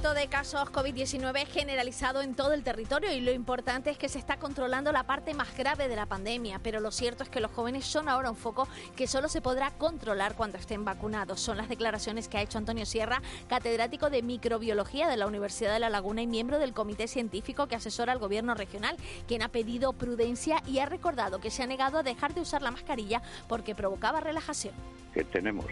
Aumento 0.00 0.18
de 0.18 0.28
casos 0.28 0.72
COVID-19 0.72 1.46
generalizado 1.46 2.22
en 2.22 2.34
todo 2.34 2.54
el 2.54 2.62
territorio 2.62 3.12
y 3.12 3.20
lo 3.20 3.32
importante 3.32 3.90
es 3.90 3.98
que 3.98 4.08
se 4.08 4.18
está 4.18 4.38
controlando 4.38 4.92
la 4.92 5.02
parte 5.02 5.34
más 5.34 5.54
grave 5.54 5.88
de 5.88 5.96
la 5.96 6.06
pandemia, 6.06 6.58
pero 6.62 6.80
lo 6.80 6.90
cierto 6.90 7.22
es 7.22 7.28
que 7.28 7.38
los 7.40 7.50
jóvenes 7.50 7.84
son 7.84 8.08
ahora 8.08 8.30
un 8.30 8.36
foco 8.36 8.66
que 8.96 9.06
solo 9.06 9.28
se 9.28 9.42
podrá 9.42 9.72
controlar 9.72 10.36
cuando 10.36 10.56
estén 10.56 10.86
vacunados. 10.86 11.42
Son 11.42 11.58
las 11.58 11.68
declaraciones 11.68 12.28
que 12.28 12.38
ha 12.38 12.40
hecho 12.40 12.56
Antonio 12.56 12.86
Sierra, 12.86 13.20
catedrático 13.46 14.08
de 14.08 14.22
microbiología 14.22 15.06
de 15.06 15.18
la 15.18 15.26
Universidad 15.26 15.74
de 15.74 15.80
La 15.80 15.90
Laguna 15.90 16.22
y 16.22 16.26
miembro 16.26 16.58
del 16.58 16.72
comité 16.72 17.06
científico 17.06 17.66
que 17.66 17.76
asesora 17.76 18.12
al 18.12 18.20
gobierno 18.20 18.54
regional, 18.54 18.96
quien 19.28 19.42
ha 19.42 19.48
pedido 19.48 19.92
prudencia 19.92 20.62
y 20.66 20.78
ha 20.78 20.86
recordado 20.86 21.40
que 21.40 21.50
se 21.50 21.62
ha 21.62 21.66
negado 21.66 21.98
a 21.98 22.02
dejar 22.02 22.32
de 22.32 22.40
usar 22.40 22.62
la 22.62 22.70
mascarilla 22.70 23.20
porque 23.48 23.74
provocaba 23.74 24.20
relajación. 24.20 24.72
Que 25.12 25.24
tenemos 25.24 25.66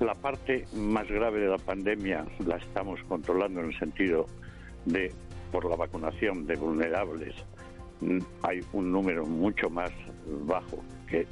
la 0.00 0.14
parte 0.14 0.64
más 0.74 1.08
grave 1.08 1.40
de 1.40 1.48
la 1.48 1.58
pandemia 1.58 2.24
la 2.46 2.56
estamos 2.56 3.00
controlando 3.08 3.60
en 3.60 3.66
el 3.66 3.78
sentido 3.78 4.26
de, 4.84 5.12
por 5.50 5.68
la 5.68 5.76
vacunación 5.76 6.46
de 6.46 6.56
vulnerables, 6.56 7.34
mm, 8.00 8.18
hay 8.42 8.60
un 8.72 8.92
número 8.92 9.26
mucho 9.26 9.68
más 9.70 9.90
bajo 10.44 10.82
que, 11.08 11.26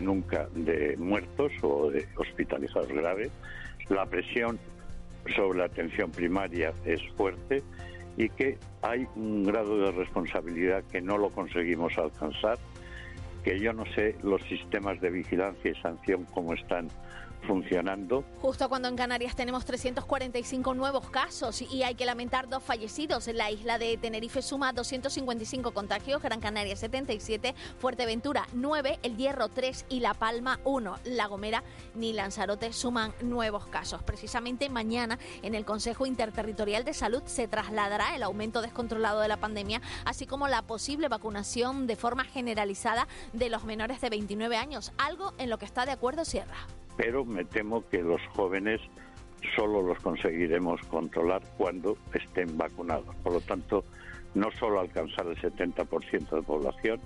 nunca 0.00 0.48
de 0.54 0.96
muertos 0.98 1.50
o 1.62 1.90
de 1.90 2.06
hospitalizados 2.16 2.88
graves. 2.88 3.30
La 3.88 4.04
presión 4.06 4.58
sobre 5.34 5.58
la 5.58 5.64
atención 5.64 6.10
primaria 6.10 6.72
es 6.84 7.00
fuerte 7.16 7.62
y 8.16 8.28
que 8.28 8.58
hay 8.82 9.06
un 9.16 9.44
grado 9.44 9.78
de 9.78 9.92
responsabilidad 9.92 10.84
que 10.92 11.00
no 11.00 11.16
lo 11.16 11.30
conseguimos 11.30 11.96
alcanzar, 11.96 12.58
que 13.42 13.58
yo 13.58 13.72
no 13.72 13.86
sé 13.94 14.14
los 14.22 14.42
sistemas 14.42 15.00
de 15.00 15.10
vigilancia 15.10 15.70
y 15.70 15.80
sanción 15.80 16.26
cómo 16.34 16.52
están 16.52 16.88
funcionando. 17.42 18.24
Justo 18.40 18.68
cuando 18.68 18.88
en 18.88 18.96
Canarias 18.96 19.34
tenemos 19.36 19.64
345 19.64 20.74
nuevos 20.74 21.10
casos 21.10 21.62
y 21.62 21.82
hay 21.82 21.94
que 21.94 22.06
lamentar 22.06 22.48
dos 22.48 22.62
fallecidos. 22.62 23.26
La 23.28 23.50
isla 23.50 23.78
de 23.78 23.96
Tenerife 23.96 24.42
suma 24.42 24.72
255 24.72 25.72
contagios, 25.72 26.22
Gran 26.22 26.40
Canaria 26.40 26.76
77, 26.76 27.54
Fuerteventura 27.78 28.46
9, 28.52 28.98
El 29.02 29.16
Hierro 29.16 29.48
3 29.48 29.86
y 29.88 30.00
La 30.00 30.14
Palma 30.14 30.60
1. 30.64 30.98
La 31.04 31.26
Gomera 31.26 31.62
ni 31.94 32.12
Lanzarote 32.12 32.72
suman 32.72 33.12
nuevos 33.22 33.66
casos. 33.66 34.02
Precisamente 34.02 34.68
mañana 34.68 35.18
en 35.42 35.54
el 35.54 35.64
Consejo 35.64 36.06
Interterritorial 36.06 36.84
de 36.84 36.94
Salud 36.94 37.22
se 37.26 37.48
trasladará 37.48 38.14
el 38.14 38.22
aumento 38.22 38.62
descontrolado 38.62 39.20
de 39.20 39.28
la 39.28 39.36
pandemia, 39.38 39.80
así 40.04 40.26
como 40.26 40.48
la 40.48 40.62
posible 40.62 41.08
vacunación 41.08 41.86
de 41.86 41.96
forma 41.96 42.24
generalizada 42.24 43.08
de 43.32 43.48
los 43.48 43.64
menores 43.64 44.00
de 44.00 44.10
29 44.10 44.56
años, 44.56 44.92
algo 44.98 45.32
en 45.38 45.50
lo 45.50 45.58
que 45.58 45.64
está 45.64 45.86
de 45.86 45.92
acuerdo 45.92 46.24
Sierra 46.24 46.77
pero 46.98 47.24
me 47.24 47.44
temo 47.44 47.88
que 47.88 48.02
los 48.02 48.20
jóvenes 48.34 48.80
solo 49.54 49.80
los 49.80 49.98
conseguiremos 50.00 50.82
controlar 50.88 51.42
cuando 51.56 51.96
estén 52.12 52.58
vacunados. 52.58 53.14
Por 53.22 53.34
lo 53.34 53.40
tanto, 53.40 53.84
no 54.34 54.50
solo 54.50 54.80
alcanzar 54.80 55.26
el 55.28 55.36
70% 55.40 56.28
de 56.28 56.42
población 56.42 57.00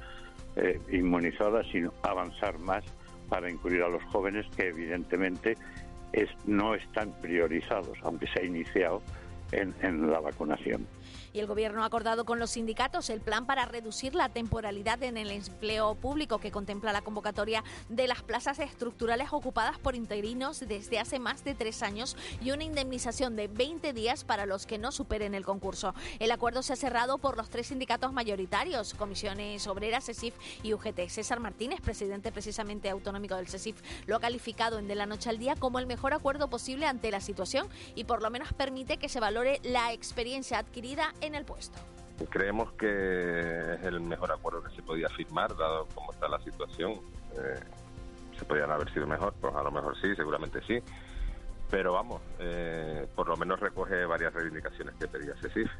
eh, 0.57 0.81
inmunizada, 0.91 1.63
sino 1.71 1.93
avanzar 2.03 2.59
más 2.59 2.83
para 3.29 3.51
incluir 3.51 3.83
a 3.83 3.89
los 3.89 4.03
jóvenes 4.05 4.47
que 4.57 4.69
evidentemente 4.69 5.57
no 6.47 6.75
están 6.75 7.13
priorizados, 7.21 7.97
aunque 8.03 8.27
se 8.29 8.41
ha 8.41 8.45
iniciado 8.45 9.03
en 9.53 10.11
la 10.11 10.21
vacunación 10.21 10.87
y 11.33 11.41
el 11.41 11.47
Gobierno 11.47 11.83
ha 11.83 11.87
acordado 11.87 12.25
con 12.25 12.39
los 12.39 12.51
sindicatos 12.51 13.11
el 13.11 13.21
plan 13.21 13.47
para 13.47 13.65
reducir 13.65 14.15
la 14.15 14.29
temporalidad 14.29 15.03
en 15.03 15.17
el 15.17 15.31
empleo 15.31 15.95
público 15.95 16.39
que 16.39 16.51
contempla 16.51 16.93
la 16.93 17.03
convocatoria 17.03 17.65
de 17.89 18.07
las 18.07 18.23
plazas 18.23 18.59
estructurales 18.59 19.33
ocupadas 19.33 19.79
por 19.79 19.95
interinos 19.95 20.61
desde 20.61 20.99
hace 20.99 21.19
más 21.19 21.45
de 21.45 21.55
tres 21.55 21.83
años 21.83 22.17
y 22.41 22.51
una 22.51 22.65
indemnización 22.65 23.37
de 23.37 23.49
20 23.49 23.93
días 23.93 24.25
para 24.25 24.47
los 24.47 24.67
que 24.67 24.79
no 24.79 24.93
superen 24.93 25.35
el 25.35 25.45
concurso. 25.45 25.95
El 26.19 26.31
acuerdo 26.31 26.63
se 26.63 26.73
ha 26.73 26.77
cerrado 26.77 27.19
por 27.19 27.37
los 27.37 27.49
tres 27.51 27.69
sindicatos 27.69 28.13
mayoritarios, 28.13 28.95
Comisiones 28.95 29.67
Obreras, 29.67 30.07
CESIF 30.07 30.35
y 30.63 30.75
UGT. 30.75 31.09
César 31.09 31.41
Martínez, 31.41 31.81
presidente 31.81 32.33
precisamente 32.33 32.91
autonómico 32.91 33.37
del 33.37 33.49
CESIF, 33.49 33.81
lo 34.07 34.17
ha 34.17 34.21
calificado 34.21 34.79
en 34.79 34.89
De 34.89 34.95
la 34.95 35.07
Noche 35.07 35.31
al 35.31 35.39
Día 35.39 35.57
como 35.57 35.79
el 35.79 35.87
mejor 35.87 36.15
acuerdo 36.15 36.49
posible 36.49 36.87
ante 36.87 37.11
la 37.11 37.21
situación 37.21 37.69
y 37.95 38.05
por 38.05 38.23
lo 38.23 38.31
menos 38.31 38.53
permite 38.53 38.97
que 38.97 39.09
se 39.09 39.21
valore 39.21 39.61
la 39.63 39.93
experiencia 39.93 40.59
adquirida 40.59 41.15
en 41.23 41.35
el 41.35 41.45
puesto. 41.45 41.79
Creemos 42.29 42.73
que 42.73 43.75
es 43.75 43.83
el 43.85 44.01
mejor 44.01 44.33
acuerdo 44.33 44.63
que 44.63 44.75
se 44.75 44.83
podía 44.83 45.09
firmar, 45.09 45.57
dado 45.57 45.89
cómo 45.95 46.13
está 46.13 46.29
la 46.29 46.39
situación. 46.41 47.01
Eh, 47.33 47.61
se 48.39 48.45
podían 48.45 48.71
haber 48.71 48.93
sido 48.93 49.07
mejor, 49.07 49.35
pues 49.41 49.55
a 49.55 49.63
lo 49.63 49.71
mejor 49.71 49.97
sí, 50.01 50.15
seguramente 50.15 50.61
sí. 50.67 50.79
Pero 51.71 51.95
vamos, 51.95 52.21
eh, 52.39 53.07
por 53.15 53.29
lo 53.29 53.37
menos 53.37 53.59
recoge 53.59 54.05
varias 54.05 54.33
reivindicaciones 54.35 54.95
que 54.97 55.09
pedía 55.09 55.35
CECIF. 55.41 55.71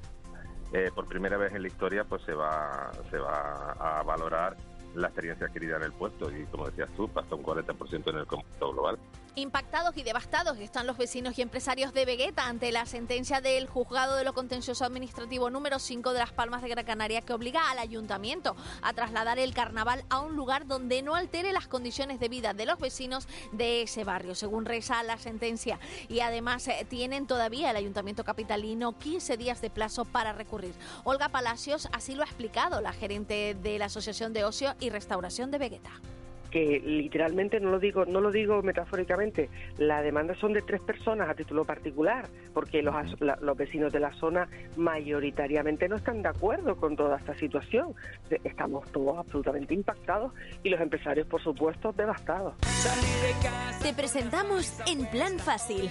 Eh, 0.73 0.91
por 0.95 1.07
primera 1.07 1.37
vez 1.37 1.53
en 1.53 1.63
la 1.63 1.69
historia, 1.69 2.05
pues 2.05 2.23
se 2.23 2.33
va, 2.33 2.91
se 3.11 3.19
va 3.19 3.73
a 3.73 4.03
valorar 4.03 4.57
la 4.95 5.09
experiencia 5.09 5.47
adquirida 5.47 5.77
en 5.77 5.83
el 5.85 5.93
puesto 5.93 6.31
y, 6.31 6.45
como 6.47 6.67
decías 6.67 6.89
tú, 6.97 7.11
hasta 7.15 7.35
un 7.35 7.43
40% 7.43 8.11
en 8.11 8.17
el 8.17 8.27
cómputo 8.27 8.73
global. 8.73 8.99
Impactados 9.35 9.97
y 9.97 10.03
devastados 10.03 10.59
están 10.59 10.87
los 10.87 10.99
vecinos 10.99 11.39
y 11.39 11.43
empresarios 11.43 11.95
de 11.95 12.05
Vegueta 12.05 12.49
ante 12.49 12.71
la 12.71 12.85
sentencia 12.85 13.41
del 13.41 13.67
juzgado 13.67 14.17
de 14.17 14.25
lo 14.25 14.35
contencioso 14.35 14.85
administrativo 14.85 15.49
número 15.49 15.79
5 15.79 16.13
de 16.13 16.19
Las 16.19 16.33
Palmas 16.33 16.61
de 16.61 16.69
Gran 16.69 16.85
Canaria 16.85 17.23
que 17.23 17.33
obliga 17.33 17.71
al 17.71 17.79
ayuntamiento 17.79 18.55
a 18.83 18.93
trasladar 18.93 19.39
el 19.39 19.55
carnaval 19.55 20.05
a 20.11 20.21
un 20.21 20.37
lugar 20.37 20.67
donde 20.67 21.01
no 21.01 21.15
altere 21.15 21.55
las 21.55 21.67
condiciones 21.67 22.21
de 22.21 22.29
vida 22.29 22.53
de 22.53 22.67
los 22.67 22.79
vecinos 22.79 23.27
de 23.53 23.81
ese 23.81 24.05
barrio, 24.05 24.35
según 24.35 24.67
reza 24.67 25.03
la 25.03 25.17
sentencia. 25.17 25.81
Y 26.11 26.21
además 26.21 26.69
eh, 26.69 26.87
tienen 26.87 27.27
todavía 27.27 27.71
el 27.71 27.77
ayuntamiento 27.77 28.25
capitalino 28.25 28.99
15 28.99 29.39
días 29.39 29.63
de 29.63 29.71
plazo 29.71 30.05
para 30.05 30.35
recurrir. 30.35 30.75
Olga 31.05 31.31
Palacios 31.31 31.89
así 31.93 32.15
lo 32.15 32.21
ha 32.21 32.27
explicado 32.27 32.83
la 32.83 32.93
gerente 32.93 33.55
de 33.55 33.79
la 33.79 33.87
Asociación 33.87 34.35
de 34.35 34.45
Ocio 34.45 34.75
y 34.79 34.91
Restauración 34.91 35.51
de 35.51 35.57
Vegueta 35.57 36.03
que 36.53 36.81
literalmente 36.85 37.59
no 37.59 37.71
lo 37.71 37.79
digo 37.79 38.05
no 38.05 38.21
lo 38.21 38.31
digo 38.31 38.63
metafóricamente 38.63 39.49
la 39.79 40.03
demanda 40.03 40.35
son 40.35 40.53
de 40.53 40.63
tres 40.63 40.83
personas 40.83 41.29
a 41.29 41.35
título 41.35 41.65
particular 41.65 42.29
porque 42.53 42.83
los, 42.83 42.95
los 43.21 43.57
vecinos 43.57 43.93
de 43.93 44.01
la 44.01 44.13
zona 44.15 44.49
mayoritariamente 44.77 45.89
no 45.89 45.97
están 45.97 46.23
de 46.23 46.29
acuerdo 46.29 46.77
con 46.77 46.97
toda 46.97 47.17
esta 47.17 47.35
situación. 47.35 47.95
Estamos 48.45 48.91
todos 48.93 49.19
absolutamente 49.19 49.75
impactados 49.75 50.33
y 50.63 50.69
los 50.69 50.81
empresarios 50.81 51.27
por 51.27 51.43
supuesto 51.43 51.93
devastados. 51.93 52.55
Te 53.83 53.93
presentamos 53.95 54.79
en 54.87 55.07
plan 55.07 55.39
fácil. 55.39 55.91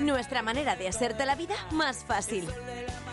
Nuestra 0.00 0.42
manera 0.42 0.76
de 0.76 0.88
hacerte 0.88 1.26
la 1.26 1.36
vida 1.36 1.54
más 1.72 2.04
fácil. 2.04 2.44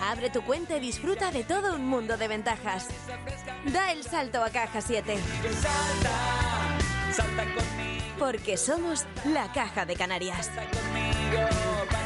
Abre 0.01 0.29
tu 0.29 0.41
cuenta 0.43 0.77
y 0.77 0.79
disfruta 0.79 1.31
de 1.31 1.43
todo 1.43 1.75
un 1.75 1.85
mundo 1.85 2.17
de 2.17 2.27
ventajas. 2.27 2.89
Da 3.73 3.91
el 3.91 4.03
salto 4.03 4.43
a 4.43 4.49
caja 4.49 4.81
7 4.81 5.15
porque 8.19 8.57
somos 8.57 9.05
la 9.25 9.51
Caja 9.51 9.85
de 9.85 9.95
Canarias. 9.95 10.49
Y 11.31 11.35
en 11.35 11.96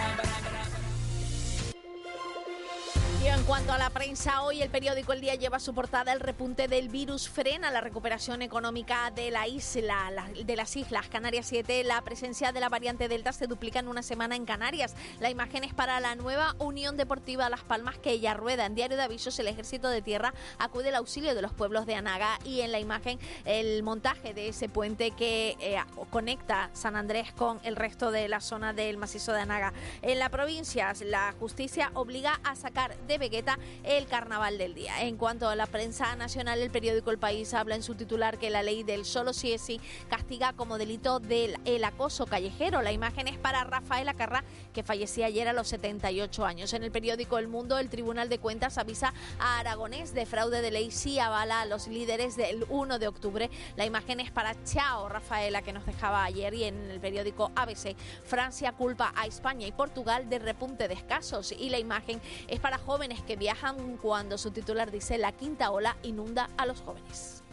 cuanto 3.51 3.73
a 3.73 3.77
la 3.77 3.89
prensa, 3.89 4.43
hoy 4.43 4.61
el 4.61 4.69
periódico 4.69 5.11
El 5.11 5.19
Día 5.19 5.35
lleva 5.35 5.59
su 5.59 5.73
portada 5.73 6.13
el 6.13 6.21
repunte 6.21 6.69
del 6.69 6.87
virus 6.87 7.27
frena 7.27 7.69
la 7.69 7.81
recuperación 7.81 8.41
económica 8.41 9.11
de 9.11 9.29
la 9.29 9.45
isla, 9.45 10.09
de 10.45 10.55
las 10.55 10.77
islas 10.77 11.09
Canarias 11.09 11.47
7. 11.47 11.83
La 11.83 12.01
presencia 12.01 12.53
de 12.53 12.61
la 12.61 12.69
variante 12.69 13.09
Delta 13.09 13.33
se 13.33 13.47
duplica 13.47 13.79
en 13.79 13.89
una 13.89 14.03
semana 14.03 14.37
en 14.37 14.45
Canarias. 14.45 14.95
La 15.19 15.29
imagen 15.29 15.65
es 15.65 15.73
para 15.73 15.99
la 15.99 16.15
nueva 16.15 16.55
Unión 16.59 16.95
Deportiva 16.95 17.49
Las 17.49 17.59
Palmas 17.59 17.97
que 17.97 18.11
ella 18.11 18.35
rueda. 18.35 18.65
En 18.65 18.73
Diario 18.73 18.95
de 18.95 19.03
Avisos, 19.03 19.37
el 19.37 19.49
Ejército 19.49 19.89
de 19.89 20.01
Tierra 20.01 20.33
acude 20.57 20.87
al 20.87 20.95
auxilio 20.95 21.35
de 21.35 21.41
los 21.41 21.51
pueblos 21.51 21.85
de 21.85 21.95
Anaga 21.95 22.39
y 22.45 22.61
en 22.61 22.71
la 22.71 22.79
imagen 22.79 23.19
el 23.43 23.83
montaje 23.83 24.33
de 24.33 24.47
ese 24.47 24.69
puente 24.69 25.11
que 25.11 25.57
eh, 25.59 25.77
conecta 26.09 26.69
San 26.71 26.95
Andrés 26.95 27.33
con 27.33 27.59
el 27.63 27.75
resto 27.75 28.11
de 28.11 28.29
la 28.29 28.39
zona 28.39 28.71
del 28.71 28.95
macizo 28.95 29.33
de 29.33 29.41
Anaga. 29.41 29.73
En 30.03 30.19
la 30.19 30.29
provincia, 30.29 30.93
la 31.03 31.33
justicia 31.37 31.91
obliga 31.95 32.39
a 32.45 32.55
sacar 32.55 32.95
de 33.07 33.17
Vegueta 33.17 33.40
el 33.83 34.07
carnaval 34.07 34.57
del 34.57 34.73
día. 34.73 35.03
En 35.03 35.17
cuanto 35.17 35.49
a 35.49 35.55
la 35.55 35.65
prensa 35.65 36.15
nacional, 36.15 36.59
el 36.59 36.71
periódico 36.71 37.11
El 37.11 37.17
País 37.17 37.53
habla 37.53 37.75
en 37.75 37.83
su 37.83 37.95
titular 37.95 38.37
que 38.37 38.49
la 38.49 38.63
ley 38.63 38.83
del 38.83 39.05
solo 39.05 39.33
si 39.33 39.53
es 39.53 39.61
sí 39.61 39.79
castiga 40.09 40.53
como 40.53 40.77
delito 40.77 41.19
del 41.19 41.57
el 41.65 41.83
acoso 41.83 42.25
callejero. 42.25 42.81
La 42.81 42.91
imagen 42.91 43.27
es 43.27 43.37
para 43.37 43.63
Rafael 43.63 44.09
Acarra, 44.09 44.43
que 44.73 44.83
fallecía 44.83 45.27
ayer 45.27 45.47
a 45.47 45.53
los 45.53 45.67
78 45.69 46.45
años. 46.45 46.73
En 46.73 46.83
el 46.83 46.91
periódico 46.91 47.37
El 47.37 47.47
Mundo, 47.47 47.77
el 47.77 47.89
Tribunal 47.89 48.29
de 48.29 48.39
Cuentas 48.39 48.77
avisa 48.77 49.13
a 49.39 49.59
Aragonés 49.59 50.13
de 50.13 50.25
fraude 50.25 50.61
de 50.61 50.71
ley 50.71 50.91
si 50.91 51.19
avala 51.19 51.61
a 51.61 51.65
los 51.65 51.87
líderes 51.87 52.35
del 52.35 52.65
1 52.69 52.99
de 52.99 53.07
octubre. 53.07 53.49
La 53.75 53.85
imagen 53.85 54.19
es 54.19 54.31
para 54.31 54.55
Chao 54.63 55.09
Rafaela, 55.09 55.61
que 55.61 55.73
nos 55.73 55.85
dejaba 55.85 56.23
ayer, 56.23 56.53
y 56.53 56.63
en 56.65 56.91
el 56.91 56.99
periódico 56.99 57.51
ABC, 57.55 57.95
Francia 58.23 58.71
culpa 58.73 59.13
a 59.15 59.25
España 59.25 59.67
y 59.67 59.71
Portugal 59.71 60.29
de 60.29 60.39
repunte 60.39 60.87
de 60.87 60.93
escasos. 60.93 61.51
Y 61.51 61.69
la 61.69 61.79
imagen 61.79 62.21
es 62.47 62.59
para 62.59 62.77
jóvenes 62.77 63.20
que 63.25 63.35
viajan 63.35 63.97
cuando 63.97 64.37
su 64.37 64.51
titular 64.51 64.91
dice 64.91 65.17
la 65.17 65.31
quinta 65.31 65.71
ola 65.71 65.97
inunda 66.03 66.49
a 66.57 66.65
los 66.65 66.81
jóvenes. 66.81 67.43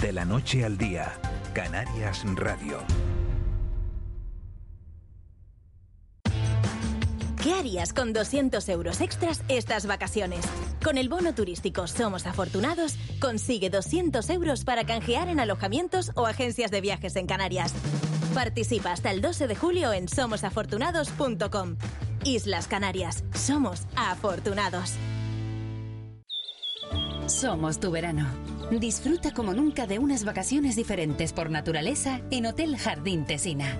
De 0.00 0.12
la 0.12 0.24
noche 0.24 0.64
al 0.64 0.78
día, 0.78 1.12
Canarias 1.54 2.22
Radio. 2.34 2.78
¿Qué 7.42 7.54
harías 7.54 7.92
con 7.92 8.12
200 8.12 8.68
euros 8.68 9.00
extras 9.00 9.42
estas 9.48 9.86
vacaciones? 9.86 10.44
Con 10.84 10.98
el 10.98 11.08
bono 11.08 11.34
turístico 11.34 11.86
Somos 11.86 12.26
Afortunados, 12.26 12.96
consigue 13.20 13.70
200 13.70 14.28
euros 14.30 14.64
para 14.64 14.84
canjear 14.84 15.28
en 15.28 15.40
alojamientos 15.40 16.10
o 16.14 16.26
agencias 16.26 16.70
de 16.70 16.80
viajes 16.80 17.16
en 17.16 17.26
Canarias. 17.26 17.72
Participa 18.34 18.92
hasta 18.92 19.10
el 19.10 19.20
12 19.20 19.46
de 19.46 19.56
julio 19.56 19.92
en 19.92 20.08
somosafortunados.com. 20.08 21.76
Islas 22.28 22.68
Canarias, 22.68 23.24
somos 23.34 23.86
afortunados. 23.96 24.92
Somos 27.26 27.80
tu 27.80 27.90
verano. 27.90 28.26
Disfruta 28.70 29.32
como 29.32 29.54
nunca 29.54 29.86
de 29.86 29.98
unas 29.98 30.24
vacaciones 30.24 30.76
diferentes 30.76 31.32
por 31.32 31.48
naturaleza 31.48 32.20
en 32.30 32.44
Hotel 32.44 32.76
Jardín 32.76 33.24
Tesina. 33.24 33.78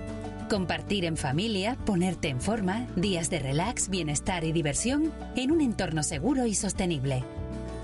Compartir 0.48 1.04
en 1.04 1.18
familia, 1.18 1.76
ponerte 1.84 2.28
en 2.28 2.40
forma, 2.40 2.86
días 2.96 3.28
de 3.28 3.38
relax, 3.38 3.90
bienestar 3.90 4.44
y 4.44 4.52
diversión 4.52 5.12
en 5.36 5.50
un 5.50 5.60
entorno 5.60 6.02
seguro 6.02 6.46
y 6.46 6.54
sostenible. 6.54 7.24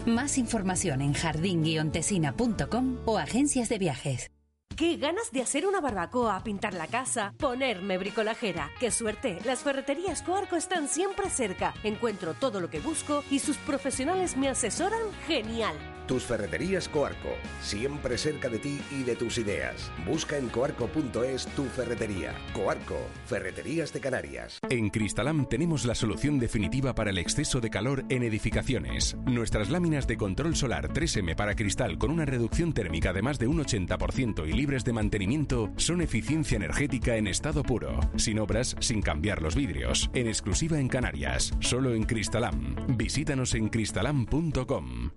Más 0.06 0.38
información 0.38 1.02
en 1.02 1.12
jardín-tesina.com 1.12 2.98
o 3.04 3.18
agencias 3.18 3.68
de 3.68 3.78
viajes. 3.78 4.33
Qué 4.76 4.96
ganas 4.96 5.30
de 5.30 5.40
hacer 5.40 5.68
una 5.68 5.80
barbacoa, 5.80 6.42
pintar 6.42 6.74
la 6.74 6.88
casa, 6.88 7.32
ponerme 7.38 7.96
bricolajera. 7.96 8.72
Qué 8.80 8.90
suerte, 8.90 9.38
las 9.44 9.60
ferreterías 9.60 10.22
Coarco 10.22 10.56
están 10.56 10.88
siempre 10.88 11.30
cerca. 11.30 11.74
Encuentro 11.84 12.34
todo 12.34 12.60
lo 12.60 12.70
que 12.70 12.80
busco 12.80 13.22
y 13.30 13.38
sus 13.38 13.56
profesionales 13.58 14.36
me 14.36 14.48
asesoran 14.48 15.12
genial. 15.28 15.76
Tus 16.06 16.24
ferreterías 16.24 16.88
Coarco, 16.88 17.30
siempre 17.62 18.18
cerca 18.18 18.50
de 18.50 18.58
ti 18.58 18.78
y 18.90 19.04
de 19.04 19.16
tus 19.16 19.38
ideas. 19.38 19.90
Busca 20.06 20.36
en 20.36 20.48
coarco.es 20.48 21.46
tu 21.56 21.64
ferretería. 21.64 22.34
Coarco, 22.52 22.98
Ferreterías 23.26 23.92
de 23.92 24.00
Canarias. 24.00 24.58
En 24.68 24.90
Cristalam 24.90 25.48
tenemos 25.48 25.86
la 25.86 25.94
solución 25.94 26.38
definitiva 26.38 26.94
para 26.94 27.10
el 27.10 27.18
exceso 27.18 27.60
de 27.60 27.70
calor 27.70 28.04
en 28.10 28.22
edificaciones. 28.22 29.16
Nuestras 29.24 29.70
láminas 29.70 30.06
de 30.06 30.18
control 30.18 30.56
solar 30.56 30.88
3M 30.88 31.34
para 31.36 31.54
cristal 31.54 31.96
con 31.96 32.10
una 32.10 32.26
reducción 32.26 32.74
térmica 32.74 33.14
de 33.14 33.22
más 33.22 33.38
de 33.38 33.46
un 33.46 33.64
80% 33.64 34.46
y 34.46 34.52
libres 34.52 34.84
de 34.84 34.92
mantenimiento 34.92 35.72
son 35.76 36.02
eficiencia 36.02 36.56
energética 36.56 37.16
en 37.16 37.28
estado 37.28 37.62
puro, 37.62 37.98
sin 38.16 38.38
obras, 38.38 38.76
sin 38.80 39.00
cambiar 39.00 39.40
los 39.40 39.54
vidrios, 39.54 40.10
en 40.12 40.26
exclusiva 40.26 40.78
en 40.78 40.88
Canarias, 40.88 41.54
solo 41.60 41.94
en 41.94 42.04
Cristalam. 42.04 42.76
Visítanos 42.96 43.54
en 43.54 43.68
cristalam.com. 43.68 45.10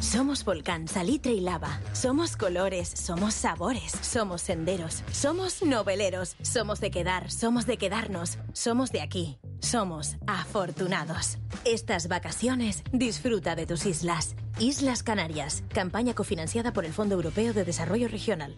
Somos 0.00 0.46
volcán, 0.46 0.88
salitre 0.88 1.32
y 1.34 1.40
lava. 1.40 1.78
Somos 1.92 2.34
colores, 2.34 2.88
somos 2.88 3.34
sabores, 3.34 3.92
somos 4.00 4.40
senderos, 4.40 5.04
somos 5.12 5.62
noveleros, 5.62 6.36
somos 6.40 6.80
de 6.80 6.90
quedar, 6.90 7.30
somos 7.30 7.66
de 7.66 7.76
quedarnos, 7.76 8.38
somos 8.54 8.92
de 8.92 9.02
aquí. 9.02 9.38
Somos 9.60 10.16
afortunados. 10.26 11.38
Estas 11.66 12.08
vacaciones 12.08 12.82
disfruta 12.92 13.54
de 13.54 13.66
tus 13.66 13.84
islas. 13.84 14.36
Islas 14.58 15.02
Canarias, 15.02 15.64
campaña 15.68 16.14
cofinanciada 16.14 16.72
por 16.72 16.86
el 16.86 16.94
Fondo 16.94 17.14
Europeo 17.14 17.52
de 17.52 17.66
Desarrollo 17.66 18.08
Regional. 18.08 18.56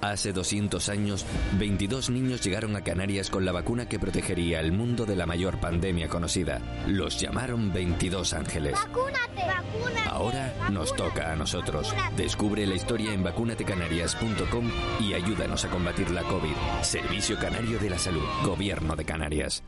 Hace 0.00 0.32
200 0.32 0.88
años, 0.88 1.24
22 1.58 2.10
niños 2.10 2.42
llegaron 2.42 2.76
a 2.76 2.82
Canarias 2.82 3.30
con 3.30 3.44
la 3.44 3.52
vacuna 3.52 3.88
que 3.88 3.98
protegería 3.98 4.60
al 4.60 4.72
mundo 4.72 5.06
de 5.06 5.16
la 5.16 5.26
mayor 5.26 5.58
pandemia 5.58 6.08
conocida. 6.08 6.60
Los 6.86 7.18
llamaron 7.18 7.72
22 7.72 8.34
ángeles. 8.34 8.74
¡Vacúnate! 8.74 9.46
¡Vacúnate! 9.46 10.08
Ahora 10.08 10.54
nos 10.70 10.94
toca 10.94 11.32
a 11.32 11.36
nosotros. 11.36 11.94
Descubre 12.16 12.66
la 12.66 12.74
historia 12.74 13.12
en 13.12 13.22
vacunatecanarias.com 13.24 14.70
y 15.00 15.14
ayúdanos 15.14 15.64
a 15.64 15.70
combatir 15.70 16.10
la 16.10 16.22
COVID. 16.22 16.54
Servicio 16.82 17.38
Canario 17.38 17.78
de 17.78 17.90
la 17.90 17.98
Salud. 17.98 18.24
Gobierno 18.44 18.96
de 18.96 19.04
Canarias. 19.04 19.62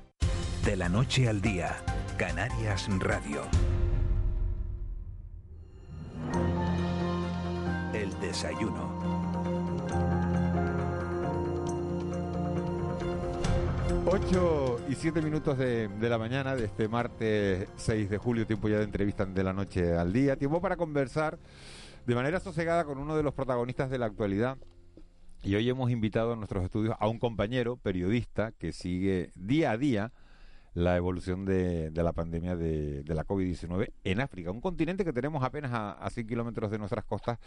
De 0.64 0.76
la 0.76 0.88
noche 0.88 1.28
al 1.28 1.40
día, 1.40 1.82
Canarias 2.18 2.86
Radio. 2.98 3.42
El 7.94 8.20
desayuno. 8.20 9.27
8 14.10 14.86
y 14.88 14.94
7 14.94 15.20
minutos 15.20 15.58
de, 15.58 15.86
de, 15.86 16.08
la 16.08 16.16
mañana 16.16 16.56
de 16.56 16.64
este 16.64 16.88
martes 16.88 17.68
6 17.76 18.08
de 18.08 18.16
julio, 18.16 18.46
tiempo 18.46 18.66
ya 18.70 18.78
de 18.78 18.84
entrevista 18.84 19.26
de 19.26 19.44
la 19.44 19.52
noche 19.52 19.94
al 19.94 20.14
día, 20.14 20.36
tiempo 20.36 20.62
para 20.62 20.78
conversar 20.78 21.38
de 22.06 22.14
manera 22.14 22.40
sosegada 22.40 22.86
con 22.86 22.96
uno 22.96 23.18
de 23.18 23.22
los 23.22 23.34
protagonistas 23.34 23.90
de 23.90 23.98
la 23.98 24.06
actualidad. 24.06 24.56
Y 25.42 25.56
hoy 25.56 25.68
hemos 25.68 25.90
invitado 25.90 26.32
a 26.32 26.36
nuestros 26.36 26.64
estudios 26.64 26.96
a 26.98 27.06
un 27.06 27.18
compañero 27.18 27.76
periodista 27.76 28.52
que 28.52 28.72
sigue 28.72 29.30
día 29.34 29.72
a 29.72 29.76
día 29.76 30.12
la 30.78 30.96
evolución 30.96 31.44
de, 31.44 31.90
de 31.90 32.02
la 32.02 32.12
pandemia 32.12 32.56
de, 32.56 33.02
de 33.02 33.14
la 33.14 33.26
COVID-19 33.26 33.90
en 34.04 34.20
África, 34.20 34.50
un 34.50 34.60
continente 34.60 35.04
que 35.04 35.12
tenemos 35.12 35.42
apenas 35.42 35.72
a, 35.72 35.92
a 35.92 36.08
100 36.10 36.26
kilómetros 36.26 36.70
de 36.70 36.78
nuestras 36.78 37.04
costas 37.04 37.38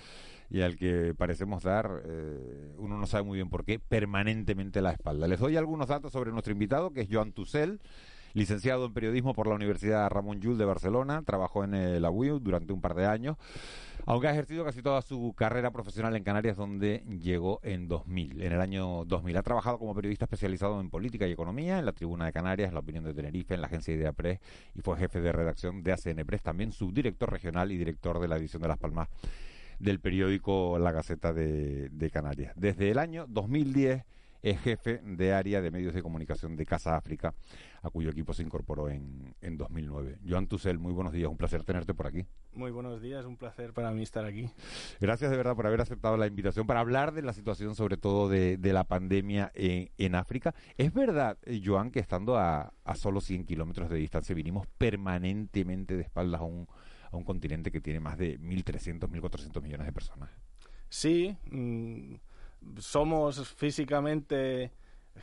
y 0.50 0.62
al 0.62 0.76
que 0.76 1.14
parecemos 1.18 1.64
dar, 1.64 2.04
eh, 2.06 2.76
uno 2.78 2.98
no 2.98 3.08
sabe 3.08 3.24
muy 3.24 3.38
bien 3.38 3.50
por 3.50 3.64
qué, 3.64 3.80
permanentemente 3.80 4.82
la 4.82 4.92
espalda. 4.92 5.28
Les 5.28 5.40
doy 5.40 5.56
algunos 5.56 5.88
datos 5.88 6.12
sobre 6.12 6.32
nuestro 6.32 6.52
invitado, 6.52 6.92
que 6.92 7.02
es 7.02 7.08
Joan 7.10 7.32
Tussel, 7.32 7.80
licenciado 8.34 8.86
en 8.86 8.94
periodismo 8.94 9.34
por 9.34 9.48
la 9.48 9.56
Universidad 9.56 10.10
Ramón 10.10 10.40
Llull 10.40 10.58
de 10.58 10.66
Barcelona, 10.66 11.24
trabajó 11.26 11.64
en 11.64 11.74
el 11.74 12.06
UIU 12.06 12.40
durante 12.40 12.74
un 12.74 12.82
par 12.82 12.96
de 12.96 13.06
años, 13.06 13.38
aunque 14.06 14.28
ha 14.28 14.32
ejercido 14.32 14.66
casi 14.66 14.82
toda 14.82 15.02
su 15.02 15.34
carrera 15.38 15.72
profesional 15.72 16.16
en 16.16 16.24
Canarias, 16.24 16.58
donde 16.58 17.04
llegó 17.08 17.60
en 17.64 17.88
2000. 17.88 18.42
En 18.42 18.54
el 18.54 18.62
año 18.62 19.06
2000 19.06 19.38
ha 19.38 19.44
trabajado 19.44 19.78
como 19.78 19.94
periodista 19.94 20.26
especializado 20.26 20.80
en 20.80 20.90
política 20.90 21.28
y 21.28 21.32
economía, 21.32 21.80
en 21.80 21.86
la 21.86 21.92
Tribuna 21.92 22.26
de 22.26 22.34
Canarias, 22.34 22.70
en 22.70 22.74
la 22.74 22.80
Opinión 22.80 23.04
de 23.04 23.14
Tenerife, 23.14 23.54
en 23.54 23.62
la 23.62 23.68
agencia 23.68 23.94
Idea 23.94 24.12
Press 24.12 24.40
y 24.76 24.82
fue 24.82 24.98
jefe 24.98 25.22
de 25.22 25.32
redacción 25.32 25.84
de 25.84 25.92
ACN 25.92 26.26
Press, 26.26 26.42
también 26.42 26.72
subdirector 26.72 27.32
regional 27.32 27.72
y 27.72 27.78
director 27.78 28.20
de 28.20 28.28
la 28.28 28.38
edición 28.38 28.62
de 28.62 28.68
Las 28.68 28.78
Palmas 28.78 29.10
del 29.80 30.00
periódico 30.00 30.78
La 30.80 30.92
Gaceta 30.92 31.34
de 31.34 32.10
Canarias. 32.14 32.54
Desde 32.56 32.92
el 32.92 33.00
año 33.00 33.26
2010 33.28 34.04
es 34.44 34.60
jefe 34.60 35.02
de 35.04 35.34
área 35.34 35.62
de 35.62 35.72
medios 35.72 35.94
de 35.94 36.02
comunicación 36.02 36.56
de 36.56 36.66
Casa 36.66 36.96
África, 36.96 37.34
a 37.82 37.90
cuyo 37.90 38.10
equipo 38.10 38.34
se 38.34 38.44
incorporó 38.44 38.90
en, 38.90 39.36
en 39.42 39.58
2009. 39.58 40.20
Joan 40.28 40.48
Tussel, 40.48 40.80
muy 40.80 40.94
buenos 40.94 41.14
días, 41.14 41.30
un 41.30 41.38
placer 41.38 41.64
tenerte 41.64 41.94
por 41.94 42.08
aquí. 42.08 42.26
Muy 42.54 42.72
buenos 42.72 43.02
días, 43.02 43.26
un 43.26 43.38
placer 43.38 43.74
para 43.74 43.92
mí 43.92 44.04
estar 44.04 44.26
aquí. 44.26 44.50
Gracias 45.00 45.32
de 45.32 45.38
verdad 45.38 45.56
por 45.56 45.68
haber 45.68 45.82
aceptado 45.82 46.18
la 46.18 46.28
invitación 46.28 46.68
para 46.68 46.80
hablar 46.80 47.14
de 47.14 47.22
la 47.22 47.34
situación, 47.34 47.76
sobre 47.76 47.98
todo 47.98 48.30
de, 48.30 48.58
de 48.58 48.74
la 48.74 48.84
pandemia 48.84 49.52
en, 49.56 49.90
en, 49.98 50.16
África. 50.16 50.54
Es 50.78 50.94
verdad, 50.94 51.38
eh, 51.44 51.62
Joan, 51.64 51.92
que 51.92 52.00
estando 52.00 52.38
a, 52.38 52.74
a 52.84 52.96
solo 52.96 53.22
100 53.22 53.46
kilómetros 53.46 53.90
de 53.90 53.98
distancia 53.98 54.36
vinimos 54.36 54.68
permanentemente 54.78 55.96
de 55.96 56.04
espaldas 56.04 56.42
a 56.42 56.44
un, 56.44 56.68
a 57.12 57.18
un 57.18 57.24
continente 57.24 57.72
que 57.72 57.82
tiene 57.82 58.00
más 58.00 58.18
de 58.18 58.40
1.300, 58.40 59.10
1.400 59.10 59.62
millones 59.62 59.88
de 59.88 59.94
personas. 59.94 60.30
Sí. 60.90 61.36
Mmm 61.50 62.16
somos 62.78 63.48
físicamente, 63.50 64.72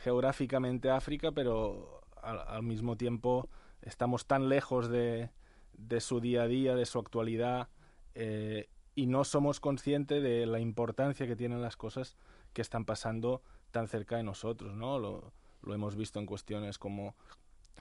geográficamente 0.03 0.89
África, 0.89 1.31
pero 1.31 1.98
al, 2.21 2.63
mismo 2.63 2.95
tiempo 2.95 3.49
estamos 3.81 4.25
tan 4.25 4.49
lejos 4.49 4.89
de, 4.89 5.29
de, 5.73 6.01
su 6.01 6.19
día 6.19 6.43
a 6.43 6.47
día, 6.47 6.75
de 6.75 6.85
su 6.85 6.99
actualidad, 6.99 7.69
eh, 8.15 8.69
y 8.95 9.07
no 9.07 9.23
somos 9.23 9.59
conscientes 9.59 10.21
de 10.21 10.45
la 10.45 10.59
importancia 10.59 11.27
que 11.27 11.35
tienen 11.35 11.61
las 11.61 11.77
cosas 11.77 12.17
que 12.53 12.61
están 12.61 12.85
pasando 12.85 13.41
tan 13.71 13.87
cerca 13.87 14.17
de 14.17 14.23
nosotros, 14.23 14.75
¿no? 14.75 14.99
Lo, 14.99 15.31
hemos 15.73 15.95
visto 15.95 16.19
en 16.19 16.25
cuestiones 16.25 16.77
como 16.77 17.15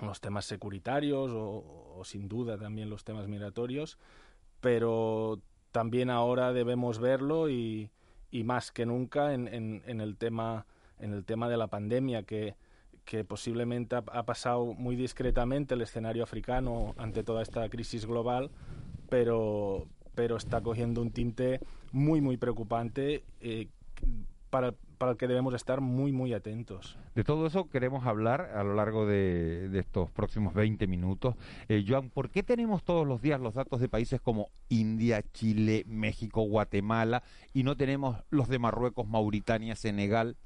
los 0.00 0.20
temas 0.20 0.44
securitarios 0.44 1.30
o, 1.34 2.00
sin 2.04 2.28
duda 2.28 2.58
también 2.58 2.90
los 2.90 3.04
temas 3.04 3.28
migratorios, 3.28 3.98
pero 4.60 5.40
también 5.72 6.10
ahora 6.10 6.52
debemos 6.52 6.98
verlo 6.98 7.48
y, 7.48 7.90
más 8.30 8.70
que 8.70 8.86
nunca 8.86 9.32
en, 9.32 9.48
en, 9.48 9.82
en, 9.86 10.00
el 10.00 10.16
tema 10.16 10.66
en 11.00 11.12
el 11.12 11.24
tema 11.24 11.48
de 11.48 11.56
la 11.56 11.68
pandemia 11.68 12.22
que, 12.24 12.56
que 13.08 13.24
posiblemente 13.24 13.96
ha, 13.96 14.04
ha, 14.12 14.22
pasado 14.24 14.74
muy 14.74 14.94
discretamente 14.94 15.72
el 15.72 15.80
escenario 15.80 16.22
africano 16.22 16.94
ante 16.98 17.24
toda 17.24 17.40
esta 17.42 17.66
crisis 17.70 18.04
global, 18.04 18.50
pero, 19.08 19.86
pero 20.14 20.36
está 20.36 20.60
cogiendo 20.60 21.00
un 21.00 21.10
tinte 21.10 21.58
muy, 21.90 22.20
muy 22.20 22.36
preocupante 22.36 23.24
eh, 23.40 23.68
para, 24.50 24.74
para 24.98 25.12
el 25.12 25.16
que 25.16 25.26
debemos 25.26 25.54
estar 25.54 25.80
muy, 25.80 26.12
muy 26.12 26.34
atentos. 26.34 26.98
De 27.14 27.24
todo 27.24 27.46
eso 27.46 27.70
queremos 27.70 28.04
hablar 28.04 28.52
a 28.54 28.62
lo 28.62 28.74
largo 28.74 29.06
de, 29.06 29.70
de 29.70 29.78
estos 29.78 30.10
próximos 30.10 30.52
20 30.52 30.86
minutos. 30.86 31.34
Eh, 31.70 31.86
Joan, 31.88 32.10
¿por 32.10 32.28
qué 32.28 32.42
tenemos 32.42 32.84
todos 32.84 33.06
los 33.06 33.22
días 33.22 33.40
los 33.40 33.54
datos 33.54 33.80
de 33.80 33.88
países 33.88 34.20
como 34.20 34.50
India, 34.68 35.24
Chile, 35.32 35.82
México, 35.86 36.42
Guatemala 36.42 37.22
y 37.54 37.62
no 37.62 37.74
tenemos 37.74 38.18
los 38.28 38.48
de 38.48 38.58
Marruecos, 38.58 39.08
Mauritania, 39.08 39.76
Senegal, 39.76 40.36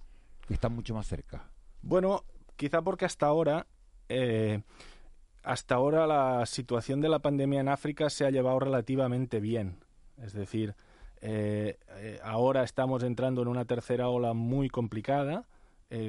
que 0.47 0.55
están 0.55 0.77
mucho 0.77 0.95
más 0.95 1.09
cerca? 1.09 1.51
Bueno, 1.83 2.23
quizá 2.63 2.81
porque 2.81 3.05
hasta 3.05 3.27
ahora... 3.27 3.67
Eh, 4.09 4.63
hasta 5.43 5.75
ahora 5.75 6.07
la 6.07 6.47
situación 6.47 7.01
de 7.01 7.09
la 7.09 7.19
pandemia 7.19 7.59
en 7.59 7.69
África 7.69 8.09
se 8.09 8.25
ha 8.25 8.31
llevado 8.31 8.61
relativamente 8.61 9.41
bien. 9.41 9.79
Es 10.23 10.33
decir, 10.33 10.77
eh, 11.21 11.79
eh, 11.97 12.21
ahora 12.23 12.63
estamos 12.63 13.03
entrando 13.03 13.43
en 13.43 13.49
una 13.49 13.65
tercera 13.65 14.09
ola 14.09 14.33
muy 14.33 14.69
complicada, 14.69 15.45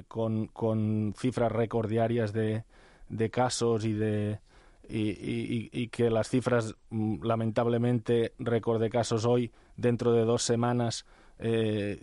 con, 0.07 1.15
cifras 1.17 1.51
récord 1.51 1.89
diarias 1.89 2.31
de, 2.31 2.63
de, 3.09 3.29
casos 3.31 3.83
y 3.83 3.93
de. 3.93 4.39
Y, 4.87 5.87
que 5.87 6.11
las 6.11 6.29
cifras, 6.29 6.75
mm, 6.91 7.25
lamentablemente, 7.25 8.33
récord 8.37 8.79
de 8.79 8.91
casos 8.91 9.25
hoy, 9.25 9.51
dentro 9.75 10.13
de 10.13 10.23
dos 10.23 10.43
semanas, 10.43 11.05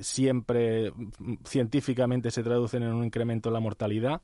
siempre 0.01 0.91
mm, 0.91 1.35
científicamente 1.45 2.33
se 2.33 2.43
traducen 2.43 2.83
en 2.83 2.93
un 2.93 3.05
incremento 3.05 3.51
en 3.51 3.53
la 3.55 3.61
mortalidad 3.61 4.21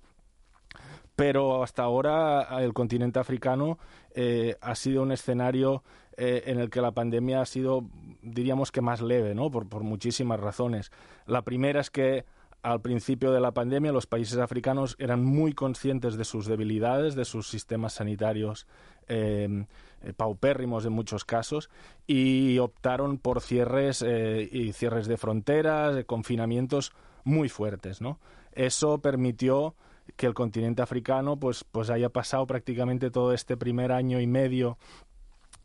pero 1.17 1.63
hasta 1.63 1.83
ahora 1.83 2.47
el 2.61 2.75
continente 2.75 3.19
africano 3.19 3.79
eh, 4.15 4.57
ha 4.61 4.75
sido 4.75 5.03
un 5.03 5.13
escenario 5.13 5.83
eh, 6.19 6.45
en 6.47 6.61
el 6.61 6.69
que 6.71 6.83
la 6.83 6.93
pandemia 6.93 7.41
ha 7.41 7.47
sido, 7.47 7.87
diríamos 8.23 8.71
que 8.71 8.83
más 8.83 9.01
leve, 9.01 9.35
¿no? 9.35 9.51
Por, 9.51 9.67
por, 9.69 9.83
muchísimas 9.83 10.39
razones. 10.39 10.93
La 11.27 11.43
primera 11.43 11.81
es 11.81 11.91
que 11.91 12.27
al 12.63 12.83
principio 12.83 13.33
de 13.33 13.41
la 13.41 13.53
pandemia 13.53 13.93
los 13.93 14.07
países 14.07 14.39
africanos 14.39 14.97
eran 14.99 15.25
muy 15.25 15.55
conscientes 15.55 16.17
de 16.17 16.25
sus 16.25 16.47
debilidades, 16.47 17.15
de 17.15 17.25
sus 17.25 17.49
sistemas 17.49 17.95
sanitarios 17.95 18.67
eh, 19.09 19.65
paupérrimos 20.17 20.85
en 20.85 20.93
muchos 20.93 21.25
casos 21.25 21.71
y 22.07 22.59
optaron 22.59 23.19
por 23.19 23.41
cierres 23.41 24.03
y 24.03 24.73
cierres 24.73 25.07
de 25.07 25.17
fronteras, 25.17 26.05
confinamientos 26.05 26.93
muy 27.25 27.49
fuertes, 27.49 28.01
¿no? 28.01 28.19
Eso 28.53 28.99
permitió 28.99 29.75
que 30.15 30.27
el 30.27 30.35
continente 30.35 30.83
africano 30.83 31.37
pues, 31.37 31.65
pues 31.65 31.91
haya 31.91 32.09
pasado 32.11 32.47
prácticamente 32.47 33.11
todo 33.11 33.33
este 33.33 33.57
primer 33.57 33.93
año 33.93 34.21
y 34.21 34.27
medio 34.27 34.79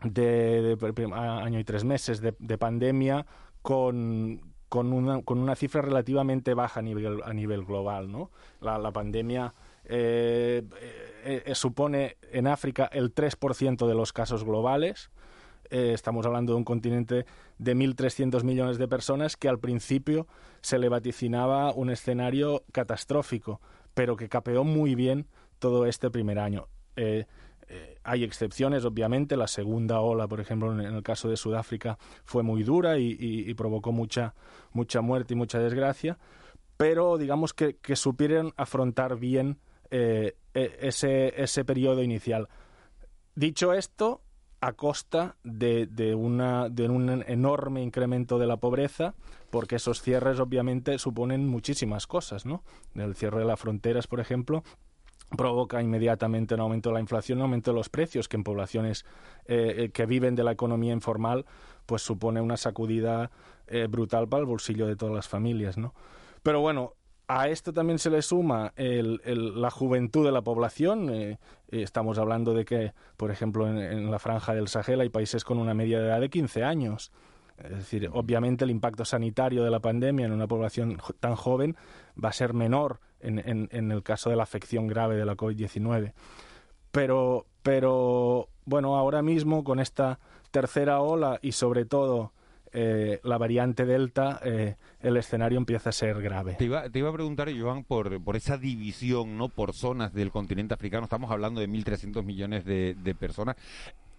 de, 0.04 0.76
de 0.76 1.14
año 1.14 1.60
y 1.60 1.64
tres 1.64 1.84
meses 1.84 2.22
de, 2.22 2.34
de 2.40 2.58
pandemia 2.58 3.26
con, 3.62 4.42
con, 4.72 4.94
una, 4.94 5.22
con 5.22 5.38
una 5.38 5.56
cifra 5.56 5.82
relativamente 5.82 6.54
baja 6.54 6.80
a 6.80 6.84
nivel, 6.84 7.22
a 7.24 7.34
nivel 7.34 7.66
global. 7.66 8.12
¿no? 8.12 8.32
La, 8.62 8.92
pandemia 8.92 9.54
eh, 9.86 10.64
eh, 11.26 11.52
supone 11.56 12.18
en 12.32 12.48
África 12.48 12.90
el 12.92 13.14
3% 13.14 13.88
de 13.88 13.94
los 13.94 14.14
casos 14.14 14.44
globales. 14.44 15.12
Eh, 15.70 15.92
estamos 15.94 16.26
hablando 16.26 16.54
de 16.54 16.58
un 16.58 16.64
continente 16.64 17.26
de 17.58 17.76
1.300 17.76 18.44
millones 18.44 18.78
de 18.78 18.88
personas 18.88 19.38
que 19.38 19.48
al 19.48 19.60
principio 19.60 20.28
se 20.62 20.80
le 20.80 20.90
vaticinaba 20.90 21.74
un 21.74 21.90
escenario 21.90 22.64
catastrófico 22.72 23.62
pero 23.94 24.16
que 24.16 24.30
capeó 24.30 24.64
muy 24.64 24.96
bien 24.96 25.28
todo 25.60 25.86
este 25.86 26.10
primer 26.10 26.40
año. 26.40 26.68
Eh, 26.96 27.26
eh, 27.68 27.98
hay 28.04 28.24
excepciones, 28.24 28.84
obviamente. 28.84 29.38
La 29.38 29.48
segunda 29.48 30.02
ola, 30.02 30.28
por 30.28 30.42
ejemplo, 30.42 30.74
en, 30.74 30.82
el 30.82 31.04
caso 31.04 31.30
de 31.30 31.38
Sudáfrica, 31.38 31.98
fue 32.24 32.44
muy 32.44 32.64
dura 32.64 32.98
y, 32.98 33.54
provocó 33.54 33.92
mucha, 33.92 34.34
mucha 34.74 35.02
muerte 35.02 35.34
y 35.34 35.38
mucha 35.38 35.60
desgracia. 35.60 36.18
Pero 36.78 37.18
digamos 37.18 37.54
que, 37.54 37.78
que 37.78 37.96
supieron 37.96 38.54
afrontar 38.58 39.18
bien 39.18 39.60
eh, 39.90 40.36
e, 40.54 40.78
ese, 40.82 41.42
ese 41.42 41.64
periodo 41.64 42.04
inicial. 42.04 42.50
Dicho 43.36 43.72
esto, 43.72 44.22
a 44.62 44.74
costa 44.74 45.36
de, 45.44 45.88
de, 45.88 46.14
una, 46.14 46.70
de 46.70 46.88
un 46.88 47.24
enorme 47.28 47.82
incremento 47.82 48.38
de 48.38 48.46
la 48.46 48.58
pobreza, 48.58 49.16
porque 49.50 49.78
esos 49.78 50.02
cierres 50.02 50.40
obviamente 50.40 50.98
suponen 51.00 51.48
muchísimas 51.48 52.06
cosas, 52.06 52.46
¿no? 52.46 52.64
El 52.94 53.16
cierre 53.16 53.40
de 53.40 53.46
las 53.46 53.60
fronteras, 53.60 54.06
por 54.06 54.20
ejemplo, 54.20 54.64
provoca 55.36 55.82
inmediatamente 55.82 56.54
un 56.54 56.62
aumento 56.62 56.90
de 56.90 56.94
la 56.94 57.00
inflación, 57.00 57.40
un 57.40 57.44
aumento 57.44 57.72
de 57.72 57.78
los 57.78 57.90
precios, 57.90 58.28
que 58.28 58.38
en 58.38 58.44
poblaciones 58.44 59.04
eh, 59.46 59.76
eh, 59.78 59.90
que 59.90 60.06
viven 60.06 60.36
de 60.36 60.44
la 60.44 60.52
economía 60.52 60.94
informal, 60.94 61.46
pues 61.88 62.04
supone 62.04 62.40
una 62.40 62.58
sacudida 62.58 63.32
eh, 63.68 63.88
brutal 63.90 64.28
para 64.28 64.42
el 64.42 64.46
bolsillo 64.46 64.86
de 64.86 64.96
todas 64.96 65.16
las 65.16 65.28
familias, 65.28 65.78
¿no? 65.78 65.96
Pero 66.44 66.62
bueno, 66.62 66.94
a 67.34 67.48
esto 67.48 67.72
también 67.72 67.98
se 67.98 68.10
le 68.10 68.22
suma 68.22 68.74
la 68.76 69.72
juventud 69.72 70.26
de 70.26 70.34
la 70.34 70.42
población. 70.42 71.10
Eh, 71.10 71.40
estamos 71.70 72.18
hablando 72.18 72.54
de 72.54 72.66
que, 72.66 72.94
por 73.16 73.32
ejemplo, 73.32 73.68
en, 73.68 74.12
la 74.12 74.20
franja 74.20 74.54
del 74.54 74.68
Sahel 74.68 75.00
hay 75.00 75.10
países 75.10 75.46
con 75.46 75.58
una 75.58 75.74
media 75.74 76.00
de 76.00 76.08
edad 76.08 76.20
de 76.20 76.30
15 76.30 76.66
años. 76.66 77.14
Es 77.58 77.70
decir, 77.70 78.10
obviamente 78.12 78.66
el 78.66 78.72
impacto 78.72 79.06
sanitario 79.06 79.64
de 79.64 79.72
la 79.72 79.80
pandemia 79.80 80.26
en 80.26 80.34
una 80.34 80.48
población 80.48 80.98
tan 81.22 81.36
joven 81.36 81.78
va 82.22 82.30
a 82.30 82.34
ser 82.34 82.54
menor 82.54 83.00
en, 83.22 83.40
en, 83.40 83.70
en 83.72 83.92
el 83.92 84.04
caso 84.04 84.30
de 84.30 84.36
la 84.36 84.44
afección 84.44 84.88
grave 84.88 85.16
de 85.16 85.26
la 85.26 85.38
COVID-19. 85.38 86.12
Pero, 86.92 87.46
pero, 87.64 88.50
bueno, 88.66 88.98
ahora 88.98 89.22
mismo 89.22 89.64
con 89.64 89.80
esta 89.80 90.20
tercera 90.52 91.00
ola 91.00 91.40
y 91.42 91.54
sobre 91.54 91.86
todo 91.86 92.34
eh, 92.74 93.20
la 93.24 93.38
variante 93.38 93.86
Delta, 93.86 94.40
eh, 94.44 94.76
el 95.02 95.18
escenario 95.18 95.58
empieza 95.58 95.90
a 95.90 95.94
ser 95.94 96.22
grave. 96.22 96.56
Te 96.56 96.66
iba, 96.66 96.80
a 96.84 97.14
preguntar, 97.14 97.50
Joan, 97.58 97.84
por, 97.84 98.22
esa 98.36 98.58
división, 98.58 99.38
¿no? 99.38 99.50
Por 99.50 99.74
zonas 99.74 100.14
del 100.14 100.32
continente 100.32 100.74
africano. 100.74 101.04
Estamos 101.04 101.32
hablando 101.32 101.60
de 101.60 101.68
1.300 101.68 102.24
millones 102.24 102.64
de, 102.64 103.16
personas. 103.20 103.58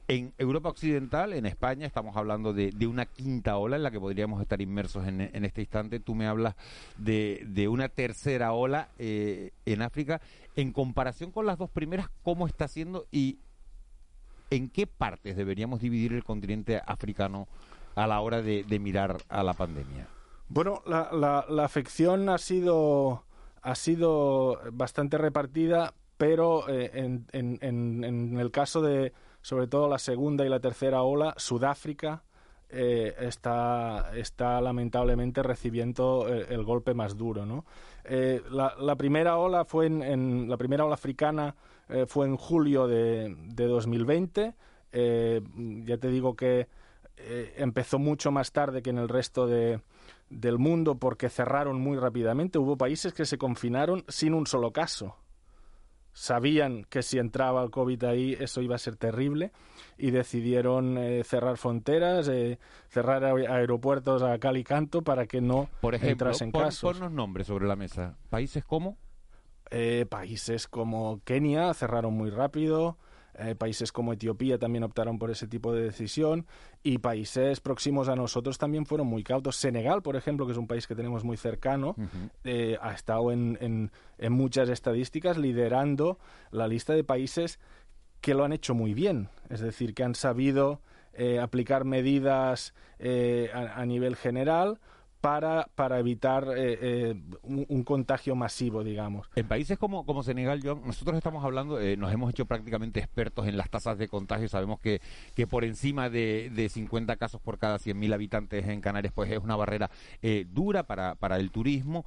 En 0.08 0.34
Europa 0.36 0.68
Occidental, 0.68 1.32
en 1.32 1.46
España, 1.46 1.86
estamos 1.86 2.16
hablando 2.16 2.52
de, 2.52 2.86
una 2.86 3.06
quinta 3.06 3.56
ola 3.56 3.76
en 3.76 3.84
la 3.84 3.90
que 3.90 4.00
podríamos 4.00 4.42
estar 4.42 4.60
inmersos 4.60 5.06
en, 5.06 5.20
este 5.44 5.62
instante. 5.62 6.00
Tú 6.00 6.14
me 6.14 6.26
hablas 6.26 6.54
de, 6.98 7.42
de 7.46 7.68
una 7.68 7.88
tercera 7.88 8.52
ola 8.52 8.88
eh, 8.98 9.52
en 9.64 9.80
África. 9.80 10.20
En 10.56 10.72
comparación 10.72 11.30
con 11.30 11.46
las 11.46 11.56
dos 11.56 11.70
primeras, 11.70 12.10
¿cómo 12.22 12.46
está 12.46 12.68
siendo 12.68 13.06
y 13.10 13.38
en 14.50 14.68
qué 14.68 14.86
partes 14.86 15.36
deberíamos 15.36 15.80
dividir 15.80 16.12
el 16.12 16.24
continente 16.24 16.82
africano? 16.84 17.48
A 17.94 18.06
la 18.06 18.20
hora 18.20 18.42
de, 18.42 18.64
mirar 18.80 19.18
a 19.28 19.42
la 19.42 19.54
pandemia? 19.54 20.08
Bueno, 20.48 20.82
la, 20.86 21.64
afección 21.64 22.28
ha 22.28 22.38
sido, 22.38 23.24
ha 23.62 23.74
sido 23.74 24.60
bastante 24.72 25.18
repartida, 25.18 25.94
pero 26.16 26.68
eh, 26.68 26.90
en, 27.32 28.36
el 28.38 28.50
caso 28.50 28.82
de, 28.82 29.12
sobre 29.40 29.66
todo, 29.66 29.88
la 29.88 29.98
segunda 29.98 30.44
y 30.44 30.48
la 30.48 30.60
tercera 30.60 31.02
ola, 31.02 31.34
Sudáfrica 31.36 32.22
eh, 32.74 33.14
está, 33.20 34.12
está 34.16 34.58
lamentablemente 34.62 35.42
recibiendo 35.42 36.26
el, 36.28 36.46
el 36.48 36.64
golpe 36.64 36.94
más 36.94 37.18
duro. 37.18 37.44
¿no? 37.44 37.66
Eh, 38.04 38.40
la, 38.50 38.96
primera 38.96 39.36
ola 39.36 39.66
fue 39.66 39.86
en, 39.86 40.48
la 40.48 40.56
primera 40.56 40.86
ola 40.86 40.94
africana 40.94 41.54
eh, 41.90 42.06
fue 42.06 42.26
en 42.26 42.36
julio 42.36 42.88
de 42.88 43.34
2020. 43.54 44.54
ya 44.92 45.96
te 45.98 46.08
digo 46.08 46.34
que 46.34 46.66
eh, 47.24 47.54
empezó 47.56 47.98
mucho 47.98 48.30
más 48.30 48.52
tarde 48.52 48.82
que 48.82 48.90
en 48.90 48.98
el 48.98 49.08
resto 49.08 49.46
de, 49.46 49.80
del 50.30 50.58
mundo 50.58 50.96
porque 50.96 51.28
cerraron 51.28 51.80
muy 51.80 51.96
rápidamente. 51.96 52.58
Hubo 52.58 52.76
países 52.76 53.12
que 53.12 53.24
se 53.24 53.38
confinaron 53.38 54.04
sin 54.08 54.34
un 54.34 54.46
solo 54.46 54.72
caso. 54.72 55.16
Sabían 56.14 56.84
que 56.90 57.02
si 57.02 57.18
entraba 57.18 57.62
el 57.62 57.70
COVID 57.70 58.04
ahí 58.04 58.36
eso 58.38 58.60
iba 58.60 58.74
a 58.74 58.78
ser 58.78 58.96
terrible 58.96 59.50
y 59.96 60.10
decidieron 60.10 60.98
eh, 60.98 61.24
cerrar 61.24 61.56
fronteras, 61.56 62.28
eh, 62.28 62.58
cerrar 62.88 63.24
aeropuertos 63.24 64.22
a 64.22 64.38
cal 64.38 64.58
y 64.58 64.64
canto 64.64 65.00
para 65.00 65.26
que 65.26 65.40
no 65.40 65.70
Por 65.80 65.94
ejemplo, 65.94 66.12
entrasen 66.12 66.52
pon, 66.52 66.64
casos. 66.64 66.98
Ponnos 66.98 67.12
nombres 67.12 67.46
sobre 67.46 67.66
la 67.66 67.76
mesa. 67.76 68.16
¿Países 68.28 68.64
como? 68.64 68.98
Países 70.10 70.68
como 70.68 71.22
Kenia 71.24 71.72
cerraron 71.72 72.12
muy 72.12 72.28
rápido, 72.28 72.98
eh, 73.38 73.54
países 73.54 73.92
como 73.92 74.12
Etiopía 74.12 74.58
también 74.58 74.84
optaron 74.84 75.18
por 75.18 75.30
ese 75.30 75.46
tipo 75.46 75.72
de 75.72 75.82
decisión 75.82 76.46
y 76.82 76.98
países 76.98 77.60
próximos 77.60 78.08
a 78.08 78.16
nosotros 78.16 78.58
también 78.58 78.86
fueron 78.86 79.06
muy 79.06 79.22
cautos. 79.22 79.56
Senegal, 79.56 80.02
por 80.02 80.16
ejemplo, 80.16 80.46
que 80.46 80.52
es 80.52 80.58
un 80.58 80.66
país 80.66 80.86
que 80.86 80.94
tenemos 80.94 81.24
muy 81.24 81.36
cercano, 81.36 81.94
uh 81.96 82.02
-huh. 82.02 82.30
eh, 82.44 82.78
ha 82.80 82.92
estado 82.92 83.32
en, 83.32 83.56
en, 83.60 83.90
en 84.18 84.32
muchas 84.32 84.68
estadísticas 84.68 85.38
liderando 85.38 86.18
la 86.50 86.68
lista 86.68 86.92
de 86.94 87.04
países 87.04 87.58
que 88.20 88.34
lo 88.34 88.44
han 88.44 88.52
hecho 88.52 88.74
muy 88.74 88.94
bien, 88.94 89.28
es 89.50 89.60
decir, 89.60 89.94
que 89.94 90.04
han 90.04 90.14
sabido 90.14 90.80
eh, 91.14 91.40
aplicar 91.40 91.84
medidas 91.84 92.72
eh, 92.98 93.50
a, 93.52 93.80
a, 93.80 93.84
nivel 93.84 94.16
general 94.16 94.78
para, 95.22 95.68
para 95.76 96.00
evitar 96.00 96.48
eh, 96.56 96.78
eh, 96.82 97.22
un, 97.44 97.84
contagio 97.84 98.34
masivo, 98.34 98.82
digamos. 98.82 99.28
En 99.36 99.46
países 99.46 99.78
como, 99.78 100.04
como 100.04 100.24
Senegal, 100.24 100.60
John, 100.64 100.82
nosotros 100.84 101.16
estamos 101.16 101.44
hablando, 101.44 101.80
eh, 101.80 101.96
nos 101.96 102.12
hemos 102.12 102.30
hecho 102.30 102.44
prácticamente 102.44 102.98
expertos 102.98 103.46
en 103.46 103.56
las 103.56 103.70
tasas 103.70 103.96
de 103.98 104.08
contagio, 104.08 104.48
sabemos 104.48 104.80
que, 104.80 105.00
que 105.36 105.46
por 105.46 105.62
encima 105.62 106.10
de, 106.10 106.50
de 106.52 106.68
50 106.68 107.14
casos 107.16 107.40
por 107.40 107.58
cada 107.58 107.78
100.000 107.78 108.12
habitantes 108.12 108.66
en 108.66 108.80
Canarias, 108.80 109.12
pues 109.14 109.30
es 109.30 109.38
una 109.38 109.54
barrera 109.54 109.90
dura 110.48 110.82
para, 110.82 111.14
para 111.14 111.36
el 111.36 111.52
turismo, 111.52 112.04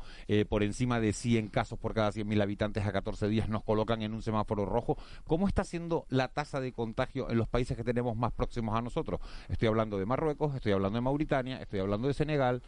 por 0.50 0.64
encima 0.64 1.00
de 1.00 1.14
100 1.14 1.48
casos 1.48 1.80
por 1.80 1.94
cada 1.94 2.12
100.000 2.12 2.42
habitantes 2.42 2.86
a 2.86 2.92
14 2.92 3.30
días 3.30 3.48
nos 3.48 3.64
colocan 3.64 4.02
en 4.02 4.14
un 4.14 4.24
semáforo 4.24 4.66
rojo. 4.66 4.98
¿Cómo 5.26 5.48
está 5.48 5.64
siendo 5.64 6.06
la 6.10 6.28
tasa 6.28 6.60
de 6.60 6.74
contagio 6.74 7.30
en 7.30 7.38
los 7.38 7.48
países 7.48 7.78
que 7.78 7.84
tenemos 7.86 8.18
más 8.18 8.34
próximos 8.34 8.78
a 8.78 8.82
nosotros? 8.82 9.22
Estoy 9.48 9.70
hablando 9.70 9.98
de 9.98 10.06
Marruecos, 10.06 10.54
estoy 10.54 10.74
hablando 10.74 10.98
de 10.98 11.02
Mauritania, 11.02 11.62
estoy 11.62 11.80
hablando 11.80 12.10
de 12.10 12.14
Senegal 12.14 12.62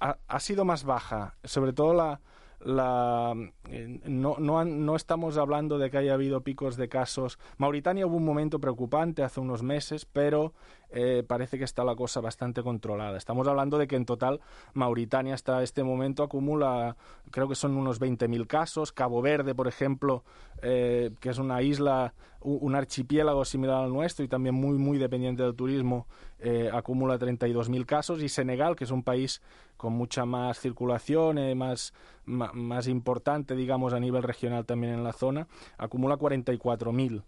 ha, 0.00 0.40
sido 0.40 0.64
más 0.64 0.84
baja, 0.84 1.36
sobre 1.44 1.72
todo 1.72 1.94
la, 1.94 2.20
la 2.60 3.34
eh, 3.70 4.00
no, 4.06 4.36
no, 4.38 4.64
no, 4.64 4.96
estamos 4.96 5.36
hablando 5.38 5.78
de 5.78 5.90
que 5.90 5.98
haya 5.98 6.14
habido 6.14 6.42
picos 6.42 6.76
de 6.76 6.88
casos. 6.88 7.38
Mauritania 7.58 8.06
hubo 8.06 8.16
un 8.16 8.24
momento 8.24 8.60
preocupante 8.60 9.22
hace 9.22 9.40
unos 9.40 9.62
meses, 9.62 10.04
pero 10.04 10.52
eh, 10.90 11.24
parece 11.26 11.58
que 11.58 11.64
está 11.64 11.84
la 11.84 11.96
cosa 11.96 12.20
bastante 12.20 12.62
controlada. 12.62 13.18
Estamos 13.18 13.46
hablando 13.48 13.76
de 13.76 13.88
que 13.88 13.96
en 13.96 14.06
total 14.06 14.40
Mauritania 14.74 15.34
hasta 15.34 15.62
este 15.62 15.82
momento 15.82 16.22
acumula, 16.22 16.96
creo 17.30 17.48
que 17.48 17.54
son 17.54 17.76
unos 17.76 18.00
20.000 18.00 18.46
casos. 18.46 18.92
Cabo 18.92 19.20
Verde, 19.20 19.54
por 19.54 19.66
ejemplo, 19.66 20.24
eh, 20.62 21.10
que 21.20 21.30
es 21.30 21.38
una 21.38 21.60
isla, 21.62 22.14
un 22.40 22.74
archipiélago 22.76 23.44
similar 23.44 23.84
al 23.84 23.92
nuestro 23.92 24.24
y 24.24 24.28
también 24.28 24.54
muy, 24.54 24.78
muy 24.78 24.98
dependiente 24.98 25.42
del 25.42 25.56
turismo, 25.56 26.06
eh, 26.38 26.70
acumula 26.72 27.18
32.000 27.18 27.84
casos. 27.84 28.22
Y 28.22 28.28
Senegal, 28.28 28.76
que 28.76 28.84
es 28.84 28.90
un 28.90 29.02
país 29.02 29.42
con 29.76 29.92
mucha 29.92 30.24
más 30.24 30.58
circulación, 30.58 31.38
más, 31.56 31.92
más 32.24 32.88
importante, 32.88 33.54
digamos, 33.54 33.92
a 33.92 34.00
nivel 34.00 34.22
regional 34.22 34.64
también 34.64 34.94
en 34.94 35.04
la 35.04 35.12
zona, 35.12 35.46
acumula 35.78 36.16
44.000 36.16 37.22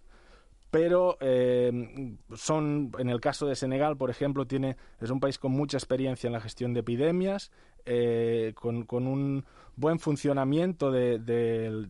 pero 0.71 1.17
eh, 1.21 1.73
son, 2.35 2.93
en 2.99 3.09
el 3.09 3.21
caso 3.21 3.47
de 3.47 3.57
Senegal, 3.57 3.97
por 3.97 4.11
ejemplo, 4.11 4.47
tiene, 4.47 4.77
es 5.01 5.11
un 5.11 5.21
país 5.21 5.39
con 5.39 5.53
mucha 5.53 5.79
experiencia 5.79 6.27
en 6.27 6.35
la 6.35 6.41
gestión 6.41 6.75
de 6.75 6.81
epidemias, 6.81 7.51
eh, 7.87 8.53
con, 8.55 8.85
un 8.91 9.45
buen 9.77 9.99
funcionamiento 9.99 10.91
de, 10.91 11.89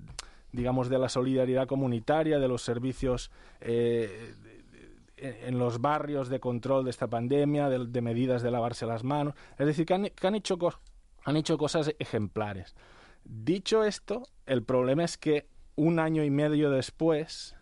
digamos, 0.53 0.89
de 0.89 0.99
la 0.99 1.09
solidaridad 1.09 1.67
comunitaria, 1.67 2.39
de 2.39 2.49
los 2.49 2.63
servicios 2.63 3.33
eh, 3.61 4.35
en 5.21 5.59
los 5.59 5.81
barrios 5.81 6.29
de 6.29 6.41
control 6.41 6.85
de 6.85 6.91
esta 6.91 7.09
pandemia, 7.09 7.69
de, 7.69 8.01
medidas 8.01 8.43
de 8.43 8.51
lavarse 8.51 8.87
las 8.87 9.05
manos. 9.05 9.35
Es 9.59 9.67
decir, 9.67 9.87
que 9.87 9.95
han, 9.95 10.11
han, 10.23 10.35
hecho, 10.35 10.59
han 11.25 11.37
hecho 11.37 11.59
cosas 11.59 11.95
ejemplares. 11.99 12.75
Dicho 13.25 13.85
esto, 13.85 14.23
el 14.47 14.63
problema 14.63 15.05
es 15.05 15.19
que 15.19 15.47
un 15.77 15.99
año 15.99 16.25
y 16.25 16.31
medio 16.31 16.71
después, 16.71 17.55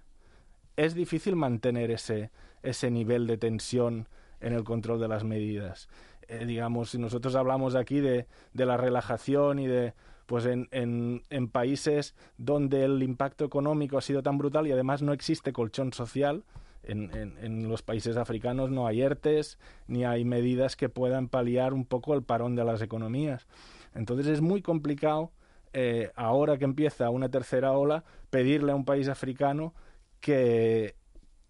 es 0.77 0.95
difícil 0.95 1.37
mantener 1.37 1.91
ese, 1.91 2.31
ese 2.63 2.91
nivel 2.91 3.27
de 3.27 3.39
tensión 3.39 4.09
en 4.41 4.53
el 4.53 4.65
control 4.65 5.01
de 5.01 5.09
las 5.09 5.25
medidas. 5.25 5.89
Eh, 6.29 6.45
digamos, 6.45 6.91
si 6.91 6.99
nosotros 6.99 7.35
hablamos 7.35 7.75
aquí 7.75 8.01
de, 8.01 8.27
de 8.53 8.67
la 8.67 8.77
relajación 8.77 9.59
y 9.59 9.67
de, 9.67 9.95
pues 10.27 10.45
en, 10.47 10.69
en, 10.73 11.49
países 11.49 12.15
donde 12.37 12.85
el 12.85 13.03
impacto 13.03 13.45
económico 13.45 13.97
ha 13.97 14.03
sido 14.03 14.23
tan 14.23 14.39
brutal 14.39 14.67
y 14.67 14.73
además 14.73 15.03
no 15.03 15.13
existe 15.13 15.53
colchón 15.53 15.93
social, 15.93 16.45
en, 16.87 17.37
en, 17.41 17.69
los 17.69 17.83
países 17.83 18.17
africanos 18.17 18.71
no 18.71 18.87
hay 18.87 19.03
ERTES 19.03 19.59
ni 19.87 20.05
hay 20.05 20.25
medidas 20.25 20.77
que 20.77 20.89
puedan 20.89 21.29
paliar 21.29 21.75
un 21.75 21.85
poco 21.85 22.15
el 22.15 22.23
parón 22.23 22.55
de 22.55 22.65
las 22.65 22.83
economías. 22.83 23.47
Entonces 23.95 24.27
es 24.27 24.41
muy 24.41 24.63
complicado, 24.63 25.33
eh, 25.73 26.11
ahora 26.15 26.59
que 26.59 26.65
empieza 26.65 27.11
una 27.11 27.29
tercera 27.29 27.73
ola, 27.73 28.05
pedirle 28.31 28.73
a 28.73 28.75
un 28.75 28.85
país 28.85 29.09
africano 29.09 29.75
que, 30.21 30.95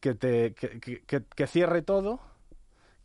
que, 0.01 0.15
te, 0.15 0.55
que, 0.55 1.47
cierre 1.47 1.83
todo, 1.83 2.21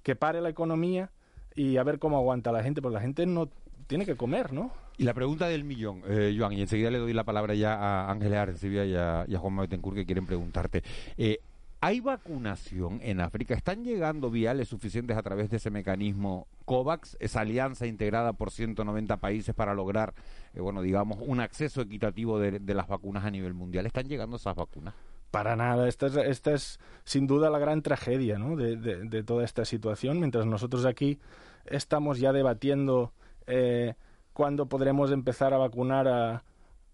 que 0.03 0.15
pare 0.15 0.41
la 0.41 0.50
economía 0.50 1.11
y 1.55 1.77
a 1.77 1.83
ver 1.83 2.00
cómo 2.00 2.17
aguanta 2.17 2.51
la 2.51 2.63
gente, 2.63 2.81
porque 2.81 2.95
la 2.95 3.01
gente 3.01 3.25
no 3.25 3.50
tiene 3.88 4.05
que 4.05 4.15
comer, 4.15 4.53
¿no? 4.53 4.71
Y 4.97 5.03
la 5.03 5.13
pregunta 5.13 5.47
del 5.47 5.63
millón, 5.63 6.03
eh, 6.07 6.35
Joan, 6.38 6.53
y 6.53 6.61
enseguida 6.61 6.91
le 6.91 7.00
doy 7.00 7.13
la 7.13 7.23
palabra 7.23 7.55
ya 7.55 7.73
a 7.73 8.11
Ángeles 8.11 8.37
Arencibia 8.37 8.85
y 8.85 8.96
a, 8.96 9.25
y 9.27 9.35
a 9.35 9.39
Juan 9.39 9.57
Betancourt 9.57 9.96
que 9.96 10.05
quieren 10.05 10.25
preguntarte. 10.25 10.83
Eh, 11.17 11.39
¿Hay 11.83 12.00
vacunación 12.00 13.00
en 13.01 13.20
África? 13.22 13.55
¿Están 13.55 13.83
llegando 13.83 14.29
viales 14.29 14.67
suficientes 14.67 15.17
a 15.17 15.24
través 15.24 15.50
de 15.50 15.57
ese 15.57 15.72
mecanismo 15.72 16.48
COVAX, 16.65 17.17
esa 17.20 17.41
alianza 17.41 17.87
integrada 17.87 18.33
por 18.33 18.51
190 18.51 19.17
países 19.17 19.55
para 19.55 19.74
lograr, 19.74 20.13
eh, 20.53 20.61
bueno, 20.61 20.83
digamos, 20.83 21.17
un 21.22 21.39
acceso 21.39 21.81
equitativo 21.81 22.37
de, 22.37 22.59
de 22.59 22.74
las 22.75 22.87
vacunas 22.87 23.25
a 23.25 23.31
nivel 23.31 23.55
mundial? 23.55 23.87
¿Están 23.87 24.07
llegando 24.07 24.35
esas 24.35 24.55
vacunas? 24.55 24.94
Para 25.31 25.55
nada, 25.55 25.87
esta 25.87 26.05
es, 26.05 26.17
esta 26.17 26.53
es 26.53 26.79
sin 27.03 27.25
duda 27.25 27.50
la 27.50 27.57
gran 27.57 27.81
tragedia 27.81 28.37
¿no? 28.37 28.55
de, 28.55 28.75
de, 28.75 29.24
toda 29.24 29.44
esta 29.44 29.65
situación, 29.65 30.20
mientras 30.20 30.46
nosotros 30.46 30.85
aquí 30.85 31.17
estamos 31.65 32.20
ya 32.20 32.31
debatiendo 32.31 33.11
eh, 33.48 33.96
cuándo 34.33 34.67
podremos 34.67 35.11
empezar 35.11 35.51
a 35.55 35.57
vacunar 35.57 36.07
a, 36.07 36.44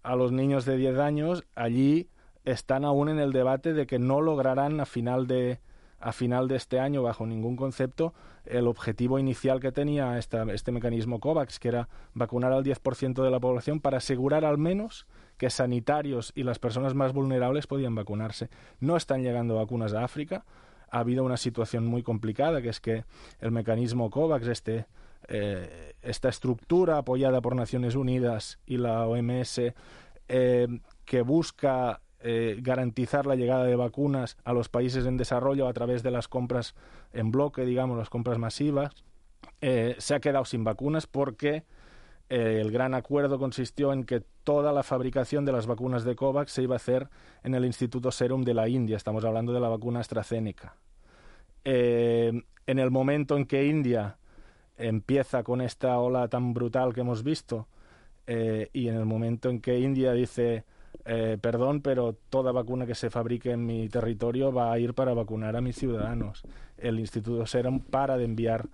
a 0.02 0.16
los 0.16 0.32
niños 0.32 0.64
de 0.64 0.78
10 0.78 0.98
años, 0.98 1.44
allí 1.54 2.08
están 2.52 2.84
aún 2.84 3.08
en 3.08 3.18
el 3.18 3.32
debate 3.32 3.72
de 3.72 3.86
que 3.86 3.98
no 3.98 4.20
lograrán 4.20 4.80
a 4.80 4.86
final 4.86 5.26
de, 5.26 5.60
a 6.00 6.12
final 6.12 6.48
de 6.48 6.56
este 6.56 6.80
año, 6.80 7.02
bajo 7.02 7.26
ningún 7.26 7.56
concepto, 7.56 8.14
el 8.46 8.66
objetivo 8.66 9.18
inicial 9.18 9.60
que 9.60 9.72
tenía 9.72 10.18
esta, 10.18 10.44
este 10.52 10.72
mecanismo 10.72 11.20
COVAX, 11.20 11.58
que 11.58 11.68
era 11.68 11.88
vacunar 12.14 12.52
al 12.52 12.64
10% 12.64 13.22
de 13.22 13.30
la 13.30 13.40
población 13.40 13.80
para 13.80 13.98
asegurar 13.98 14.44
al 14.44 14.56
menos 14.56 15.06
que 15.36 15.50
sanitarios 15.50 16.32
y 16.34 16.42
las 16.42 16.58
personas 16.58 16.94
más 16.94 17.12
vulnerables 17.12 17.66
podían 17.66 17.94
vacunarse. 17.94 18.48
No 18.80 18.96
están 18.96 19.22
llegando 19.22 19.56
vacunas 19.56 19.92
a 19.92 20.02
África. 20.02 20.44
Ha 20.90 21.00
habido 21.00 21.24
una 21.24 21.36
situación 21.36 21.86
muy 21.86 22.02
complicada, 22.02 22.62
que 22.62 22.70
es 22.70 22.80
que 22.80 23.04
el 23.40 23.50
mecanismo 23.50 24.08
COVAX, 24.08 24.46
este, 24.46 24.86
eh, 25.28 25.94
esta 26.00 26.30
estructura 26.30 26.96
apoyada 26.96 27.42
por 27.42 27.54
Naciones 27.54 27.94
Unidas 27.94 28.58
y 28.66 28.78
la 28.78 29.06
OMS, 29.06 29.74
eh, 30.28 30.68
que 31.04 31.22
busca 31.22 32.00
eh, 32.20 32.58
garantizar 32.60 33.26
la 33.26 33.36
llegada 33.36 33.64
de 33.64 33.76
vacunas 33.76 34.36
a 34.44 34.52
los 34.52 34.68
países 34.68 35.06
en 35.06 35.16
desarrollo 35.16 35.68
a 35.68 35.72
través 35.72 36.02
de 36.02 36.10
las 36.10 36.28
compras 36.28 36.74
en 37.12 37.30
bloque, 37.30 37.64
digamos, 37.64 37.98
las 37.98 38.10
compras 38.10 38.38
masivas, 38.38 38.92
se 39.60 40.14
ha 40.14 40.20
quedado 40.20 40.44
sin 40.44 40.62
vacunas 40.64 41.06
porque 41.06 41.64
eh, 42.30 42.58
el 42.60 42.70
gran 42.70 42.94
acuerdo 42.94 43.38
consistió 43.38 43.92
en 43.92 44.04
que 44.04 44.22
toda 44.44 44.72
la 44.72 44.82
fabricación 44.82 45.44
de 45.46 45.52
las 45.52 45.66
vacunas 45.66 46.04
de 46.04 46.14
COVAX 46.14 46.52
se 46.52 46.62
iba 46.62 46.74
a 46.74 46.76
hacer 46.76 47.08
en 47.42 47.54
el 47.54 47.64
Instituto 47.64 48.10
Serum 48.10 48.42
de 48.44 48.54
la 48.54 48.68
India. 48.68 48.96
Estamos 48.96 49.24
hablando 49.24 49.52
de 49.52 49.60
la 49.60 49.68
vacuna 49.68 50.00
AstraZeneca. 50.00 50.76
Eh, 51.64 52.42
en 52.66 52.78
el 52.78 52.90
momento 52.90 53.36
en 53.36 53.46
que 53.46 53.66
India 53.66 54.18
empieza 54.76 55.42
con 55.42 55.60
esta 55.60 55.98
ola 55.98 56.28
tan 56.28 56.52
brutal 56.52 56.94
que 56.94 57.00
hemos 57.00 57.22
visto 57.22 57.66
eh, 58.26 58.68
y 58.72 58.88
en 58.88 58.94
el 58.94 59.06
momento 59.06 59.48
en 59.48 59.60
que 59.60 59.78
India 59.80 60.12
dice 60.12 60.64
perdón, 61.40 61.80
pero 61.80 62.14
toda 62.28 62.52
vacuna 62.52 62.84
que 62.84 62.94
se 62.94 63.08
fabrique 63.08 63.52
en 63.52 63.64
mi 63.64 63.88
territorio 63.88 64.52
va 64.52 64.72
a 64.72 64.78
ir 64.78 64.92
para 64.94 65.14
vacunar 65.14 65.56
a 65.56 65.60
mis 65.60 65.76
ciudadanos. 65.76 66.42
El 66.76 67.00
Instituto 67.00 67.46
Serum 67.46 67.80
para 67.80 68.18
de 68.18 68.24
enviar 68.24 68.68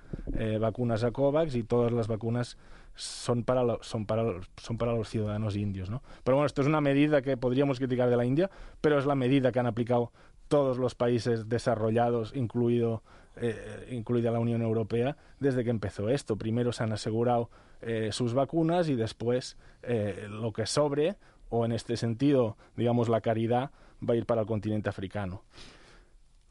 vacunas 0.61 1.05
a 1.05 1.13
COVAX 1.13 1.55
y 1.55 1.63
todas 1.63 1.93
las 1.93 2.09
vacunas 2.09 2.59
son 2.97 3.43
para, 3.45 3.63
son, 3.81 4.07
para, 4.07 4.25
son 4.57 4.79
para 4.79 4.93
los 4.95 5.09
ciudadanos 5.09 5.57
indios. 5.57 5.91
¿no? 5.91 6.03
Pero 6.23 6.37
bueno, 6.37 6.47
esto 6.47 6.63
es 6.63 6.69
una 6.69 6.81
medida 6.81 7.23
que 7.23 7.37
podríamos 7.37 7.79
criticar 7.79 8.09
de 8.11 8.17
la 8.17 8.25
India, 8.25 8.51
pero 8.81 8.99
es 8.99 9.07
la 9.07 9.15
medida 9.15 9.53
que 9.53 9.59
han 9.59 9.67
aplicado 9.67 10.13
todos 10.49 10.79
los 10.79 10.95
países 10.95 11.49
desarrollados, 11.49 12.35
incluido, 12.35 13.03
eh, 13.37 13.89
incluida 13.91 14.31
la 14.31 14.39
Unión 14.39 14.63
Europea, 14.63 15.17
desde 15.41 15.65
que 15.65 15.71
empezó 15.71 16.09
esto. 16.09 16.37
Primero 16.37 16.73
se 16.73 16.85
han 16.85 16.93
asegurado 16.93 17.51
eh, 17.81 18.11
sus 18.13 18.35
vacunas 18.35 18.89
y 18.89 18.95
después 18.95 19.57
eh, 19.83 20.27
lo 20.31 20.53
que 20.53 20.67
sobre, 20.67 21.17
o 21.49 21.65
en 21.65 21.73
este 21.73 21.97
sentido, 21.97 22.57
digamos, 22.77 23.09
la 23.09 23.21
caridad, 23.21 23.71
va 24.09 24.15
a 24.15 24.17
ir 24.17 24.27
para 24.27 24.43
el 24.43 24.47
continente 24.47 24.89
africano. 24.89 25.43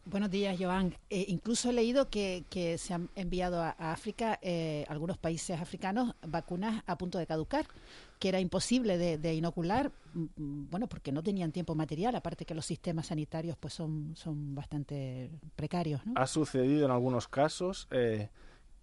Buenos 0.05 0.29
días, 0.29 0.57
Joan. 0.59 0.93
Eh, 1.09 1.25
incluso 1.29 1.69
he 1.69 1.73
leído 1.73 2.09
que, 2.09 2.43
se 2.77 2.93
han 2.93 3.09
enviado 3.15 3.61
a, 3.61 3.69
África, 3.79 4.37
eh, 4.41 4.85
algunos 4.89 5.17
países 5.17 5.61
africanos, 5.61 6.13
vacunas 6.27 6.83
a 6.87 6.97
punto 6.97 7.17
de 7.17 7.25
caducar, 7.25 7.67
que 8.19 8.27
era 8.27 8.41
imposible 8.41 8.97
de, 8.97 9.33
inocular, 9.33 9.93
mm, 10.13 10.69
bueno, 10.69 10.87
porque 10.87 11.13
no 11.13 11.23
tenían 11.23 11.53
tiempo 11.53 11.73
material, 11.73 12.15
aparte 12.15 12.43
que 12.43 12.53
los 12.53 12.65
sistemas 12.65 13.07
sanitarios 13.07 13.55
pues 13.57 13.73
son, 13.73 14.13
son 14.17 14.53
bastante 14.53 15.31
precarios. 15.55 16.01
Ha 16.15 16.27
sucedido 16.27 16.83
en 16.85 16.91
algunos 16.91 17.29
casos 17.29 17.87
eh, 17.91 18.27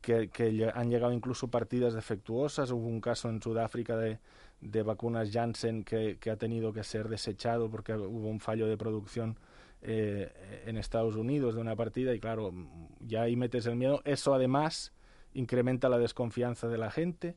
que, 0.00 0.72
han 0.74 0.88
llegado 0.88 1.12
incluso 1.12 1.48
partidas 1.48 1.92
defectuosas. 1.92 2.70
Hubo 2.70 2.86
un 2.86 3.02
caso 3.02 3.28
en 3.28 3.42
Sudáfrica 3.42 3.94
de, 3.94 4.18
vacunas 4.60 5.30
Janssen 5.32 5.84
que 5.84 6.30
ha 6.30 6.36
tenido 6.36 6.72
que 6.72 6.84
ser 6.84 7.08
desechado 7.08 7.70
porque 7.70 7.94
hubo 7.94 8.28
un 8.28 8.40
fallo 8.40 8.66
de 8.66 8.76
producción 8.76 9.38
eh, 9.82 10.62
en 10.66 10.76
Estados 10.76 11.16
Unidos 11.16 11.54
de 11.54 11.62
una 11.62 11.74
partida 11.74 12.14
y 12.14 12.20
claro, 12.20 12.52
ya 13.00 13.22
ahí 13.22 13.34
metes 13.34 13.64
el 13.64 13.76
miedo. 13.76 14.02
Eso 14.04 14.34
además 14.34 14.92
incrementa 15.32 15.88
la 15.88 15.96
desconfianza 15.96 16.68
de 16.68 16.76
la 16.76 16.90
gente. 16.90 17.36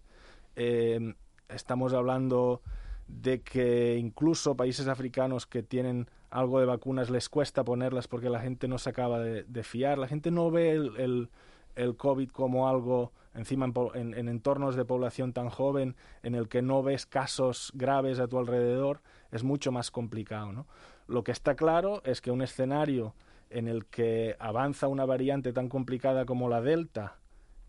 eh, 0.58 1.16
estamos 1.48 1.94
hablando 1.94 2.62
de 3.08 3.42
que 3.42 3.98
incluso 3.98 4.56
países 4.58 4.88
africanos 4.88 5.46
que 5.46 5.64
tienen 5.64 6.10
algo 6.32 6.60
de 6.60 6.66
vacunas 6.66 7.10
les 7.10 7.30
cuesta 7.30 7.64
ponerlas 7.64 8.08
porque 8.08 8.30
la 8.30 8.42
gente 8.42 8.68
no 8.68 8.78
se 8.78 8.90
acaba 8.90 9.20
de, 9.20 9.64
fiar, 9.64 9.98
la 9.98 10.08
gente 10.08 10.32
no 10.32 10.52
ve 10.52 10.72
el, 10.72 11.30
el, 11.76 11.96
COVID 11.96 12.30
como 12.30 12.68
algo 12.68 13.14
encima 13.36 13.72
en, 13.96 14.14
en, 14.14 14.28
entornos 14.30 14.76
de 14.76 14.86
población 14.86 15.34
tan 15.34 15.50
joven 15.50 15.96
en 16.22 16.36
el 16.36 16.48
que 16.48 16.62
no 16.62 16.84
ves 16.84 17.06
casos 17.06 17.72
graves 17.74 18.20
a 18.20 18.28
tu 18.28 18.38
alrededor, 18.38 19.02
es 19.32 19.44
mucho 19.44 19.72
más 19.72 19.92
complicado. 19.92 20.52
¿no? 20.52 20.68
Lo 21.08 21.24
que 21.24 21.32
está 21.32 21.56
claro 21.56 22.02
es 22.06 22.22
que 22.22 22.32
un 22.32 22.42
escenario 22.42 23.16
en 23.50 23.68
el 23.68 23.86
que 23.86 24.36
avanza 24.40 24.88
una 24.88 25.06
variante 25.06 25.54
tan 25.54 25.70
complicada 25.70 26.26
como 26.26 26.50
la 26.50 26.62
Delta 26.62 27.18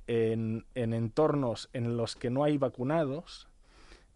en, 0.07 0.65
en 0.75 0.95
entornos 0.95 1.69
en 1.73 1.97
los 1.97 2.17
que 2.17 2.31
no 2.31 2.45
hay 2.45 2.59
vacunados, 2.59 3.49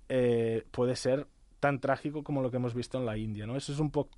eh, 0.09 0.65
puede 0.71 0.97
ser 0.97 1.27
tan 1.61 1.81
trágico 1.81 2.23
como 2.23 2.43
lo 2.43 2.51
que 2.51 2.57
hemos 2.57 2.75
visto 2.75 2.99
en 2.99 3.07
la 3.07 3.17
India, 3.17 3.47
¿no? 3.47 3.57
Eso 3.57 3.73
es 3.73 3.79
un 3.79 3.91
poco 3.91 4.11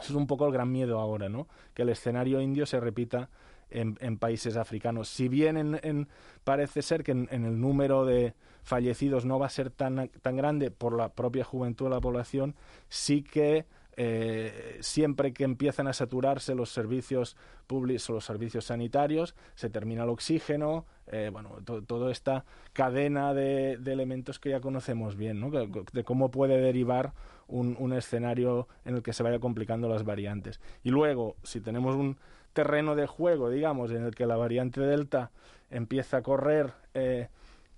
es 0.00 0.10
un 0.10 0.26
poco 0.26 0.46
el 0.46 0.52
gran 0.52 0.70
miedo 0.70 1.00
ahora, 1.00 1.28
¿no? 1.28 1.48
Que 1.74 1.82
el 1.82 1.88
escenario 1.88 2.40
indio 2.40 2.66
se 2.66 2.78
repita 2.78 3.30
en, 3.70 4.18
países 4.18 4.56
africanos. 4.56 5.08
Si 5.08 5.28
bien 5.28 5.56
en, 5.82 6.08
parece 6.44 6.82
ser 6.82 7.04
que 7.04 7.12
en, 7.12 7.28
el 7.30 7.60
número 7.60 8.04
de 8.04 8.34
fallecidos 8.62 9.24
no 9.24 9.38
va 9.38 9.46
a 9.46 9.50
ser 9.50 9.70
tan, 9.70 10.10
tan 10.22 10.36
grande 10.36 10.70
por 10.70 10.96
la 10.96 11.10
propia 11.10 11.44
juventud 11.44 11.86
de 11.86 11.90
la 11.90 12.00
población, 12.00 12.54
sí 12.88 13.22
que 13.22 13.66
eh, 14.00 14.78
siempre 14.80 15.32
que 15.32 15.42
empiezan 15.42 15.88
a 15.88 15.92
saturarse 15.92 16.54
los 16.54 16.70
servicios 16.70 17.36
públicos 17.66 18.08
o 18.08 18.12
los 18.12 18.24
servicios 18.24 18.66
sanitarios, 18.66 19.34
se 19.56 19.70
termina 19.70 20.04
el 20.04 20.10
oxígeno, 20.10 20.86
eh, 21.08 21.30
bueno, 21.32 21.56
toda 21.64 22.12
esta 22.12 22.44
cadena 22.72 23.34
de, 23.34 23.72
elementos 23.72 24.38
que 24.38 24.50
ya 24.50 24.60
conocemos 24.60 25.16
bien, 25.16 25.40
¿no? 25.40 25.50
de 25.50 26.04
cómo 26.04 26.30
puede 26.30 26.60
derivar 26.60 27.12
un, 27.48 27.74
un, 27.80 27.92
escenario 27.92 28.68
en 28.84 28.94
el 28.94 29.02
que 29.02 29.12
se 29.12 29.24
vaya 29.24 29.40
complicando 29.40 29.88
las 29.88 30.04
variantes. 30.04 30.60
Y 30.84 30.90
luego, 30.90 31.34
si 31.42 31.60
tenemos 31.60 31.96
un 31.96 32.18
terreno 32.58 32.96
de 32.96 33.06
juego, 33.06 33.50
digamos, 33.50 33.92
en 33.92 34.04
el 34.04 34.16
que 34.16 34.26
la 34.26 34.36
variante 34.36 34.80
Delta 34.80 35.30
empieza 35.70 36.16
a 36.16 36.22
correr 36.22 36.72
eh, 36.94 37.28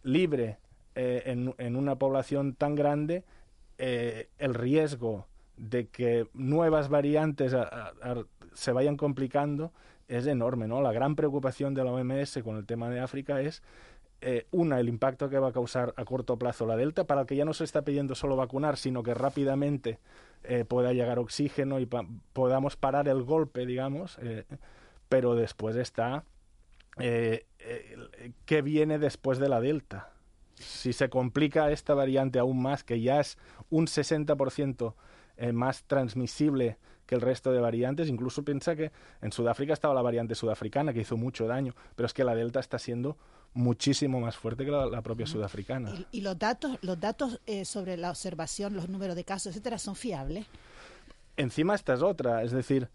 libre 0.02 0.56
en, 0.94 1.54
en, 1.58 1.76
una 1.76 1.96
población 1.96 2.54
tan 2.54 2.74
grande, 2.74 3.24
el 3.78 4.54
riesgo 4.54 5.26
de 5.56 5.86
que 5.86 6.26
nuevas 6.34 6.88
variantes 6.88 7.54
se 8.54 8.72
vayan 8.72 8.96
complicando 8.96 9.72
es 10.08 10.26
enorme, 10.26 10.66
¿no? 10.66 10.82
La 10.82 10.92
gran 10.92 11.16
preocupación 11.16 11.74
de 11.74 11.84
la 11.84 11.92
OMS 11.92 12.40
con 12.42 12.56
el 12.56 12.66
tema 12.66 12.90
de 12.90 13.00
África 13.00 13.40
es 13.40 13.62
eh, 14.20 14.46
una, 14.50 14.80
el 14.80 14.88
impacto 14.88 15.28
que 15.28 15.38
va 15.38 15.48
a 15.48 15.52
causar 15.52 15.94
a 15.96 16.04
corto 16.04 16.38
plazo 16.38 16.66
la 16.66 16.76
Delta, 16.76 17.04
para 17.04 17.22
el 17.22 17.26
que 17.26 17.36
ya 17.36 17.44
no 17.44 17.54
se 17.54 17.64
está 17.64 17.82
pidiendo 17.82 18.14
solo 18.14 18.36
vacunar, 18.36 18.76
sino 18.76 19.02
que 19.02 19.14
rápidamente 19.14 19.98
eh, 20.44 20.64
pueda 20.64 20.92
llegar 20.92 21.18
oxígeno 21.18 21.80
y 21.80 21.88
podamos 22.32 22.76
parar 22.76 23.08
el 23.08 23.22
golpe, 23.22 23.66
digamos, 23.66 24.18
eh, 24.20 24.44
pero 25.08 25.34
después 25.34 25.76
está 25.76 26.24
qué 26.96 28.62
viene 28.62 28.98
después 28.98 29.38
de 29.38 29.48
la 29.48 29.60
Delta. 29.60 30.10
Si 30.54 30.92
se 30.92 31.08
complica 31.08 31.70
esta 31.70 31.94
variante 31.94 32.38
aún 32.38 32.60
más, 32.60 32.84
que 32.84 33.00
ya 33.00 33.20
es 33.20 33.38
un 33.70 33.86
60% 33.86 34.94
eh, 35.40 35.52
más 35.52 35.84
transmisible 35.84 36.76
que 37.06 37.14
el 37.14 37.22
resto 37.22 37.50
de 37.50 37.60
variantes. 37.60 38.10
Incluso 38.10 38.44
piensa 38.44 38.76
que 38.76 38.92
en 39.22 39.32
Sudáfrica 39.32 39.72
estaba 39.72 39.94
la 39.94 40.02
variante 40.02 40.34
sudafricana 40.34 40.92
que 40.92 41.00
hizo 41.00 41.16
mucho 41.16 41.46
daño, 41.46 41.74
pero 41.96 42.06
es 42.06 42.12
que 42.12 42.24
la 42.24 42.34
Delta 42.34 42.60
está 42.60 42.78
siendo 42.78 43.16
muchísimo 43.54 44.20
más 44.20 44.36
fuerte 44.36 44.64
que 44.64 44.70
la, 44.70 45.02
propia 45.02 45.26
sudafricana. 45.26 45.92
¿Y, 46.12 46.20
los 46.20 46.38
datos, 46.38 46.78
los 46.82 47.00
datos 47.00 47.40
eh, 47.46 47.64
sobre 47.64 47.96
la 47.96 48.10
observación, 48.10 48.74
los 48.74 48.88
números 48.88 49.16
de 49.16 49.24
casos, 49.24 49.52
etcétera, 49.52 49.78
son 49.78 49.96
fiables? 49.96 50.46
Encima 51.36 51.74
esta 51.74 51.94
es 51.94 52.02
otra, 52.02 52.42
es 52.42 52.52
decir, 52.52 52.88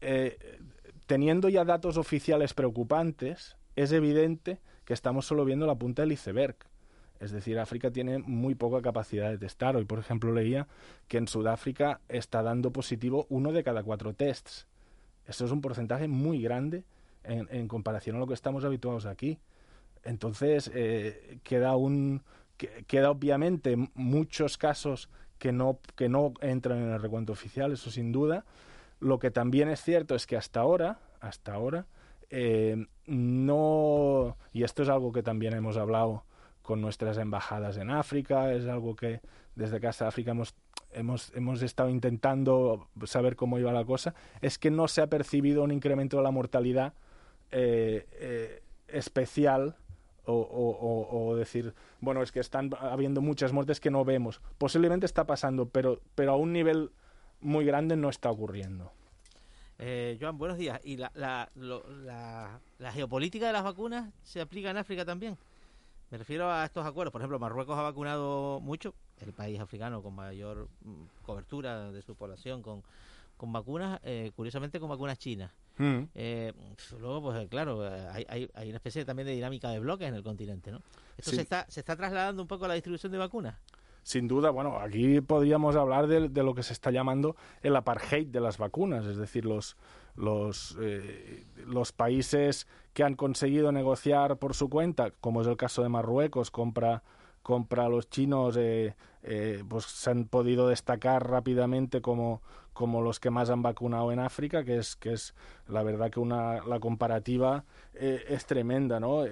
eh, 0.00 0.58
teniendo 1.06 1.48
ya 1.48 1.64
datos 1.64 1.96
oficiales 1.96 2.54
preocupantes, 2.54 3.56
es 3.76 3.92
evidente 3.92 4.60
que 4.84 4.94
estamos 4.94 5.26
solo 5.26 5.44
viendo 5.44 5.66
la 5.66 5.74
punta 5.74 6.02
del 6.02 6.12
iceberg. 6.12 6.56
Es 7.20 7.30
decir, 7.30 7.58
África 7.58 7.90
tiene 7.90 8.18
muy 8.18 8.54
poca 8.54 8.82
capacidad 8.82 9.30
de 9.30 9.38
testar. 9.38 9.76
Hoy, 9.76 9.84
por 9.84 9.98
ejemplo, 9.98 10.32
leía 10.32 10.66
que 11.08 11.16
en 11.16 11.28
Sudáfrica 11.28 12.00
está 12.08 12.42
dando 12.42 12.72
positivo 12.72 13.26
uno 13.30 13.52
de 13.52 13.62
cada 13.62 13.82
cuatro 13.82 14.12
tests. 14.12 14.66
Eso 15.26 15.46
es 15.46 15.50
un 15.50 15.60
porcentaje 15.60 16.08
muy 16.08 16.42
grande 16.42 16.84
en, 17.22 17.68
comparación 17.68 18.16
a 18.16 18.18
lo 18.18 18.26
que 18.26 18.34
estamos 18.34 18.64
habituados 18.64 19.06
aquí. 19.06 19.38
Entonces, 20.04 20.70
eh, 20.74 21.38
queda, 21.42 21.76
un, 21.76 22.22
queda 22.86 23.10
obviamente 23.10 23.76
muchos 23.94 24.58
casos 24.58 25.08
que 25.38 25.52
no, 25.52 25.78
que 25.96 26.08
no 26.08 26.34
entran 26.40 26.78
en 26.78 26.90
el 26.90 27.00
recuento 27.00 27.32
oficial, 27.32 27.72
eso 27.72 27.90
sin 27.90 28.12
duda. 28.12 28.44
Lo 29.00 29.18
que 29.18 29.30
también 29.30 29.68
es 29.68 29.82
cierto 29.82 30.14
es 30.14 30.26
que 30.26 30.36
hasta 30.36 30.60
ahora, 30.60 30.98
hasta 31.20 31.54
ahora, 31.54 31.86
eh, 32.30 32.86
no, 33.06 34.36
y 34.52 34.62
esto 34.62 34.82
es 34.82 34.88
algo 34.88 35.12
que 35.12 35.22
también 35.22 35.54
hemos 35.54 35.76
hablado 35.76 36.24
con 36.62 36.80
nuestras 36.80 37.18
embajadas 37.18 37.76
en 37.76 37.90
África, 37.90 38.52
es 38.52 38.66
algo 38.66 38.96
que 38.96 39.20
desde 39.54 39.80
Casa 39.80 40.08
África 40.08 40.30
hemos, 40.30 40.54
hemos, 40.92 41.32
hemos 41.34 41.62
estado 41.62 41.90
intentando 41.90 42.88
saber 43.04 43.36
cómo 43.36 43.58
iba 43.58 43.72
la 43.72 43.84
cosa, 43.84 44.14
es 44.40 44.58
que 44.58 44.70
no 44.70 44.88
se 44.88 45.02
ha 45.02 45.08
percibido 45.08 45.62
un 45.62 45.72
incremento 45.72 46.16
de 46.16 46.22
la 46.22 46.30
mortalidad 46.30 46.94
eh, 47.50 48.62
especial 48.88 49.76
o, 50.26 51.08
o, 51.10 51.36
decir, 51.36 51.74
bueno, 52.00 52.22
es 52.22 52.32
que 52.32 52.40
están 52.40 52.70
habiendo 52.78 53.20
muchas 53.20 53.52
muertes 53.52 53.80
que 53.80 53.90
no 53.90 54.04
vemos. 54.04 54.40
Posiblemente 54.58 55.06
está 55.06 55.26
pasando, 55.26 55.68
pero, 55.68 56.00
pero 56.14 56.32
a 56.32 56.36
un 56.36 56.52
nivel 56.52 56.90
muy 57.40 57.64
grande 57.64 57.96
no 57.96 58.08
está 58.08 58.30
ocurriendo. 58.30 58.92
Eh, 59.78 60.16
Joan, 60.20 60.38
buenos 60.38 60.56
días. 60.56 60.80
¿Y 60.84 60.96
la, 60.96 61.10
la, 61.14 61.50
la, 61.54 62.60
la 62.78 62.92
geopolítica 62.92 63.46
de 63.46 63.52
las 63.52 63.64
vacunas 63.64 64.12
se 64.22 64.40
aplica 64.40 64.70
en 64.70 64.76
África 64.76 65.04
también? 65.04 65.36
Me 66.10 66.18
refiero 66.18 66.50
a 66.50 66.64
estos 66.64 66.86
acuerdos. 66.86 67.12
Por 67.12 67.20
ejemplo, 67.20 67.38
Marruecos 67.38 67.76
ha 67.76 67.82
vacunado 67.82 68.60
mucho, 68.60 68.94
el 69.20 69.32
país 69.32 69.58
africano 69.58 70.02
con 70.02 70.14
mayor 70.14 70.68
mm, 70.84 71.24
cobertura 71.24 71.90
de 71.90 72.02
su 72.02 72.14
población 72.14 72.62
con, 72.62 72.82
con 73.36 73.52
vacunas, 73.52 74.00
eh, 74.04 74.30
curiosamente 74.36 74.78
con 74.78 74.88
vacunas 74.88 75.18
chinas. 75.18 75.50
Mm. 75.76 76.02
Eh, 76.14 76.52
luego, 76.98 77.22
pues 77.22 77.42
eh, 77.42 77.48
claro, 77.48 77.82
hay, 78.12 78.24
hay, 78.28 78.48
hay, 78.54 78.68
una 78.68 78.76
especie 78.76 79.04
también 79.04 79.26
de 79.26 79.34
dinámica 79.34 79.70
de 79.70 79.80
bloques 79.80 80.06
en 80.06 80.14
el 80.14 80.22
continente, 80.22 80.70
¿no? 80.70 80.80
¿Esto 81.16 81.32
se, 81.32 81.42
está, 81.42 81.66
se 81.68 81.80
está 81.80 81.96
trasladando 81.96 82.42
un 82.42 82.48
poco 82.48 82.64
a 82.64 82.68
la 82.68 82.74
distribución 82.74 83.10
de 83.12 83.18
vacunas? 83.18 83.56
Sin 84.02 84.28
duda, 84.28 84.50
bueno, 84.50 84.78
aquí 84.78 85.20
podríamos 85.22 85.76
hablar 85.76 86.06
de, 86.06 86.28
de 86.28 86.42
lo 86.42 86.54
que 86.54 86.62
se 86.62 86.74
está 86.74 86.90
llamando 86.90 87.36
el 87.62 87.74
apartheid 87.74 88.26
de 88.26 88.40
las 88.40 88.58
vacunas, 88.58 89.06
es 89.06 89.16
decir, 89.16 89.46
los, 89.46 89.76
los, 90.14 90.76
eh, 90.80 91.46
los 91.66 91.92
países 91.92 92.66
que 92.92 93.02
han 93.02 93.14
conseguido 93.14 93.72
negociar 93.72 94.36
por 94.36 94.54
su 94.54 94.68
cuenta, 94.68 95.10
como 95.10 95.40
es 95.40 95.46
el 95.46 95.56
caso 95.56 95.82
de 95.82 95.88
Marruecos, 95.88 96.50
compra 96.50 97.02
compra 97.44 97.84
a 97.84 97.88
los 97.90 98.08
chinos 98.08 98.56
eh, 98.56 98.96
eh, 99.22 99.62
pues 99.68 99.84
se 99.84 100.10
han 100.10 100.24
podido 100.24 100.68
destacar 100.68 101.28
rápidamente 101.28 102.00
como, 102.00 102.40
como 102.74 103.00
los 103.00 103.18
que 103.18 103.30
más 103.30 103.48
han 103.48 103.62
vacunado 103.62 104.12
en 104.12 104.18
África, 104.18 104.64
que 104.64 104.76
es, 104.76 104.96
que 104.96 105.14
es 105.14 105.34
la 105.68 105.82
verdad 105.82 106.10
que 106.10 106.20
una, 106.20 106.62
la 106.64 106.80
comparativa 106.80 107.64
es 107.94 108.44
tremenda, 108.44 109.00
¿no? 109.00 109.24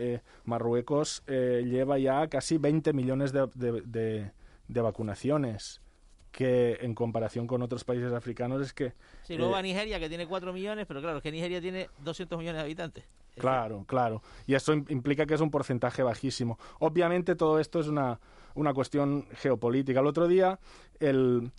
Marruecos 0.45 1.23
lleva 1.27 1.99
ya 1.99 2.29
casi 2.29 2.57
20 2.57 2.93
millones 2.95 3.33
de, 3.33 3.49
de, 3.55 4.31
de 4.69 4.81
vacunaciones 4.81 5.83
que 6.33 6.79
en 6.81 6.95
comparación 6.95 7.47
con 7.47 7.63
otros 7.63 7.85
países 7.85 8.13
africanos 8.13 8.63
es 8.63 8.73
que... 8.73 8.95
Sí, 9.23 9.37
luego 9.37 9.55
eh, 9.55 9.59
a 9.59 9.63
Nigeria, 9.63 10.01
que 10.01 10.09
tiene 10.09 10.27
4 10.27 10.53
millones, 10.53 10.87
pero 10.89 11.01
claro, 11.01 11.19
es 11.19 11.23
que 11.23 11.31
Nigeria 11.31 11.61
tiene 11.61 11.89
200 12.03 12.39
millones 12.39 12.57
de 12.57 12.65
habitantes. 12.65 13.05
Claro, 13.37 13.85
claro. 13.87 14.23
Y 14.47 14.55
eso 14.55 14.73
implica 14.73 15.27
que 15.27 15.35
es 15.35 15.41
un 15.41 15.51
porcentaje 15.51 16.03
bajísimo. 16.03 16.59
Obviamente 16.81 17.35
todo 17.35 17.61
esto 17.61 17.81
es 17.81 17.87
una, 17.87 18.19
una 18.55 18.75
cuestión 18.75 19.27
geopolítica. 19.35 20.01
El 20.01 20.07
otro 20.07 20.27
día 20.27 20.59
el, 21.01 21.53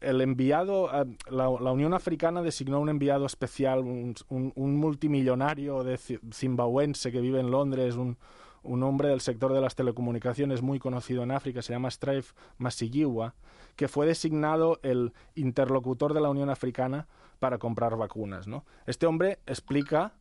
el 0.00 0.20
enviado, 0.20 0.90
la, 1.30 1.48
Unión 1.48 1.94
Africana 1.94 2.42
designó 2.42 2.80
un 2.80 2.88
enviado 2.88 3.26
especial, 3.26 3.80
un, 3.80 4.14
multimillonario 4.56 5.84
de 5.84 5.98
zimbabuense 6.32 7.10
que 7.10 7.20
vive 7.20 7.40
en 7.40 7.50
Londres, 7.50 7.96
un, 7.96 8.18
un 8.66 8.82
hombre 8.82 9.08
del 9.08 9.20
sector 9.20 9.52
de 9.52 9.60
las 9.60 9.74
telecomunicaciones 9.74 10.62
muy 10.62 10.78
conocido 10.78 11.22
en 11.22 11.30
África, 11.30 11.62
se 11.62 11.72
llama 11.72 11.90
Strife 11.90 12.34
Masigiwa, 12.58 13.34
que 13.76 13.88
fue 13.88 14.06
designado 14.06 14.78
el 14.82 15.12
interlocutor 15.34 16.14
de 16.14 16.20
la 16.20 16.30
Unión 16.30 16.50
Africana 16.50 17.06
para 17.38 17.58
comprar 17.58 17.96
vacunas. 17.96 18.46
¿no? 18.46 18.64
Este 18.86 19.06
hombre 19.06 19.38
explica 19.46 20.14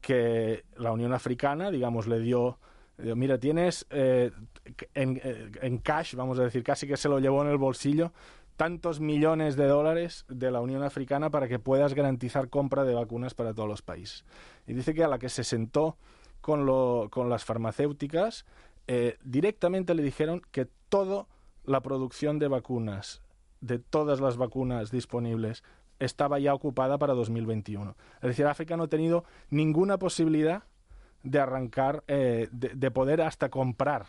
que 0.00 0.64
la 0.76 0.92
Unión 0.92 1.12
Africana, 1.12 1.70
digamos, 1.70 2.06
le 2.06 2.18
dio, 2.18 2.58
mira, 2.98 3.38
tienes 3.38 3.86
eh, 3.90 4.32
en, 4.94 5.20
eh, 5.22 5.52
en 5.62 5.78
cash, 5.78 6.14
vamos 6.14 6.38
a 6.38 6.44
decir, 6.44 6.62
casi 6.64 6.86
que 6.86 6.96
se 6.96 7.08
lo 7.08 7.20
llevó 7.20 7.42
en 7.42 7.48
el 7.48 7.58
bolsillo, 7.58 8.12
tantos 8.62 9.00
millones 9.00 9.56
de 9.56 9.66
dólares 9.66 10.24
de 10.28 10.52
la 10.52 10.60
Unión 10.60 10.84
Africana 10.84 11.30
para 11.30 11.48
que 11.48 11.58
puedas 11.58 11.94
garantizar 11.94 12.48
compra 12.48 12.84
de 12.84 12.94
vacunas 12.94 13.34
para 13.34 13.52
todos 13.52 13.68
los 13.68 13.82
países. 13.82 14.24
Y 14.68 14.72
dice 14.72 14.94
que 14.94 15.02
a 15.02 15.08
la 15.08 15.18
que 15.18 15.30
se 15.30 15.42
sentó 15.42 15.96
con, 16.40 16.64
lo, 16.64 17.08
con 17.10 17.28
las 17.28 17.44
farmacéuticas, 17.44 18.46
eh, 18.86 19.18
directamente 19.24 19.96
le 19.96 20.04
dijeron 20.04 20.42
que 20.52 20.68
toda 20.88 21.26
la 21.64 21.80
producción 21.80 22.38
de 22.38 22.46
vacunas, 22.46 23.20
de 23.60 23.80
todas 23.80 24.20
las 24.20 24.36
vacunas 24.36 24.92
disponibles, 24.92 25.64
estaba 25.98 26.38
ya 26.38 26.54
ocupada 26.54 26.98
para 26.98 27.14
2021. 27.14 27.96
Es 28.20 28.28
decir, 28.28 28.46
África 28.46 28.76
no 28.76 28.84
ha 28.84 28.88
tenido 28.88 29.24
ninguna 29.50 29.98
posibilidad 29.98 30.62
de 31.24 31.40
arrancar, 31.40 32.04
eh, 32.06 32.46
de, 32.52 32.90
poder 32.92 33.22
hasta 33.22 33.48
comprar. 33.48 34.06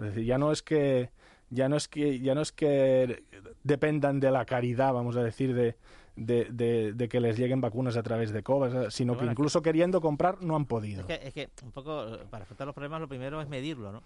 Es 0.00 0.06
decir, 0.06 0.24
ya 0.24 0.36
no 0.36 0.50
es 0.50 0.64
que 0.64 1.10
ya 1.50 1.68
no 1.68 1.76
es 1.76 1.88
que 1.88 2.20
ya 2.20 2.34
no 2.34 2.40
es 2.40 2.52
que 2.52 3.24
dependan 3.62 4.20
de 4.20 4.30
la 4.30 4.44
caridad, 4.44 4.92
vamos 4.92 5.16
a 5.16 5.22
decir, 5.22 5.54
de, 5.54 5.76
de, 6.16 7.08
que 7.08 7.20
les 7.20 7.38
lleguen 7.38 7.60
vacunas 7.60 7.96
a 7.96 8.02
través 8.02 8.32
de 8.32 8.42
COVAX, 8.42 8.94
sino 8.94 9.16
que 9.16 9.24
incluso 9.24 9.62
queriendo 9.62 10.00
comprar 10.00 10.42
no 10.42 10.56
han 10.56 10.66
podido. 10.66 11.00
Es 11.02 11.06
que, 11.06 11.28
es 11.28 11.34
que 11.34 11.50
un 11.62 11.72
poco 11.72 12.18
para 12.30 12.44
afrontar 12.44 12.66
los 12.66 12.74
problemas 12.74 13.00
lo 13.00 13.08
primero 13.08 13.40
es 13.40 13.48
medirlo, 13.48 13.92
¿no? 13.92 14.02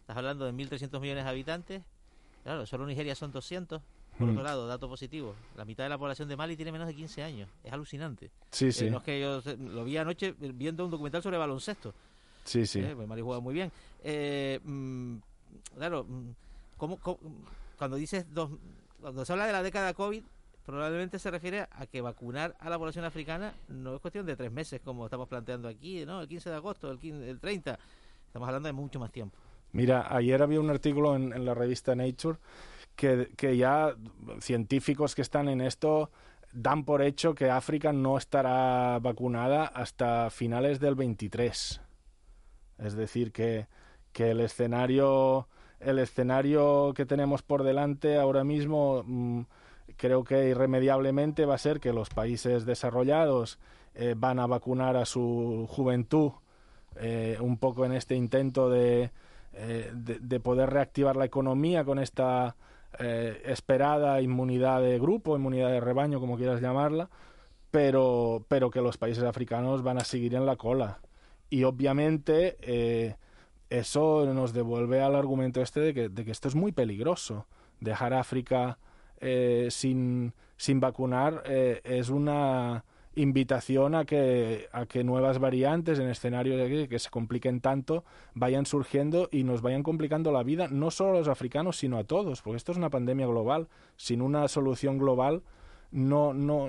Estás 0.00 0.16
hablando 0.16 0.44
de 0.44 0.52
1.300 0.52 1.00
millones 1.00 1.24
de 1.24 1.30
habitantes, 1.30 1.82
claro, 2.42 2.66
solo 2.66 2.86
Nigeria 2.86 3.14
son 3.14 3.32
200, 3.32 3.80
por 4.18 4.28
otro 4.28 4.42
mm. 4.42 4.44
lado, 4.44 4.66
dato 4.66 4.88
positivo, 4.88 5.34
la 5.56 5.64
mitad 5.64 5.84
de 5.84 5.90
la 5.90 5.98
población 5.98 6.28
de 6.28 6.36
Mali 6.36 6.56
tiene 6.56 6.70
menos 6.70 6.86
de 6.86 6.94
15 6.94 7.22
años. 7.22 7.48
Es 7.64 7.72
alucinante. 7.72 8.30
Sí, 8.50 8.70
sí. 8.72 8.86
Eh, 8.86 8.90
no 8.90 8.98
es 8.98 9.04
que 9.04 9.20
yo 9.20 9.40
lo 9.58 9.84
vi 9.84 9.96
anoche 9.96 10.34
viendo 10.38 10.84
un 10.84 10.90
documental 10.90 11.22
sobre 11.22 11.38
baloncesto. 11.38 11.94
Sí, 12.44 12.66
sí. 12.66 12.80
Eh, 12.80 12.92
pues 12.94 13.08
Mali 13.08 13.22
juega 13.22 13.40
muy 13.40 13.54
bien. 13.54 13.72
Eh, 14.02 14.60
mm, 14.62 15.16
claro, 15.76 16.06
mm, 16.86 17.00
¿cómo, 17.00 17.18
cuando 17.76 17.96
dices 17.96 18.26
cuando 19.00 19.24
se 19.24 19.32
habla 19.32 19.46
de 19.46 19.52
la 19.52 19.62
década 19.62 19.94
COVID, 19.94 20.22
probablemente 20.64 21.18
se 21.18 21.30
refiere 21.30 21.66
a 21.70 21.86
que 21.86 22.00
vacunar 22.00 22.56
a 22.60 22.70
la 22.70 22.78
población 22.78 23.04
africana 23.04 23.54
no 23.68 23.96
es 23.96 24.00
cuestión 24.00 24.26
de 24.26 24.36
tres 24.36 24.52
meses, 24.52 24.80
como 24.80 25.06
estamos 25.06 25.28
planteando 25.28 25.68
aquí, 25.68 26.04
¿no? 26.06 26.20
El 26.20 26.28
15 26.28 26.50
de 26.50 26.56
agosto, 26.56 26.90
el, 26.90 26.98
15, 26.98 27.28
el 27.28 27.40
30. 27.40 27.78
Estamos 28.26 28.48
hablando 28.48 28.68
de 28.68 28.72
mucho 28.72 29.00
más 29.00 29.10
tiempo. 29.10 29.36
Mira, 29.72 30.14
ayer 30.14 30.42
había 30.42 30.60
un 30.60 30.70
artículo 30.70 31.16
en 31.16 31.44
la 31.44 31.54
revista 31.54 31.94
Nature 31.94 32.38
que, 32.96 33.56
ya 33.56 33.94
científicos 34.40 35.14
que 35.14 35.22
están 35.22 35.48
en 35.48 35.60
esto 35.60 36.10
dan 36.52 36.84
por 36.84 37.02
hecho 37.02 37.34
que 37.34 37.50
África 37.50 37.92
no 37.92 38.18
estará 38.18 38.98
vacunada 39.00 39.64
hasta 39.66 40.30
finales 40.30 40.80
del 40.80 40.94
23. 40.94 41.80
Es 42.78 42.94
decir, 42.94 43.32
que, 43.32 43.66
que 44.12 44.30
el 44.30 44.40
escenario 44.40 45.48
el 45.84 45.98
escenario 45.98 46.92
que 46.94 47.06
tenemos 47.06 47.42
por 47.42 47.62
delante 47.62 48.16
ahora 48.16 48.44
mismo 48.44 49.02
mm, 49.06 49.42
creo 49.96 50.24
que 50.24 50.48
irremediablemente 50.48 51.44
va 51.44 51.54
a 51.54 51.58
ser 51.58 51.80
que 51.80 51.92
los 51.92 52.10
países 52.10 52.64
desarrollados 52.64 53.58
eh, 53.94 54.14
van 54.16 54.38
a 54.38 54.46
vacunar 54.46 54.96
a 54.96 55.04
su 55.04 55.66
juventud 55.70 56.32
eh, 56.96 57.36
un 57.40 57.58
poco 57.58 57.84
en 57.84 57.92
este 57.92 58.14
intento 58.14 58.74
eh, 58.74 59.10
de, 59.52 60.18
de, 60.18 60.40
poder 60.40 60.70
reactivar 60.70 61.16
la 61.16 61.26
economía 61.26 61.84
con 61.84 61.98
esta 61.98 62.56
esperada 62.98 64.20
inmunidad 64.20 64.82
de 64.82 64.98
grupo, 64.98 65.34
inmunidad 65.34 65.70
de 65.70 65.80
rebaño, 65.80 66.20
como 66.20 66.36
quieras 66.36 66.60
llamarla, 66.60 67.08
pero, 67.70 68.44
pero 68.48 68.70
que 68.70 68.82
los 68.82 68.98
países 68.98 69.24
africanos 69.24 69.82
van 69.82 69.96
a 69.96 70.04
seguir 70.04 70.34
en 70.34 70.44
la 70.44 70.56
cola. 70.56 71.00
Y 71.48 71.64
obviamente 71.64 73.16
eso 73.78 74.26
nos 74.32 74.52
devuelve 74.52 75.02
al 75.02 75.14
argumento 75.14 75.60
este 75.60 75.80
de 75.80 75.94
que, 75.94 76.08
de 76.08 76.24
que 76.24 76.30
esto 76.30 76.48
es 76.48 76.54
muy 76.54 76.72
peligroso. 76.72 77.46
Dejar 77.80 78.14
África 78.14 78.78
eh, 79.20 79.68
sin, 79.70 80.32
sin 80.56 80.80
vacunar 80.80 81.42
es 81.46 82.08
una 82.08 82.84
invitación 83.14 83.94
a 83.94 84.04
que, 84.04 84.68
a 84.72 84.86
que 84.86 85.04
nuevas 85.04 85.38
variantes 85.38 85.98
en 85.98 86.08
escenarios 86.08 86.68
que, 86.68 86.88
que 86.88 86.98
se 86.98 87.10
compliquen 87.10 87.60
tanto 87.60 88.04
vayan 88.34 88.66
surgiendo 88.66 89.28
y 89.30 89.44
nos 89.44 89.60
vayan 89.60 89.82
complicando 89.82 90.32
la 90.32 90.42
vida, 90.42 90.68
no 90.68 90.90
solo 90.90 91.12
a 91.12 91.18
los 91.18 91.28
africanos, 91.28 91.76
sino 91.76 91.98
a 91.98 92.04
todos, 92.04 92.42
porque 92.42 92.56
esto 92.56 92.72
es 92.72 92.78
una 92.78 92.90
pandemia 92.90 93.26
global. 93.26 93.68
Sin 93.96 94.22
una 94.22 94.48
solución 94.48 94.98
global, 94.98 95.42
no, 95.90 96.32
no, 96.32 96.68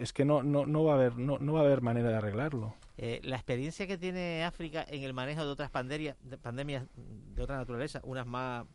es 0.00 0.12
que 0.12 0.24
no, 0.24 0.42
no, 0.42 0.66
no, 0.66 0.84
va, 0.84 0.92
a 0.92 0.96
haber, 0.96 1.16
no, 1.16 1.38
no 1.38 1.52
va 1.52 1.60
a 1.60 1.64
haber 1.64 1.82
manera 1.82 2.08
de 2.08 2.16
arreglarlo. 2.16 2.74
Eh, 2.96 3.20
la 3.24 3.36
experiencia 3.36 3.86
que 3.86 3.98
tiene 3.98 4.44
África 4.44 4.84
en 4.88 5.02
el 5.02 5.12
manejo 5.12 5.44
de 5.44 5.50
otras 5.50 5.70
pandemias, 5.70 6.16
de, 6.22 6.38
pandemias 6.38 6.84
de 6.96 7.42
otra 7.42 7.56
naturaleza, 7.56 8.00
unas 8.04 8.26
más, 8.26 8.66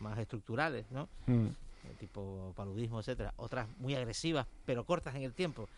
más, 0.00 0.18
estructurales, 0.18 0.90
¿no? 0.90 1.08
Mm. 1.26 1.48
tipo 1.98 2.52
paludismo, 2.54 3.00
etcétera, 3.00 3.32
otras 3.36 3.66
muy 3.78 3.94
agresivas, 3.94 4.46
pero 4.66 4.84
cortas 4.84 5.14
en 5.14 5.22
el 5.22 5.32
tiempo 5.32 5.68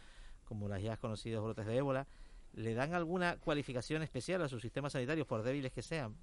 como 0.47 0.69
las 0.69 0.83
ya 0.83 0.97
conocidos 0.97 1.45
brotes 1.45 1.67
de 1.67 1.77
ébola, 1.77 2.07
¿le 2.55 2.75
dan 2.75 2.95
alguna 2.95 3.37
cualificación 3.37 4.03
especial 4.03 4.43
a 4.43 4.49
sus 4.49 4.63
sistemas 4.63 4.93
sanitarios, 4.93 5.27
por 5.27 5.43
débiles 5.43 5.73
que 5.73 5.83
sean? 5.83 6.15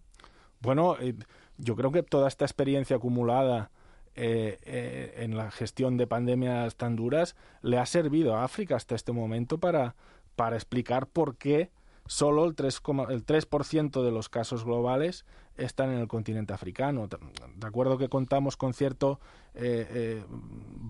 Bueno, 0.62 0.98
eh, 1.00 1.14
yo 1.58 1.76
creo 1.76 1.92
que 1.92 2.04
toda 2.04 2.28
esta 2.28 2.46
experiencia 2.46 2.96
acumulada 2.96 3.70
eh, 4.16 4.60
eh, 4.64 5.14
en 5.18 5.38
la 5.38 5.52
gestión 5.52 5.98
de 5.98 6.08
pandemias 6.08 6.76
tan 6.76 6.96
duras 6.96 7.36
le 7.62 7.78
ha 7.78 7.86
servido 7.86 8.36
a 8.36 8.44
África 8.44 8.76
hasta 8.76 8.96
este 8.96 9.12
momento 9.12 9.58
para, 9.58 9.96
para 10.36 10.56
explicar 10.56 11.08
por 11.08 11.36
qué 11.38 11.72
solo 12.06 12.46
el 12.46 12.56
3%, 12.56 13.12
el 13.12 13.24
3 13.24 13.48
de 13.94 14.12
los 14.12 14.30
casos 14.30 14.66
globales 14.66 15.26
están 15.58 15.92
en 15.92 16.00
el 16.00 16.08
continente 16.08 16.54
africano. 16.54 17.08
De 17.08 17.68
acuerdo 17.68 17.98
que 17.98 18.10
contamos 18.10 18.58
con 18.58 18.74
cierto 18.74 19.20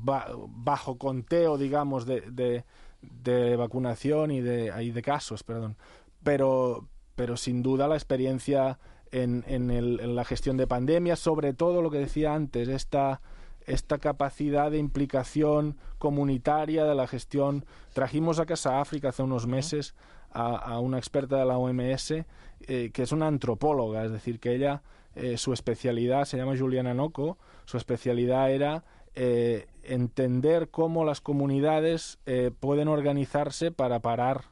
bajo 0.04 0.98
conteo, 0.98 1.58
digamos, 1.58 2.06
de, 2.06 2.64
de 3.02 3.56
vacunación 3.56 4.32
y 4.32 4.42
de, 4.42 4.72
de 4.72 5.02
casos, 5.02 5.44
perdón. 5.44 5.76
Pero, 6.24 6.88
pero 7.16 7.38
sin 7.38 7.62
duda 7.62 7.88
la 7.88 7.96
experiencia 7.96 8.80
en, 9.12 9.44
en, 9.48 9.70
en, 9.70 10.16
la 10.16 10.26
gestión 10.26 10.58
de 10.58 10.68
pandemias, 10.68 11.20
sobre 11.20 11.54
todo 11.54 11.82
lo 11.82 11.92
que 11.92 12.00
decía 12.00 12.34
antes, 12.34 12.68
esta, 12.68 13.22
esta 13.66 13.98
capacidad 13.98 14.72
de 14.72 14.78
implicación 14.78 15.78
comunitaria 15.98 16.86
de 16.86 16.96
la 16.96 17.08
gestión. 17.08 17.66
Trajimos 17.94 18.40
a 18.40 18.46
Casa 18.46 18.82
África 18.82 19.10
hace 19.10 19.24
unos 19.24 19.48
meses 19.48 19.96
a, 20.32 20.80
una 20.80 20.98
experta 20.98 21.38
de 21.38 21.46
la 21.46 21.58
OMS 21.58 22.12
eh, 22.12 22.90
que 22.92 23.04
es 23.04 23.12
una 23.12 23.28
antropóloga, 23.28 24.04
es 24.04 24.12
decir, 24.12 24.40
que 24.40 24.56
ella, 24.56 24.82
eh, 25.16 25.38
su 25.38 25.54
especialidad 25.54 26.26
se 26.26 26.38
llama 26.38 26.58
Juliana 26.58 26.94
Noco, 26.96 27.38
su 27.66 27.78
especialidad 27.78 28.52
era 28.52 28.84
eh, 29.16 29.68
entender 29.84 30.70
cómo 30.70 31.06
las 31.06 31.22
comunidades 31.22 32.18
pueden 32.60 32.88
organizarse 32.88 33.72
para 33.72 34.00
parar 34.00 34.46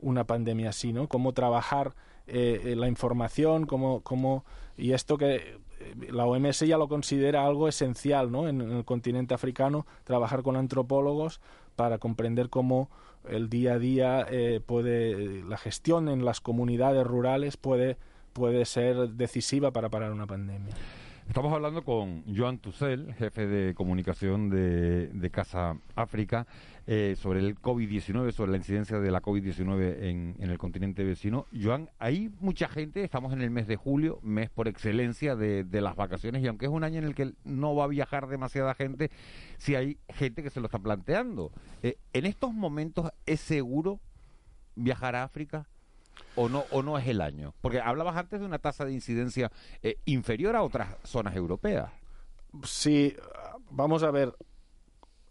una 0.00 0.24
pandemia 0.24 0.70
así, 0.70 0.92
¿no? 0.92 1.08
Cómo 1.08 1.32
trabajar 1.32 1.94
eh, 2.26 2.74
la 2.76 2.88
información, 2.88 3.66
cómo, 3.66 4.00
cómo, 4.02 4.44
y 4.76 4.92
esto 4.92 5.18
que 5.18 5.58
la 6.10 6.26
OMS 6.26 6.60
ya 6.60 6.78
lo 6.78 6.88
considera 6.88 7.46
algo 7.46 7.68
esencial, 7.68 8.30
¿no? 8.30 8.48
En, 8.48 8.60
el 8.60 8.84
continente 8.84 9.34
africano, 9.34 9.86
trabajar 10.04 10.42
con 10.42 10.56
antropólogos 10.56 11.40
para 11.76 11.98
comprender 11.98 12.50
cómo 12.50 12.90
el 13.28 13.48
día 13.48 13.74
a 13.74 13.78
día 13.78 14.26
puede, 14.66 15.44
la 15.44 15.56
gestión 15.56 16.08
en 16.08 16.24
las 16.24 16.40
comunidades 16.40 17.06
rurales 17.06 17.56
puede, 17.56 17.96
puede 18.32 18.64
ser 18.64 19.10
decisiva 19.10 19.70
para 19.70 19.88
parar 19.90 20.12
una 20.12 20.26
pandemia. 20.26 20.74
Estamos 21.32 21.54
hablando 21.54 21.82
con 21.82 22.24
Joan 22.36 22.58
Tussel, 22.58 23.14
jefe 23.14 23.46
de 23.46 23.72
comunicación 23.72 24.50
de, 24.50 25.30
Casa 25.32 25.78
África, 25.94 26.46
eh, 26.86 27.16
sobre 27.16 27.40
el 27.40 27.58
COVID-19, 27.58 28.32
sobre 28.32 28.50
la 28.50 28.58
incidencia 28.58 29.00
de 29.00 29.10
la 29.10 29.22
COVID-19 29.22 30.02
en, 30.02 30.36
el 30.38 30.58
continente 30.58 31.04
vecino. 31.04 31.46
Joan, 31.58 31.88
hay 31.98 32.30
mucha 32.40 32.68
gente, 32.68 33.02
estamos 33.02 33.32
en 33.32 33.40
el 33.40 33.48
mes 33.48 33.66
de 33.66 33.76
julio, 33.76 34.18
mes 34.22 34.50
por 34.50 34.68
excelencia 34.68 35.34
de, 35.34 35.64
las 35.80 35.96
vacaciones, 35.96 36.42
y 36.42 36.48
aunque 36.48 36.66
es 36.66 36.70
un 36.70 36.84
año 36.84 36.98
en 36.98 37.04
el 37.04 37.14
que 37.14 37.32
no 37.44 37.74
va 37.74 37.84
a 37.84 37.88
viajar 37.88 38.26
demasiada 38.26 38.74
gente, 38.74 39.10
sí 39.56 39.74
hay 39.74 39.96
gente 40.10 40.42
que 40.42 40.50
se 40.50 40.60
lo 40.60 40.66
está 40.66 40.80
planteando. 40.80 41.50
Eh, 41.82 41.96
¿En 42.12 42.26
estos 42.26 42.52
momentos 42.52 43.10
es 43.24 43.40
seguro 43.40 44.00
viajar 44.76 45.16
a 45.16 45.24
África? 45.24 45.66
O 46.36 46.48
no 46.48 46.64
o 46.70 46.82
no 46.82 46.98
es 46.98 47.06
el 47.06 47.20
año? 47.20 47.54
Porque 47.60 47.80
hablabas 47.80 48.16
antes 48.16 48.40
de 48.40 48.46
una 48.46 48.58
tasa 48.58 48.84
de 48.84 48.92
incidencia 48.92 49.50
eh, 49.82 49.96
inferior 50.04 50.56
a 50.56 50.62
otras 50.62 50.96
zonas 51.04 51.36
europeas. 51.36 51.90
Sí, 52.64 53.16
vamos 53.70 54.02
a 54.02 54.10
ver. 54.10 54.34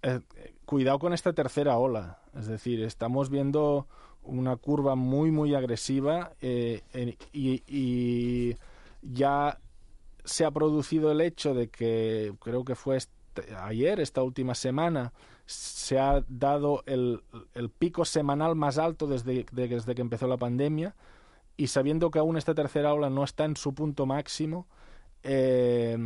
Eh, 0.03 0.19
cuidado 0.65 0.99
con 0.99 1.13
esta 1.13 1.33
tercera 1.33 1.77
ola. 1.77 2.19
Es 2.35 2.47
decir, 2.47 2.81
estamos 2.81 3.29
viendo 3.29 3.87
una 4.23 4.55
curva 4.55 4.95
muy, 4.95 5.31
muy 5.31 5.53
agresiva 5.55 6.31
eh, 6.41 6.81
y, 7.33 7.63
y, 7.67 8.55
ya 9.01 9.59
se 10.23 10.45
ha 10.45 10.51
producido 10.51 11.11
el 11.11 11.21
hecho 11.21 11.53
de 11.53 11.69
que 11.69 12.33
creo 12.39 12.63
que 12.63 12.75
fue 12.75 12.99
ayer, 13.59 13.99
esta 13.99 14.21
última 14.21 14.53
semana, 14.53 15.11
se 15.51 15.99
ha 15.99 16.23
dado 16.27 16.83
el, 16.85 17.21
pico 17.77 18.05
semanal 18.05 18.55
más 18.55 18.77
alto 18.77 19.07
desde, 19.07 19.45
desde 19.51 19.95
que 19.95 20.01
empezó 20.01 20.27
la 20.27 20.37
pandemia 20.37 20.95
y 21.57 21.67
sabiendo 21.67 22.11
que 22.11 22.19
aún 22.19 22.37
esta 22.37 22.55
tercera 22.55 22.93
ola 22.93 23.09
no 23.09 23.23
está 23.23 23.45
en 23.45 23.55
su 23.55 23.73
punto 23.73 24.05
máximo, 24.05 24.67
eh, 25.23 25.97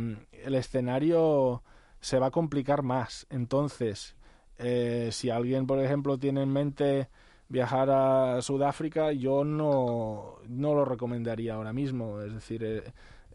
el 0.44 0.54
escenario 0.54 1.62
se 2.00 2.18
va 2.18 2.26
a 2.26 2.30
complicar 2.30 2.82
más. 2.82 3.26
Entonces, 3.30 4.16
eh, 4.58 5.10
si 5.12 5.30
alguien, 5.30 5.66
por 5.66 5.80
ejemplo, 5.80 6.18
tiene 6.18 6.42
en 6.42 6.52
mente 6.52 7.08
viajar 7.48 7.90
a 7.90 8.42
Sudáfrica, 8.42 9.12
yo 9.12 9.44
no, 9.44 10.36
no 10.48 10.74
lo 10.74 10.84
recomendaría 10.84 11.54
ahora 11.54 11.72
mismo. 11.72 12.20
Es 12.20 12.34
decir, 12.34 12.64
eh, 12.64 12.92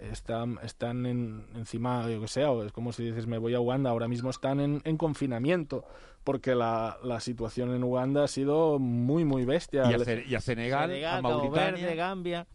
están, 0.09 0.57
están 0.63 1.05
en, 1.05 1.45
encima, 1.55 2.09
yo 2.09 2.21
que 2.21 2.27
sé, 2.27 2.43
o 2.45 2.63
es 2.63 2.71
como 2.71 2.91
si 2.91 3.03
dices 3.03 3.27
me 3.27 3.37
voy 3.37 3.53
a 3.53 3.59
Uganda, 3.59 3.89
ahora 3.89 4.07
mismo 4.07 4.29
están 4.29 4.59
en, 4.59 4.81
en 4.83 4.97
confinamiento, 4.97 5.85
porque 6.23 6.55
la, 6.55 6.97
la, 7.03 7.19
situación 7.19 7.73
en 7.73 7.83
Uganda 7.83 8.23
ha 8.23 8.27
sido 8.27 8.79
muy, 8.79 9.25
muy 9.25 9.45
bestia. 9.45 9.83
Y 9.83 9.93
a, 9.93 10.23
y 10.23 10.35
a 10.35 10.41
Senegal, 10.41 10.89
Senegal, 10.89 11.19
a 11.19 11.21
Mauritania. 11.21 11.85
Verde, 11.85 11.95
Gambia. 11.95 12.47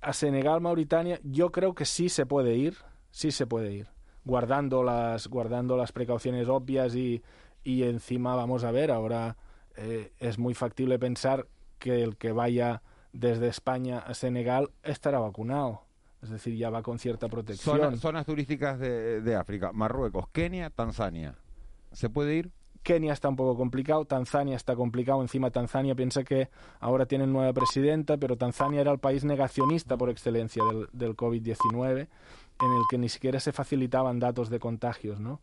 A 0.00 0.12
Senegal, 0.14 0.60
Mauritania, 0.62 1.20
yo 1.22 1.52
creo 1.52 1.74
que 1.74 1.84
sí 1.84 2.08
se 2.08 2.24
puede 2.24 2.54
ir, 2.54 2.76
sí 3.10 3.30
se 3.30 3.46
puede 3.46 3.72
ir, 3.72 3.88
guardando 4.24 4.82
las, 4.82 5.26
guardando 5.26 5.76
las 5.76 5.92
precauciones 5.92 6.48
obvias 6.48 6.94
y, 6.94 7.22
y 7.64 7.82
encima 7.82 8.34
vamos 8.34 8.64
a 8.64 8.70
ver, 8.70 8.90
ahora 8.90 9.36
eh, 9.76 10.12
es 10.18 10.38
muy 10.38 10.54
factible 10.54 10.98
pensar 10.98 11.48
que 11.78 12.02
el 12.02 12.16
que 12.16 12.32
vaya 12.32 12.82
desde 13.14 13.48
España 13.48 14.00
a 14.00 14.12
Senegal 14.12 14.70
estará 14.82 15.18
vacunado. 15.20 15.80
Es 16.22 16.30
decir, 16.30 16.56
ya 16.56 16.68
va 16.70 16.82
con 16.82 16.98
cierta 16.98 17.28
protección. 17.28 17.78
Zona- 17.78 17.96
zonas 17.96 18.26
turísticas 18.26 18.78
de, 18.78 19.20
de 19.22 19.36
África, 19.36 19.72
Marruecos, 19.72 20.26
Kenia, 20.32 20.68
Tanzania. 20.70 21.36
¿Se 21.92 22.10
puede 22.10 22.34
ir? 22.36 22.50
Kenia 22.82 23.12
está 23.14 23.30
un 23.30 23.36
poco 23.36 23.56
complicado, 23.56 24.04
Tanzania 24.04 24.56
está 24.56 24.74
complicado, 24.76 25.22
encima 25.22 25.50
Tanzania 25.50 25.94
piensa 25.94 26.22
que 26.22 26.50
ahora 26.80 27.06
tienen 27.06 27.32
nueva 27.32 27.52
presidenta, 27.54 28.18
pero 28.18 28.36
Tanzania 28.36 28.82
era 28.82 28.92
el 28.92 28.98
país 28.98 29.24
negacionista 29.24 29.96
por 29.96 30.10
excelencia 30.10 30.62
del, 30.64 30.88
del 30.92 31.16
COVID-19, 31.16 31.98
en 32.00 32.72
el 32.72 32.82
que 32.90 32.98
ni 32.98 33.08
siquiera 33.08 33.40
se 33.40 33.52
facilitaban 33.52 34.18
datos 34.18 34.50
de 34.50 34.58
contagios, 34.58 35.18
¿no? 35.18 35.40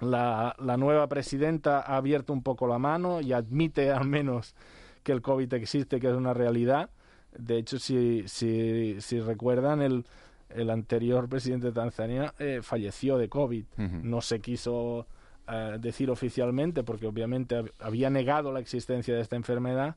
La, 0.00 0.54
la 0.58 0.76
nueva 0.76 1.06
presidenta 1.06 1.80
ha 1.80 1.96
abierto 1.96 2.32
un 2.32 2.42
poco 2.42 2.66
la 2.66 2.78
mano 2.78 3.20
y 3.20 3.32
admite 3.32 3.90
al 3.92 4.06
menos 4.06 4.54
que 5.02 5.12
el 5.12 5.22
COVID 5.22 5.54
existe, 5.54 6.00
que 6.00 6.08
es 6.08 6.14
una 6.14 6.34
realidad. 6.34 6.90
De 7.38 7.58
hecho, 7.58 7.78
si, 7.78 8.24
si, 8.26 8.96
si 9.00 9.20
recuerdan, 9.20 9.82
el, 9.82 10.04
el 10.50 10.70
anterior 10.70 11.28
presidente 11.28 11.66
de 11.68 11.72
Tanzania 11.72 12.34
eh, 12.38 12.60
falleció 12.62 13.18
de 13.18 13.28
COVID. 13.28 13.64
No 14.02 14.20
se 14.20 14.40
quiso 14.40 15.06
eh, 15.48 15.76
decir 15.80 16.10
oficialmente 16.10 16.82
porque 16.84 17.06
obviamente 17.06 17.56
hab- 17.58 17.72
había 17.80 18.08
negado 18.10 18.52
la 18.52 18.60
existencia 18.60 19.14
de 19.14 19.20
esta 19.20 19.36
enfermedad 19.36 19.96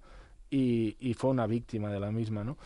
y, 0.50 0.96
y 1.00 1.14
fue 1.14 1.30
una 1.30 1.46
víctima 1.48 1.90
de 1.92 2.00
la 2.00 2.12
misma, 2.12 2.44
¿no? 2.44 2.58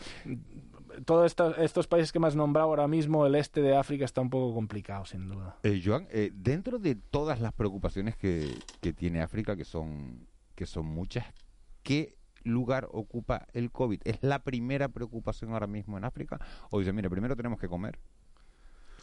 Todos 1.04 1.26
estos, 1.26 1.56
estos 1.58 1.86
países 1.86 2.12
que 2.12 2.18
me 2.18 2.26
has 2.26 2.36
nombrado 2.36 2.68
ahora 2.68 2.86
mismo, 2.86 3.26
el 3.26 3.34
este 3.34 3.62
de 3.62 3.74
África 3.76 4.04
está 4.04 4.20
un 4.20 4.28
poco 4.30 4.54
complicado, 4.54 5.04
sin 5.06 5.26
duda. 5.28 5.56
Eh, 5.62 5.80
Joan, 5.84 6.06
dentro 6.34 6.78
de 6.78 6.94
todas 6.96 7.40
las 7.40 7.52
preocupaciones 7.54 8.14
que, 8.16 8.54
que 8.80 8.92
tiene 8.92 9.22
África, 9.22 9.56
que 9.56 9.64
son, 9.64 10.26
que 10.54 10.66
son 10.66 10.86
muchas, 10.86 11.24
¿qué 11.82 12.14
lugar 12.44 12.88
ocupa 12.92 13.46
el 13.52 13.70
COVID? 13.70 14.00
¿Es 14.04 14.22
la 14.22 14.40
primera 14.40 14.88
preocupación 14.88 15.52
ahora 15.52 15.66
mismo 15.66 15.98
en 15.98 16.04
África? 16.04 16.40
O 16.70 16.78
dice, 16.78 16.92
mire, 16.92 17.08
primero 17.10 17.36
tenemos 17.36 17.58
que 17.60 17.68
comer, 17.68 17.98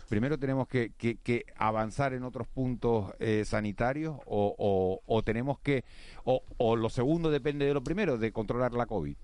primero 0.09 0.37
tenemos 0.39 0.67
que, 0.67 0.91
que- 0.97 1.45
avanzar 1.55 2.13
en 2.13 2.23
otros 2.23 2.47
puntos 2.47 3.13
eh, 3.19 3.43
sanitarios, 3.45 4.17
o, 4.25 5.01
o- 5.05 5.23
tenemos 5.23 5.59
que, 5.59 5.83
o, 6.23 6.41
o 6.57 6.75
lo 6.75 6.89
segundo 6.89 7.29
depende 7.29 7.65
de 7.65 7.73
lo 7.73 7.83
primero, 7.83 8.17
de 8.17 8.31
controlar 8.31 8.73
la 8.73 8.85
COVID. 8.85 9.15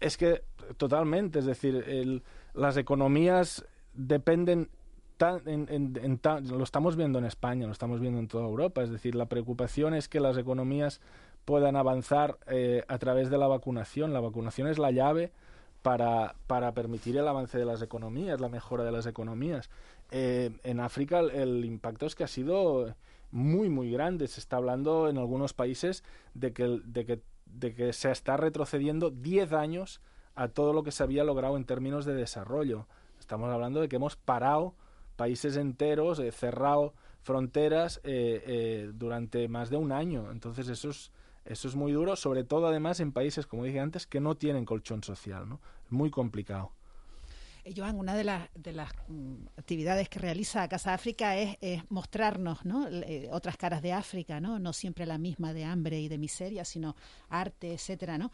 Es 0.00 0.16
que 0.16 0.42
totalmente, 0.76 1.38
es 1.38 1.44
decir, 1.46 2.22
las 2.54 2.76
economías 2.76 3.64
dependen 3.94 4.68
tan- 5.16 5.46
en- 5.46 5.68
en- 5.70 5.98
en 6.02 6.18
tan- 6.18 6.48
lo 6.48 6.64
estamos 6.64 6.96
viendo 6.96 7.20
en 7.20 7.24
España, 7.24 7.66
lo 7.66 7.72
estamos 7.72 8.00
viendo 8.00 8.18
en 8.18 8.26
toda 8.26 8.44
Europa, 8.44 8.82
es 8.82 8.90
decir, 8.90 9.14
la 9.14 9.26
preocupación 9.26 9.94
es 9.94 10.08
que 10.08 10.18
las 10.18 10.36
economías 10.36 11.00
puedan 11.44 11.76
avanzar 11.76 12.38
eh, 12.46 12.84
a 12.88 12.98
través 12.98 13.30
de 13.30 13.38
la 13.38 13.46
vacunación. 13.46 14.12
La 14.12 14.20
vacunación 14.20 14.68
es 14.68 14.78
la 14.78 14.90
llave 14.90 15.32
para, 15.82 16.34
para 16.46 16.72
permitir 16.72 17.16
el 17.16 17.28
avance 17.28 17.58
de 17.58 17.64
las 17.64 17.82
economías, 17.82 18.40
la 18.40 18.48
mejora 18.48 18.84
de 18.84 18.92
las 18.92 19.06
economías. 19.06 19.68
Eh, 20.10 20.50
en 20.64 20.80
África 20.80 21.20
el, 21.20 21.64
impacto 21.64 22.06
es 22.06 22.14
que 22.14 22.24
ha 22.24 22.28
sido 22.28 22.94
muy, 23.30 23.68
muy 23.68 23.90
grande. 23.90 24.26
Se 24.28 24.40
está 24.40 24.56
hablando 24.56 25.08
en 25.08 25.18
algunos 25.18 25.52
países 25.52 26.02
de 26.34 26.52
que, 26.52 26.80
de 26.84 27.04
que, 27.04 27.20
de 27.46 27.74
que 27.74 27.92
se 27.92 28.10
está 28.10 28.36
retrocediendo 28.36 29.10
10 29.10 29.52
años 29.52 30.00
a 30.34 30.48
todo 30.48 30.72
lo 30.72 30.82
que 30.82 30.92
se 30.92 31.02
había 31.02 31.24
logrado 31.24 31.56
en 31.56 31.64
términos 31.64 32.06
de 32.06 32.14
desarrollo. 32.14 32.86
Estamos 33.20 33.50
hablando 33.50 33.80
de 33.80 33.88
que 33.88 33.96
hemos 33.96 34.16
parado 34.16 34.74
países 35.16 35.56
enteros, 35.56 36.18
eh, 36.18 36.32
cerrado 36.32 36.94
fronteras 37.20 38.00
eh, 38.04 38.90
durante 38.94 39.48
más 39.48 39.70
de 39.70 39.76
un 39.76 39.92
año. 39.92 40.30
Entonces 40.30 40.68
eso 40.68 40.90
es, 40.90 41.10
eso 41.44 41.68
es 41.68 41.74
muy 41.74 41.92
duro, 41.92 42.16
sobre 42.16 42.44
todo 42.44 42.66
además 42.68 43.00
en 43.00 43.12
países, 43.12 43.46
como 43.46 43.64
dije 43.64 43.80
antes, 43.80 44.06
que 44.06 44.20
no 44.20 44.34
tienen 44.36 44.64
colchón 44.64 45.02
social. 45.02 45.48
¿no? 45.48 45.60
Es 45.86 45.92
muy 45.92 46.10
complicado. 46.10 46.72
Eh, 47.64 47.72
Joan, 47.76 47.96
una 47.98 48.14
de 48.14 48.24
las, 48.24 48.48
de 48.54 48.72
las 48.72 48.90
mm, 49.08 49.34
actividades 49.56 50.08
que 50.08 50.18
realiza 50.18 50.68
Casa 50.68 50.92
África 50.94 51.36
es, 51.38 51.56
es 51.60 51.82
mostrarnos 51.90 52.64
¿no? 52.64 52.86
Eh, 52.88 53.28
otras 53.32 53.56
caras 53.56 53.80
de 53.82 53.92
África, 53.92 54.40
¿no? 54.40 54.58
no 54.58 54.72
siempre 54.72 55.06
la 55.06 55.18
misma 55.18 55.52
de 55.54 55.64
hambre 55.64 56.00
y 56.00 56.08
de 56.08 56.18
miseria, 56.18 56.64
sino 56.64 56.94
arte, 57.30 57.72
etcétera, 57.72 58.18
¿no? 58.18 58.30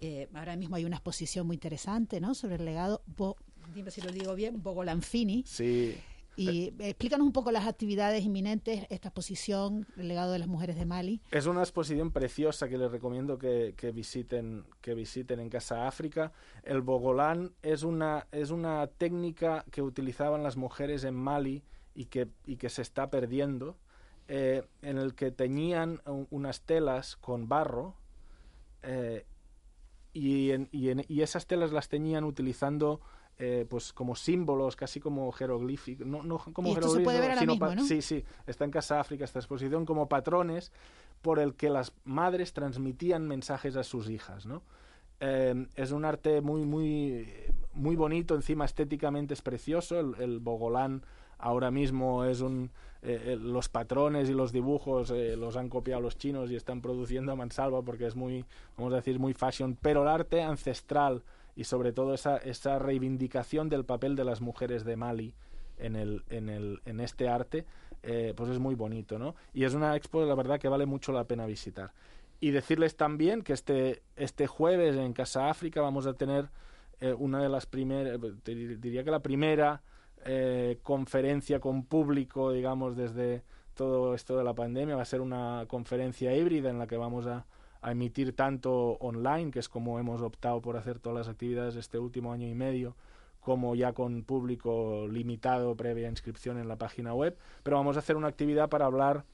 Eh, 0.00 0.28
ahora 0.34 0.56
mismo 0.56 0.76
hay 0.76 0.84
una 0.84 0.96
exposición 0.96 1.46
muy 1.46 1.54
interesante 1.54 2.20
¿no? 2.20 2.34
sobre 2.34 2.56
el 2.56 2.64
legado, 2.66 3.00
Bo- 3.16 3.36
dime 3.74 3.90
si 3.90 4.02
lo 4.02 4.10
digo 4.12 4.34
bien, 4.34 4.62
Bogolanfini. 4.62 5.44
Sí. 5.46 5.96
Y 6.36 6.68
eh, 6.80 6.90
explícanos 6.90 7.26
un 7.26 7.32
poco 7.32 7.52
las 7.52 7.66
actividades 7.66 8.24
inminentes, 8.24 8.86
esta 8.90 9.08
exposición, 9.08 9.86
el 9.96 10.08
legado 10.08 10.32
de 10.32 10.38
las 10.38 10.48
mujeres 10.48 10.76
de 10.76 10.84
Mali. 10.84 11.20
Es 11.30 11.46
una 11.46 11.60
exposición 11.60 12.10
preciosa 12.10 12.68
que 12.68 12.76
les 12.78 12.90
recomiendo 12.90 13.38
que, 13.38 13.74
que 13.76 13.92
visiten 13.92 14.64
que 14.80 14.94
visiten 14.94 15.40
en 15.40 15.48
Casa 15.48 15.86
África. 15.86 16.32
El 16.64 16.80
bogolán 16.82 17.52
es 17.62 17.82
una 17.82 18.26
es 18.32 18.50
una 18.50 18.86
técnica 18.88 19.64
que 19.70 19.82
utilizaban 19.82 20.42
las 20.42 20.56
mujeres 20.56 21.04
en 21.04 21.14
Mali 21.14 21.62
y 21.94 22.06
que 22.06 22.28
y 22.46 22.56
que 22.56 22.68
se 22.68 22.82
está 22.82 23.10
perdiendo, 23.10 23.76
eh, 24.26 24.64
en 24.82 24.98
el 24.98 25.14
que 25.14 25.30
teñían 25.30 26.00
un- 26.06 26.26
unas 26.30 26.62
telas 26.62 27.16
con 27.16 27.48
barro 27.48 27.94
eh, 28.82 29.24
y, 30.12 30.50
en- 30.50 30.68
y, 30.72 30.90
en- 30.90 31.04
y 31.08 31.22
esas 31.22 31.46
telas 31.46 31.72
las 31.72 31.88
teñían 31.88 32.24
utilizando 32.24 33.00
eh, 33.38 33.66
pues 33.68 33.92
como 33.92 34.14
símbolos, 34.14 34.76
casi 34.76 35.00
como 35.00 35.30
jeroglíficos, 35.32 36.06
no, 36.06 36.22
no 36.22 36.38
como 36.38 36.74
jeroglíficos, 36.74 37.38
sino 37.38 37.52
mismo, 37.52 37.74
¿no? 37.74 37.84
Sí, 37.84 38.02
sí, 38.02 38.24
está 38.46 38.64
en 38.64 38.70
Casa 38.70 39.00
África 39.00 39.24
esta 39.24 39.38
exposición 39.38 39.84
como 39.84 40.08
patrones 40.08 40.72
por 41.22 41.38
el 41.38 41.54
que 41.54 41.70
las 41.70 41.92
madres 42.04 42.52
transmitían 42.52 43.26
mensajes 43.26 43.76
a 43.76 43.82
sus 43.82 44.10
hijas, 44.10 44.46
¿no? 44.46 44.62
Eh, 45.20 45.66
es 45.74 45.90
un 45.92 46.04
arte 46.04 46.40
muy, 46.40 46.64
muy, 46.64 47.28
muy 47.72 47.96
bonito, 47.96 48.34
encima 48.34 48.64
estéticamente 48.64 49.34
es 49.34 49.42
precioso. 49.42 49.98
El, 49.98 50.14
el 50.20 50.38
bogolán 50.40 51.02
ahora 51.38 51.70
mismo 51.70 52.24
es 52.24 52.40
un... 52.40 52.70
eh, 53.04 53.32
eh, 53.32 53.36
los 53.36 53.68
patrones 53.68 54.30
y 54.30 54.32
los 54.32 54.50
dibujos 54.50 55.10
eh, 55.10 55.36
los 55.36 55.56
han 55.56 55.68
copiado 55.68 56.00
los 56.00 56.16
chinos 56.16 56.50
y 56.50 56.56
están 56.56 56.80
produciendo 56.80 57.32
a 57.32 57.36
mansalva 57.36 57.82
porque 57.82 58.06
es 58.06 58.16
muy, 58.16 58.44
vamos 58.78 58.94
a 58.94 58.96
decir, 58.96 59.18
muy 59.18 59.34
fashion. 59.34 59.76
Pero 59.80 60.02
el 60.02 60.08
arte 60.08 60.42
ancestral 60.42 61.22
y 61.56 61.64
sobre 61.64 61.92
todo 61.92 62.14
esa, 62.14 62.36
esa 62.38 62.78
reivindicación 62.78 63.68
del 63.68 63.84
papel 63.84 64.16
de 64.16 64.24
las 64.24 64.40
mujeres 64.40 64.84
de 64.84 64.96
Mali 64.96 65.34
en, 65.78 65.96
el, 65.96 66.24
en, 66.28 66.48
el, 66.48 66.80
en 66.84 67.00
este 67.00 67.28
arte, 67.28 67.64
eh, 68.02 68.32
pues 68.36 68.50
es 68.50 68.58
muy 68.58 68.74
bonito, 68.74 69.18
¿no? 69.18 69.34
Y 69.52 69.64
es 69.64 69.74
una 69.74 69.96
expo, 69.96 70.24
la 70.24 70.34
verdad, 70.34 70.60
que 70.60 70.68
vale 70.68 70.86
mucho 70.86 71.12
la 71.12 71.24
pena 71.24 71.46
visitar. 71.46 71.92
Y 72.40 72.50
decirles 72.50 72.96
también 72.96 73.42
que 73.42 73.52
este, 73.52 74.02
este 74.16 74.46
jueves 74.46 74.96
en 74.96 75.12
Casa 75.12 75.48
África 75.48 75.80
vamos 75.80 76.06
a 76.06 76.14
tener 76.14 76.50
eh, 77.00 77.14
una 77.16 77.42
de 77.42 77.48
las 77.48 77.66
primeras, 77.66 78.20
dir- 78.20 78.78
diría 78.78 79.02
que 79.04 79.10
la 79.10 79.20
primera 79.22 79.82
eh, 80.24 80.78
conferencia 80.82 81.60
con 81.60 81.84
público, 81.84 82.52
digamos, 82.52 82.96
desde 82.96 83.42
todo 83.74 84.14
esto 84.14 84.36
de 84.36 84.44
la 84.44 84.54
pandemia. 84.54 84.96
Va 84.96 85.02
a 85.02 85.06
ser 85.06 85.20
una 85.20 85.64
conferencia 85.68 86.36
híbrida 86.36 86.70
en 86.70 86.78
la 86.78 86.86
que 86.86 86.96
vamos 86.96 87.26
a, 87.26 87.46
a 87.84 87.92
emitir 87.92 88.34
tanto 88.34 88.92
online, 89.00 89.50
que 89.50 89.58
es 89.58 89.68
como 89.68 89.98
hemos 89.98 90.22
optado 90.22 90.60
por 90.62 90.76
hacer 90.76 90.98
todas 90.98 91.18
las 91.18 91.28
actividades 91.28 91.76
este 91.76 91.98
último 91.98 92.32
año 92.32 92.48
y 92.48 92.54
medio, 92.54 92.96
como 93.40 93.74
ya 93.74 93.92
con 93.92 94.24
público 94.24 95.06
limitado 95.06 95.76
previa 95.76 96.08
inscripción 96.08 96.58
en 96.58 96.66
la 96.66 96.76
página 96.76 97.12
web. 97.12 97.36
Pero 97.62 97.76
vamos 97.76 97.96
a 97.96 97.98
hacer 97.98 98.16
una 98.16 98.28
actividad 98.28 98.70
para 98.70 98.86
hablar 98.86 99.24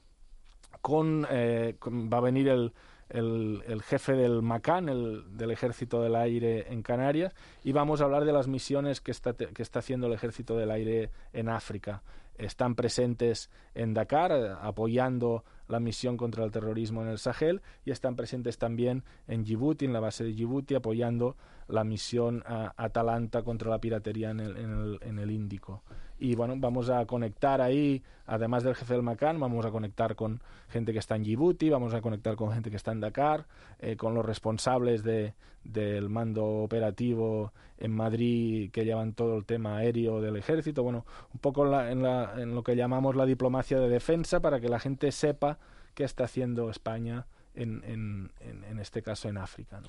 con, 0.81 1.25
eh, 1.29 1.75
va 1.81 2.17
a 2.17 2.21
venir 2.21 2.49
el, 2.49 2.73
el, 3.07 3.63
el 3.67 3.81
jefe 3.83 4.13
del 4.13 4.41
MACAN, 4.41 4.89
el, 4.89 5.37
del 5.37 5.51
Ejército 5.51 6.01
del 6.01 6.15
Aire 6.15 6.71
en 6.73 6.81
Canarias, 6.81 7.33
y 7.63 7.71
vamos 7.71 8.01
a 8.01 8.03
hablar 8.03 8.25
de 8.25 8.33
las 8.33 8.49
misiones 8.49 8.99
que 8.99 9.11
está, 9.11 9.33
que 9.33 9.61
está 9.61 9.79
haciendo 9.79 10.07
el 10.07 10.13
Ejército 10.13 10.57
del 10.57 10.71
Aire 10.71 11.09
en 11.31 11.47
África. 11.47 12.03
Están 12.37 12.75
presentes 12.75 13.49
en 13.75 13.93
Dakar, 13.93 14.31
eh, 14.31 14.53
apoyando 14.61 15.45
la 15.71 15.79
misión 15.79 16.17
contra 16.17 16.43
el 16.43 16.51
terrorismo 16.51 17.01
en 17.01 17.07
el 17.07 17.17
Sahel 17.17 17.61
y 17.85 17.91
están 17.91 18.15
presentes 18.15 18.57
también 18.57 19.03
en 19.27 19.43
Djibouti, 19.43 19.85
en 19.85 19.93
la 19.93 19.99
base 19.99 20.23
de 20.23 20.33
Djibouti, 20.33 20.75
apoyando 20.75 21.35
la 21.67 21.83
misión 21.83 22.43
Atalanta 22.45 23.43
contra 23.43 23.69
la 23.69 23.79
piratería 23.79 24.31
en 24.31 24.39
el, 24.39 24.99
en 25.01 25.19
el 25.19 25.31
Índico. 25.31 25.83
Y 26.19 26.35
bueno, 26.35 26.53
vamos 26.57 26.91
a 26.91 27.03
conectar 27.07 27.61
ahí, 27.61 28.03
además 28.27 28.63
del 28.63 28.75
jefe 28.75 28.93
del 28.93 29.01
Macan, 29.01 29.39
vamos 29.39 29.65
a 29.65 29.71
conectar 29.71 30.15
con 30.15 30.39
gente 30.69 30.93
que 30.93 30.99
está 30.99 31.15
en 31.15 31.23
Djibouti, 31.23 31.69
vamos 31.71 31.95
a 31.95 32.01
conectar 32.01 32.35
con 32.35 32.51
gente 32.51 32.69
que 32.69 32.75
está 32.75 32.91
en 32.91 32.99
Dakar, 32.99 33.47
eh, 33.79 33.95
con 33.95 34.13
los 34.13 34.23
responsables 34.23 35.01
de, 35.03 35.33
del 35.63 36.09
mando 36.09 36.45
operativo 36.45 37.53
en 37.79 37.91
Madrid 37.91 38.69
que 38.71 38.85
llevan 38.85 39.13
todo 39.13 39.35
el 39.35 39.45
tema 39.45 39.77
aéreo 39.77 40.21
del 40.21 40.35
ejército, 40.35 40.83
bueno, 40.83 41.05
un 41.33 41.39
poco 41.39 41.65
en, 41.81 42.03
la, 42.03 42.33
en 42.37 42.53
lo 42.53 42.63
que 42.63 42.75
llamamos 42.75 43.15
la 43.15 43.25
diplomacia 43.25 43.79
de 43.79 43.89
defensa 43.89 44.39
para 44.41 44.59
que 44.59 44.69
la 44.69 44.79
gente 44.79 45.11
sepa 45.11 45.57
qué 45.93 46.03
está 46.03 46.25
haciendo 46.25 46.69
España 46.69 47.27
en, 47.53 47.83
en, 47.85 48.31
en, 48.69 48.79
este 48.79 49.01
caso 49.01 49.29
en 49.29 49.37
África. 49.37 49.81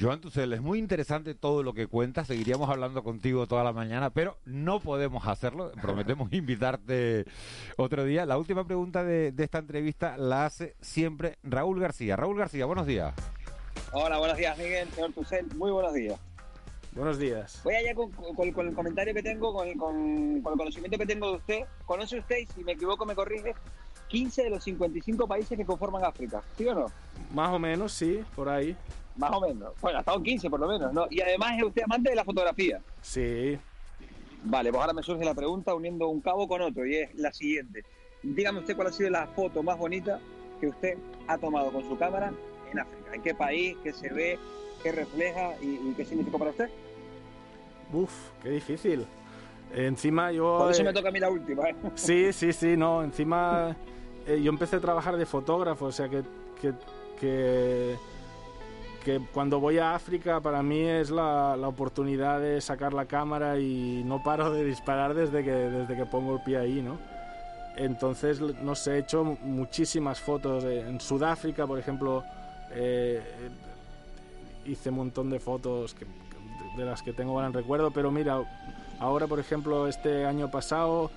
Joan 0.00 0.20
Tussel, 0.20 0.52
es 0.52 0.60
muy 0.60 0.78
interesante 0.78 1.34
todo 1.34 1.62
lo 1.62 1.72
que 1.72 1.86
cuentas. 1.86 2.26
Seguiríamos 2.26 2.68
hablando 2.68 3.04
contigo 3.04 3.46
toda 3.46 3.62
la 3.62 3.72
mañana, 3.72 4.10
pero 4.10 4.38
no 4.44 4.80
podemos 4.80 5.26
hacerlo. 5.26 5.70
Prometemos 5.80 6.32
invitarte 6.32 7.24
otro 7.76 8.04
día. 8.04 8.26
La 8.26 8.36
última 8.36 8.66
pregunta 8.66 9.04
de, 9.04 9.32
esta 9.38 9.58
entrevista 9.58 10.16
la 10.16 10.46
hace 10.46 10.74
siempre 10.80 11.38
Raúl 11.44 11.80
García. 11.80 12.16
Raúl 12.16 12.38
García, 12.38 12.66
buenos 12.66 12.86
días. 12.86 13.14
Hola, 13.92 14.18
buenos 14.18 14.36
días, 14.36 14.58
Miguel, 14.58 14.88
señor 14.90 15.12
Tussel. 15.12 15.46
Muy 15.54 15.70
buenos 15.70 15.94
días. 15.94 16.18
Buenos 16.92 17.18
días. 17.18 17.60
Voy 17.64 17.74
allá 17.74 17.92
con, 17.94 18.12
el 18.38 18.74
comentario 18.74 19.14
que 19.14 19.22
tengo, 19.22 19.52
con, 19.52 19.68
el 19.68 20.42
conocimiento 20.42 20.96
que 20.96 21.06
tengo 21.06 21.30
de 21.30 21.36
usted. 21.36 21.60
¿Conoce 21.86 22.18
usted, 22.18 22.38
y 22.38 22.46
si 22.46 22.64
me 22.64 22.72
equivoco 22.72 23.04
me 23.04 23.14
corrige, 23.16 23.54
15 24.14 24.44
de 24.44 24.50
los 24.50 24.62
55 24.62 25.26
países 25.26 25.58
que 25.58 25.64
conforman 25.64 26.04
África? 26.04 26.40
¿Sí 26.56 26.68
o 26.68 26.74
no? 26.74 26.86
Más 27.34 27.50
o 27.52 27.58
menos, 27.58 27.92
sí, 27.92 28.20
por 28.36 28.48
ahí. 28.48 28.76
Más 29.16 29.32
o 29.32 29.40
menos. 29.40 29.72
Bueno, 29.80 29.98
ha 29.98 30.00
estado 30.00 30.22
15 30.22 30.48
por 30.50 30.60
lo 30.60 30.68
menos, 30.68 30.92
¿no? 30.92 31.08
Y 31.10 31.20
además 31.20 31.58
es 31.58 31.64
usted 31.64 31.82
amante 31.82 32.10
de 32.10 32.16
la 32.16 32.24
fotografía. 32.24 32.80
Sí. 33.02 33.58
Vale, 34.44 34.70
pues 34.70 34.80
ahora 34.80 34.92
me 34.92 35.02
surge 35.02 35.24
la 35.24 35.34
pregunta 35.34 35.74
uniendo 35.74 36.08
un 36.08 36.20
cabo 36.20 36.46
con 36.46 36.62
otro 36.62 36.86
y 36.86 36.94
es 36.94 37.14
la 37.16 37.32
siguiente. 37.32 37.82
Dígame 38.22 38.60
usted 38.60 38.76
cuál 38.76 38.86
ha 38.88 38.92
sido 38.92 39.10
la 39.10 39.26
foto 39.26 39.64
más 39.64 39.76
bonita 39.76 40.20
que 40.60 40.68
usted 40.68 40.96
ha 41.26 41.36
tomado 41.36 41.72
con 41.72 41.82
su 41.82 41.98
cámara 41.98 42.32
en 42.70 42.78
África. 42.78 43.14
¿En 43.14 43.22
qué 43.22 43.34
país? 43.34 43.76
¿Qué 43.82 43.92
se 43.92 44.12
ve? 44.12 44.38
¿Qué 44.84 44.92
refleja? 44.92 45.54
¿Y, 45.60 45.92
qué 45.94 46.04
significa 46.04 46.38
para 46.38 46.52
usted? 46.52 46.70
Uf, 47.92 48.12
qué 48.44 48.50
difícil. 48.50 49.06
Encima 49.74 50.30
yo... 50.30 50.58
Por 50.58 50.70
eso 50.70 50.84
me 50.84 50.92
toca 50.92 51.08
a 51.08 51.12
mí 51.12 51.18
la 51.18 51.30
última. 51.30 51.68
¿eh? 51.68 51.74
Sí, 51.96 52.32
sí, 52.32 52.52
sí, 52.52 52.76
no. 52.76 53.02
Encima 53.02 53.76
eh, 54.26 54.40
yo 54.42 54.50
empecé 54.50 54.76
a 54.76 54.80
trabajar 54.80 55.16
de 55.16 55.26
fotógrafo, 55.26 55.86
o 55.86 55.92
sea 55.92 56.08
que, 56.08 56.22
que, 56.60 56.72
que 57.18 57.96
que 59.04 59.20
cuando 59.32 59.60
voy 59.60 59.78
a 59.78 59.94
África 59.94 60.40
para 60.40 60.62
mí 60.62 60.80
es 60.80 61.10
la, 61.10 61.56
la, 61.56 61.68
oportunidad 61.68 62.40
de 62.40 62.60
sacar 62.62 62.94
la 62.94 63.04
cámara 63.04 63.58
y 63.58 64.02
no 64.02 64.22
paro 64.22 64.50
de 64.50 64.64
disparar 64.64 65.12
desde 65.12 65.44
que, 65.44 65.52
desde 65.52 65.94
que 65.94 66.06
pongo 66.06 66.36
el 66.36 66.42
pie 66.42 66.56
ahí, 66.56 66.80
¿no? 66.80 66.98
Entonces, 67.76 68.40
no 68.40 68.74
sé, 68.74 68.94
he 68.94 68.98
hecho 68.98 69.24
muchísimas 69.24 70.20
fotos. 70.20 70.64
En 70.64 71.00
Sudáfrica, 71.00 71.66
por 71.66 71.78
ejemplo, 71.78 72.24
eh, 72.70 73.20
hice 74.64 74.90
un 74.90 74.96
montón 74.96 75.28
de 75.28 75.38
fotos 75.38 75.94
de 76.76 76.84
las 76.84 77.02
que 77.02 77.12
tengo 77.12 77.36
gran 77.36 77.52
recuerdo, 77.52 77.90
pero 77.90 78.10
mira, 78.10 78.40
ahora, 79.00 79.26
por 79.26 79.38
ejemplo, 79.38 79.86
este 79.88 80.24
año 80.24 80.50
pasado, 80.50 81.10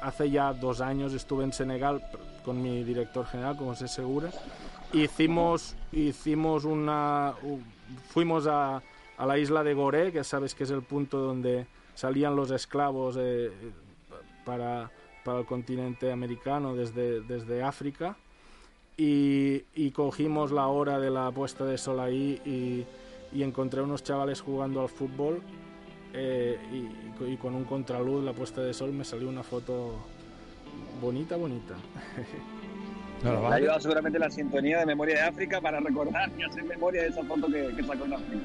hace 0.00 0.30
ya 0.30 0.52
dos 0.52 0.80
años 0.80 1.12
estuve 1.14 1.44
en 1.44 1.52
Senegal 1.52 2.02
con 2.44 2.62
mi 2.62 2.84
director 2.84 3.26
general, 3.26 3.56
como 3.56 3.74
se 3.74 3.88
Segura, 3.88 4.30
hicimos, 4.92 5.74
hicimos 5.92 6.64
una... 6.64 7.34
fuimos 8.08 8.46
a, 8.46 8.82
a, 9.16 9.26
la 9.26 9.38
isla 9.38 9.62
de 9.62 9.74
Goré, 9.74 10.12
que 10.12 10.24
sabes 10.24 10.54
que 10.54 10.64
es 10.64 10.70
el 10.70 10.82
punto 10.82 11.18
donde 11.18 11.66
salían 11.94 12.36
los 12.36 12.50
esclavos 12.50 13.16
eh, 13.18 13.50
para, 14.44 14.90
para, 15.24 15.40
el 15.40 15.46
continente 15.46 16.10
americano 16.10 16.74
desde, 16.74 17.20
desde 17.20 17.62
África. 17.62 18.16
Y, 18.96 19.64
y, 19.74 19.90
cogimos 19.90 20.52
la 20.52 20.66
hora 20.66 21.00
de 21.00 21.10
la 21.10 21.30
puesta 21.30 21.64
de 21.64 21.78
sol 21.78 21.98
ahí 21.98 22.40
y, 22.44 22.84
y 23.36 23.42
encontré 23.42 23.80
unos 23.80 24.04
chavales 24.04 24.42
jugando 24.42 24.82
al 24.82 24.90
fútbol 24.90 25.40
eh, 26.12 26.58
y, 26.70 27.24
y, 27.24 27.36
con 27.38 27.54
un 27.54 27.64
contraluz, 27.64 28.22
la 28.22 28.34
puesta 28.34 28.60
de 28.60 28.74
sol, 28.74 28.92
me 28.92 29.04
salió 29.04 29.28
una 29.28 29.42
foto 29.42 29.94
bonita, 31.00 31.36
bonita. 31.36 31.74
No, 33.22 33.46
ha 33.46 33.54
ayudado 33.54 33.80
seguramente 33.80 34.18
la 34.18 34.30
sintonía 34.30 34.80
de 34.80 34.86
Memoria 34.86 35.14
de 35.14 35.22
África 35.22 35.60
para 35.60 35.78
recordar 35.78 36.30
y 36.36 36.42
hacer 36.42 36.64
memoria 36.64 37.02
de 37.02 37.08
esa 37.08 37.22
foto 37.22 37.46
que, 37.46 37.82
sacó 37.84 38.04
en 38.04 38.14
África. 38.14 38.42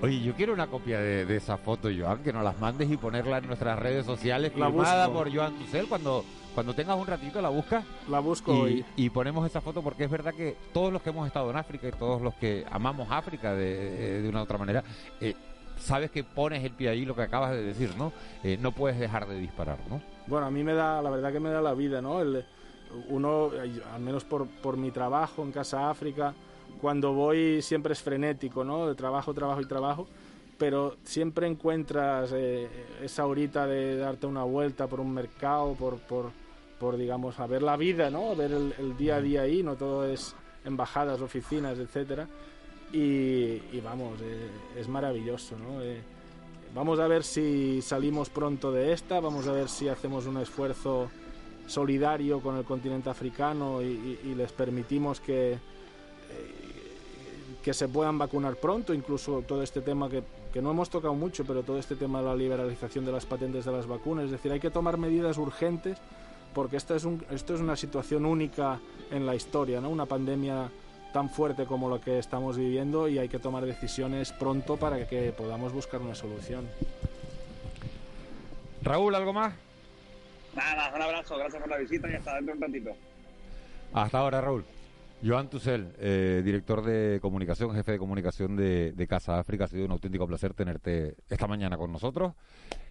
Oye, 0.00 0.20
yo 0.22 0.34
quiero 0.34 0.54
una 0.54 0.68
copia 0.68 1.00
de, 1.00 1.36
esa 1.36 1.58
foto, 1.58 1.88
Joan, 1.94 2.22
que 2.22 2.32
nos 2.32 2.44
las 2.44 2.58
mandes 2.58 2.90
y 2.90 2.96
ponerla 2.96 3.38
en 3.38 3.48
nuestras 3.48 3.78
redes 3.78 4.06
sociales, 4.06 4.52
la 4.56 4.68
firmada 4.68 5.12
por 5.12 5.34
Joan 5.34 5.58
Tucel. 5.58 5.88
Cuando, 5.88 6.24
cuando 6.54 6.72
tengas 6.74 6.96
un 6.96 7.06
ratito, 7.06 7.42
la 7.42 7.48
buscas. 7.48 7.84
La 8.08 8.20
busco 8.20 8.68
y, 8.68 8.84
y 8.96 9.10
ponemos 9.10 9.44
esa 9.44 9.60
foto 9.60 9.82
porque 9.82 10.04
es 10.04 10.10
verdad 10.10 10.32
que 10.32 10.56
todos 10.72 10.92
los 10.92 11.02
que 11.02 11.10
hemos 11.10 11.26
estado 11.26 11.50
en 11.50 11.56
África 11.56 11.88
y 11.88 11.92
todos 11.92 12.22
los 12.22 12.34
que 12.34 12.64
amamos 12.70 13.08
África 13.10 13.54
de, 13.54 14.22
de 14.22 14.28
una 14.28 14.40
u 14.40 14.44
otra 14.44 14.56
manera, 14.56 14.84
eh, 15.20 15.34
sabes 15.78 16.10
que 16.10 16.24
pones 16.24 16.64
el 16.64 16.72
pie 16.72 16.90
ahí, 16.90 17.04
lo 17.04 17.14
que 17.14 17.22
acabas 17.22 17.52
de 17.52 17.62
decir, 17.62 17.94
¿no? 17.96 18.12
Eh, 18.42 18.58
no 18.60 18.72
puedes 18.72 18.98
dejar 18.98 19.26
de 19.26 19.38
disparar, 19.38 19.78
¿no? 19.88 20.00
Bueno, 20.26 20.46
a 20.46 20.50
mí 20.50 20.62
me 20.62 20.74
da, 20.74 21.00
la 21.02 21.10
verdad 21.10 21.32
que 21.32 21.40
me 21.40 21.50
da 21.50 21.60
la 21.60 21.74
vida, 21.74 22.02
¿no? 22.02 22.20
El, 22.20 22.44
uno, 23.08 23.50
al 23.92 24.00
menos 24.00 24.24
por, 24.24 24.46
por 24.46 24.76
mi 24.76 24.90
trabajo 24.90 25.42
en 25.42 25.52
Casa 25.52 25.90
África, 25.90 26.34
cuando 26.80 27.12
voy 27.12 27.62
siempre 27.62 27.92
es 27.92 28.02
frenético, 28.02 28.64
¿no? 28.64 28.86
De 28.86 28.94
trabajo, 28.94 29.34
trabajo 29.34 29.60
y 29.60 29.66
trabajo, 29.66 30.06
pero 30.58 30.96
siempre 31.04 31.46
encuentras 31.46 32.32
eh, 32.34 32.68
esa 33.02 33.26
horita 33.26 33.66
de 33.66 33.96
darte 33.96 34.26
una 34.26 34.44
vuelta 34.44 34.86
por 34.86 35.00
un 35.00 35.12
mercado, 35.12 35.74
por, 35.74 35.98
por, 35.98 36.30
por 36.78 36.96
digamos, 36.96 37.38
a 37.40 37.46
ver 37.46 37.62
la 37.62 37.76
vida, 37.76 38.10
¿no? 38.10 38.34
Ver 38.36 38.52
el, 38.52 38.96
día 38.96 39.16
a 39.16 39.20
día 39.20 39.42
ahí, 39.42 39.62
no 39.62 39.76
todo 39.76 40.06
es 40.06 40.34
embajadas, 40.64 41.20
oficinas, 41.20 41.78
etcétera. 41.78 42.28
Y, 42.92 43.80
vamos, 43.80 44.18
eh, 44.22 44.48
es 44.78 44.88
maravilloso, 44.88 45.56
¿no? 45.58 45.82
Eh, 45.82 46.00
vamos 46.74 46.98
a 46.98 47.06
ver 47.06 47.22
si 47.22 47.82
salimos 47.82 48.30
pronto 48.30 48.72
de 48.72 48.92
esta, 48.92 49.20
vamos 49.20 49.46
a 49.46 49.52
ver 49.52 49.68
si 49.68 49.88
hacemos 49.88 50.26
un 50.26 50.38
esfuerzo 50.38 51.10
solidario 51.66 52.40
con 52.40 52.56
el 52.56 52.64
continente 52.64 53.10
africano 53.10 53.82
y, 53.82 54.34
les 54.34 54.52
permitimos 54.52 55.20
que, 55.20 55.52
eh, 55.52 55.58
que 57.62 57.74
se 57.74 57.88
puedan 57.88 58.16
vacunar 58.16 58.56
pronto, 58.56 58.94
incluso 58.94 59.42
todo 59.46 59.62
este 59.62 59.82
tema 59.82 60.08
que, 60.08 60.22
que, 60.50 60.62
no 60.62 60.70
hemos 60.70 60.88
tocado 60.88 61.14
mucho, 61.14 61.44
pero 61.44 61.62
todo 61.62 61.78
este 61.78 61.94
tema 61.94 62.20
de 62.20 62.26
la 62.26 62.36
liberalización 62.36 63.04
de 63.04 63.12
las 63.12 63.26
patentes 63.26 63.66
de 63.66 63.72
las 63.72 63.86
vacunas, 63.86 64.26
es 64.26 64.30
decir, 64.30 64.50
hay 64.50 64.60
que 64.60 64.70
tomar 64.70 64.96
medidas 64.96 65.36
urgentes 65.36 65.98
porque 66.54 66.76
esta 66.76 66.96
es 66.96 67.04
un, 67.04 67.22
esto 67.30 67.54
es 67.54 67.60
una 67.60 67.76
situación 67.76 68.24
única 68.24 68.80
en 69.10 69.26
la 69.26 69.34
historia, 69.34 69.80
¿no? 69.80 69.90
una 69.90 70.06
pandemia 70.06 70.70
tan 71.12 71.30
fuerte 71.30 71.64
como 71.66 71.90
la 71.90 72.00
que 72.00 72.18
estamos 72.18 72.56
viviendo 72.56 73.08
y 73.08 73.18
hay 73.18 73.28
que 73.28 73.38
tomar 73.38 73.64
decisiones 73.64 74.32
pronto 74.32 74.76
para 74.76 75.06
que 75.06 75.32
podamos 75.32 75.72
buscar 75.72 76.00
una 76.00 76.14
solución. 76.14 76.68
Raúl, 78.82 79.14
¿algo 79.14 79.32
más? 79.32 79.54
Nada, 80.54 80.92
un 80.94 81.02
abrazo, 81.02 81.36
gracias 81.36 81.60
por 81.60 81.70
la 81.70 81.78
visita 81.78 82.10
y 82.10 82.14
hasta 82.14 82.34
dentro 82.34 82.54
un 82.54 82.60
ratito. 82.60 82.90
Hasta 83.92 84.18
ahora, 84.18 84.40
Raúl. 84.40 84.64
Joan 85.24 85.50
Tussel, 85.50 85.94
eh, 85.98 86.42
director 86.44 86.84
de 86.84 87.18
comunicación, 87.20 87.74
jefe 87.74 87.92
de 87.92 87.98
comunicación 87.98 88.56
de, 88.56 89.06
Casa 89.08 89.38
África, 89.38 89.64
ha 89.64 89.68
sido 89.68 89.84
un 89.84 89.90
auténtico 89.90 90.26
placer 90.26 90.54
tenerte 90.54 91.16
esta 91.28 91.46
mañana 91.48 91.76
con 91.76 91.90
nosotros 91.90 92.34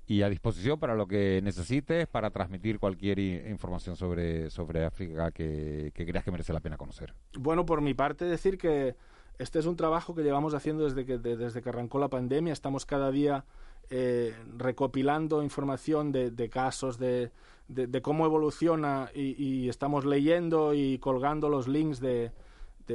y 0.06 0.24
a 0.24 0.30
disposición 0.30 0.80
para 0.80 0.96
lo 0.96 1.08
que 1.08 1.42
necesites, 1.42 2.08
para 2.08 2.30
transmitir 2.30 2.80
cualquier 2.80 3.20
información 3.20 3.96
sobre, 3.96 4.50
sobre 4.50 4.86
África 4.86 5.32
que, 5.32 5.92
creas 5.96 6.24
que 6.24 6.32
merece 6.32 6.52
la 6.52 6.60
pena 6.60 6.76
conocer. 6.76 7.14
Bueno, 7.38 7.66
por 7.66 7.82
mi 7.82 7.94
parte, 7.94 8.26
decir 8.26 8.58
que 8.58 8.96
este 9.38 9.60
es 9.60 9.66
un 9.66 9.78
trabajo 9.78 10.14
que 10.14 10.24
llevamos 10.24 10.54
haciendo 10.54 10.84
desde 10.84 11.06
que, 11.06 11.18
desde 11.18 11.62
que 11.62 11.70
arrancó 11.70 12.00
la 12.00 12.10
pandemia. 12.10 12.52
Estamos 12.52 12.86
cada 12.86 13.12
día 13.12 13.46
eh, 13.90 14.34
recopilando 14.58 15.44
información 15.44 16.12
de 16.12 16.50
casos, 16.50 16.98
de, 16.98 17.32
de, 17.68 18.02
cómo 18.02 18.26
evoluciona 18.26 19.10
y, 19.14 19.70
estamos 19.70 20.06
leyendo 20.06 20.74
y 20.74 20.98
colgando 21.00 21.50
los 21.50 21.68
links 21.68 22.00
de, 22.00 22.32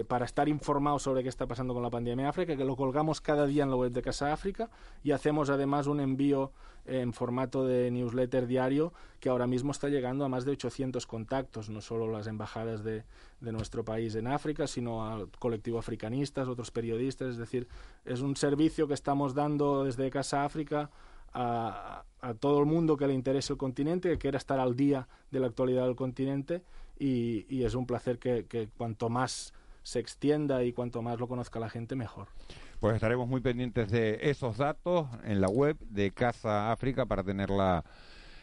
para 0.08 0.24
estar 0.24 0.48
informados 0.48 1.02
sobre 1.02 1.22
qué 1.22 1.28
está 1.28 1.46
pasando 1.46 1.74
con 1.74 1.82
la 1.82 1.90
pandemia 1.90 2.24
en 2.24 2.28
África, 2.28 2.56
que 2.56 2.64
lo 2.64 2.76
colgamos 2.76 3.20
cada 3.20 3.46
día 3.46 3.64
en 3.64 3.70
la 3.70 3.76
web 3.76 3.92
de 3.92 4.02
Casa 4.02 4.32
África 4.32 4.70
y 5.02 5.10
hacemos 5.10 5.50
además 5.50 5.86
un 5.86 6.00
envío 6.00 6.52
en 6.84 7.12
formato 7.12 7.64
de 7.64 7.90
newsletter 7.90 8.46
diario 8.46 8.92
que 9.20 9.28
ahora 9.28 9.46
mismo 9.46 9.70
está 9.70 9.88
llegando 9.88 10.24
a 10.24 10.28
más 10.28 10.44
de 10.44 10.52
800 10.52 11.06
contactos, 11.06 11.68
no 11.68 11.80
solo 11.80 12.10
las 12.10 12.26
embajadas 12.26 12.82
de, 12.82 13.04
de 13.40 13.52
nuestro 13.52 13.84
país 13.84 14.14
en 14.14 14.26
África, 14.26 14.66
sino 14.66 15.06
al 15.06 15.28
colectivo 15.38 15.78
africanistas, 15.78 16.48
otros 16.48 16.70
periodistas, 16.70 17.28
es 17.28 17.36
decir, 17.36 17.68
es 18.04 18.20
un 18.20 18.34
servicio 18.34 18.88
que 18.88 18.94
estamos 18.94 19.34
dando 19.34 19.84
desde 19.84 20.10
Casa 20.10 20.44
África 20.44 20.90
a, 21.32 22.04
a 22.20 22.34
todo 22.34 22.60
el 22.60 22.66
mundo 22.66 22.96
que 22.96 23.06
le 23.06 23.14
interese 23.14 23.52
el 23.52 23.58
continente, 23.58 24.08
que 24.08 24.18
quiera 24.18 24.38
estar 24.38 24.58
al 24.60 24.76
día 24.76 25.08
de 25.30 25.40
la 25.40 25.46
actualidad 25.46 25.86
del 25.86 25.96
continente 25.96 26.62
y, 26.98 27.46
y 27.48 27.64
es 27.64 27.74
un 27.74 27.86
placer 27.86 28.18
que, 28.18 28.46
que 28.46 28.68
cuanto 28.68 29.08
más 29.08 29.52
se 29.82 29.98
extienda 29.98 30.62
y 30.62 30.72
cuanto 30.72 31.02
más 31.02 31.18
lo 31.18 31.26
conozca 31.26 31.58
la 31.58 31.68
gente, 31.68 31.96
mejor. 31.96 32.28
Pues 32.78 32.94
estaremos 32.94 33.28
muy 33.28 33.40
pendientes 33.40 33.90
de 33.90 34.18
esos 34.22 34.56
datos 34.56 35.06
en 35.24 35.40
la 35.40 35.48
web 35.48 35.76
de 35.80 36.10
Casa 36.12 36.72
África 36.72 37.06
para 37.06 37.22
tener 37.24 37.50
la, 37.50 37.84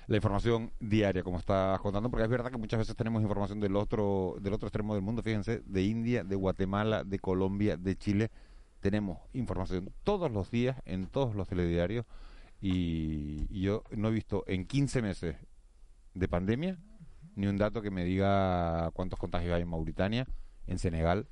la 0.08 0.16
información 0.16 0.72
diaria, 0.80 1.24
como 1.24 1.38
estás 1.38 1.80
contando, 1.82 2.10
porque 2.10 2.24
es 2.24 2.30
verdad 2.30 2.52
que 2.52 2.58
muchas 2.58 2.80
veces 2.80 2.96
tenemos 2.96 3.22
información 3.22 3.60
del 3.60 3.76
otro, 3.76 4.36
del 4.42 4.54
otro 4.54 4.68
extremo 4.68 4.94
del 4.94 5.04
mundo, 5.04 5.22
fíjense, 5.22 5.62
de 5.66 5.84
India, 5.84 6.24
de 6.24 6.36
Guatemala, 6.36 7.04
de 7.04 7.20
Colombia, 7.20 7.78
de 7.78 7.96
Chile. 7.96 8.32
Tenemos 8.80 9.20
información 9.34 9.94
todos 10.04 10.32
los 10.32 10.50
días 10.52 10.78
en 10.86 11.08
todos 11.08 11.36
los 11.36 11.48
telediarios 11.48 12.06
y, 12.62 13.46
y 13.50 13.62
yo 13.62 13.84
no 13.92 14.10
he 14.10 14.12
visto 14.12 14.44
en 14.48 14.66
15 14.66 15.02
meses 15.02 15.36
de 16.14 16.28
pandemia 16.28 16.78
ni 17.36 17.48
un 17.48 17.58
dato 17.58 17.82
que 17.82 17.90
me 17.90 18.04
diga 18.04 18.92
cuántos 18.94 19.18
contagios 19.18 19.54
hay 19.54 19.62
en 19.62 19.70
Mauritania, 19.70 20.28
en 20.68 20.78
Senegal 20.78 21.28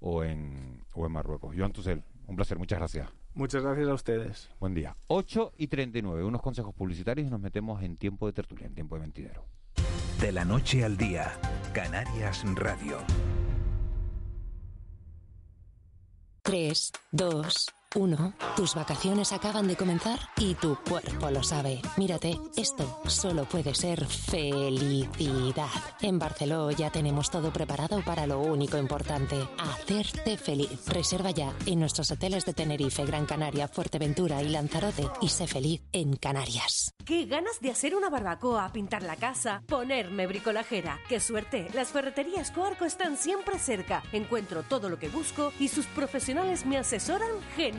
o 0.00 0.22
en, 0.22 0.84
o 0.94 1.06
en 1.06 1.12
Marruecos. 1.12 1.54
Joan 1.56 1.72
Tussel, 1.72 2.04
un 2.26 2.36
placer, 2.36 2.58
muchas 2.58 2.78
gracias. 2.78 3.08
Muchas 3.34 3.62
gracias 3.62 3.88
a 3.88 3.94
ustedes. 3.94 4.50
Buen 4.60 4.74
día. 4.74 4.96
8 5.06 5.54
y 5.56 5.68
39, 5.68 6.24
unos 6.24 6.42
consejos 6.42 6.74
publicitarios 6.74 7.26
y 7.26 7.30
nos 7.30 7.40
metemos 7.40 7.82
en 7.82 7.96
tiempo 7.96 8.26
de 8.26 8.32
tertulia, 8.32 8.66
en 8.66 8.74
tiempo 8.74 8.96
de 8.96 9.00
mentidero. 9.00 9.46
De 10.20 10.32
la 10.32 10.44
noche 10.44 10.84
al 10.84 10.96
día, 10.96 11.32
Canarias 11.72 12.44
Radio. 12.54 12.98
3, 16.42 16.92
2, 17.12 17.66
1. 17.94 18.34
Tus 18.54 18.74
vacaciones 18.74 19.32
acaban 19.32 19.66
de 19.66 19.76
comenzar 19.76 20.18
y 20.36 20.54
tu 20.54 20.76
cuerpo 20.76 21.30
lo 21.30 21.42
sabe. 21.42 21.80
Mírate, 21.96 22.38
esto 22.56 23.00
solo 23.06 23.44
puede 23.44 23.74
ser 23.74 24.04
felicidad. 24.04 25.68
En 26.02 26.18
Barceló 26.18 26.70
ya 26.70 26.90
tenemos 26.90 27.30
todo 27.30 27.50
preparado 27.50 28.02
para 28.04 28.26
lo 28.26 28.40
único 28.40 28.76
importante, 28.76 29.36
hacerte 29.58 30.36
feliz. 30.36 30.86
Reserva 30.86 31.30
ya 31.30 31.54
en 31.64 31.80
nuestros 31.80 32.10
hoteles 32.10 32.44
de 32.44 32.52
Tenerife, 32.52 33.06
Gran 33.06 33.24
Canaria, 33.24 33.68
Fuerteventura 33.68 34.42
y 34.42 34.50
Lanzarote 34.50 35.08
y 35.22 35.28
sé 35.28 35.46
feliz 35.46 35.80
en 35.92 36.16
Canarias. 36.16 36.94
¿Qué 37.06 37.24
ganas 37.24 37.60
de 37.60 37.70
hacer 37.70 37.94
una 37.94 38.10
barbacoa, 38.10 38.70
pintar 38.70 39.02
la 39.02 39.16
casa, 39.16 39.62
ponerme 39.66 40.26
bricolajera? 40.26 41.00
¡Qué 41.08 41.20
suerte! 41.20 41.68
Las 41.72 41.88
ferreterías 41.88 42.50
Coarco 42.50 42.84
están 42.84 43.16
siempre 43.16 43.58
cerca. 43.58 44.02
Encuentro 44.12 44.62
todo 44.62 44.90
lo 44.90 44.98
que 44.98 45.08
busco 45.08 45.54
y 45.58 45.68
sus 45.68 45.86
profesionales 45.86 46.66
me 46.66 46.76
asesoran 46.76 47.30
genial. 47.56 47.77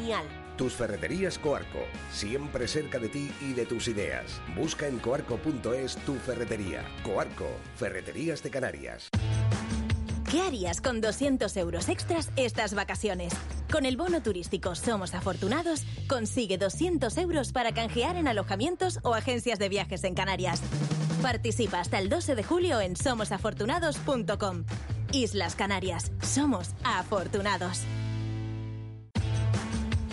Tus 0.57 0.73
ferreterías 0.73 1.39
Coarco, 1.39 1.79
siempre 2.11 2.67
cerca 2.67 2.99
de 2.99 3.07
ti 3.07 3.31
y 3.41 3.53
de 3.53 3.65
tus 3.65 3.87
ideas. 3.87 4.41
Busca 4.55 4.87
en 4.87 4.99
coarco.es 4.99 5.95
tu 6.05 6.15
ferretería. 6.15 6.83
Coarco, 7.03 7.47
Ferreterías 7.77 8.43
de 8.43 8.49
Canarias. 8.49 9.09
¿Qué 10.29 10.41
harías 10.41 10.79
con 10.79 11.01
200 11.01 11.55
euros 11.57 11.89
extras 11.89 12.29
estas 12.35 12.75
vacaciones? 12.75 13.33
Con 13.71 13.85
el 13.85 13.97
bono 13.97 14.21
turístico 14.21 14.75
Somos 14.75 15.15
Afortunados, 15.15 15.85
consigue 16.07 16.57
200 16.57 17.17
euros 17.17 17.51
para 17.51 17.73
canjear 17.73 18.15
en 18.15 18.27
alojamientos 18.27 18.99
o 19.03 19.15
agencias 19.15 19.59
de 19.59 19.69
viajes 19.69 20.03
en 20.03 20.13
Canarias. 20.13 20.61
Participa 21.21 21.79
hasta 21.79 21.99
el 21.99 22.09
12 22.09 22.35
de 22.35 22.43
julio 22.43 22.79
en 22.79 22.95
somosafortunados.com. 22.95 24.65
Islas 25.13 25.55
Canarias, 25.55 26.11
somos 26.21 26.75
afortunados. 26.83 27.81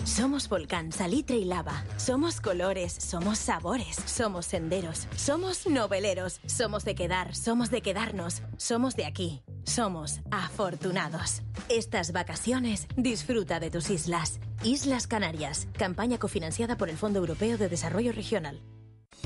Somos 0.07 0.47
volcán, 0.47 0.93
salitre 0.93 1.35
y 1.35 1.43
lava. 1.43 1.83
Somos 1.97 2.39
colores, 2.39 2.93
somos 2.93 3.37
sabores, 3.39 3.97
somos 4.05 4.45
senderos, 4.45 5.05
somos 5.17 5.67
noveleros, 5.67 6.39
somos 6.45 6.85
de 6.85 6.95
quedar, 6.95 7.35
somos 7.35 7.69
de 7.69 7.81
quedarnos, 7.81 8.41
somos 8.55 8.95
de 8.95 9.05
aquí. 9.05 9.43
Somos 9.65 10.21
afortunados. 10.31 11.41
Estas 11.67 12.13
vacaciones 12.13 12.87
disfruta 12.95 13.59
de 13.59 13.69
tus 13.69 13.89
islas. 13.89 14.39
Islas 14.63 15.07
Canarias, 15.07 15.67
campaña 15.77 16.17
cofinanciada 16.17 16.77
por 16.77 16.89
el 16.89 16.95
Fondo 16.95 17.19
Europeo 17.19 17.57
de 17.57 17.67
Desarrollo 17.67 18.13
Regional. 18.13 18.61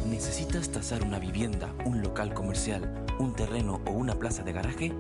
¿Necesitas 0.07 0.71
tasar 0.71 1.03
una 1.03 1.19
vivienda, 1.19 1.71
un 1.85 2.01
local 2.01 2.33
comercial, 2.33 3.05
un 3.19 3.35
terreno 3.35 3.81
o 3.85 3.91
una 3.91 4.15
plaza 4.15 4.41
de 4.41 4.51
garaje? 4.51 4.91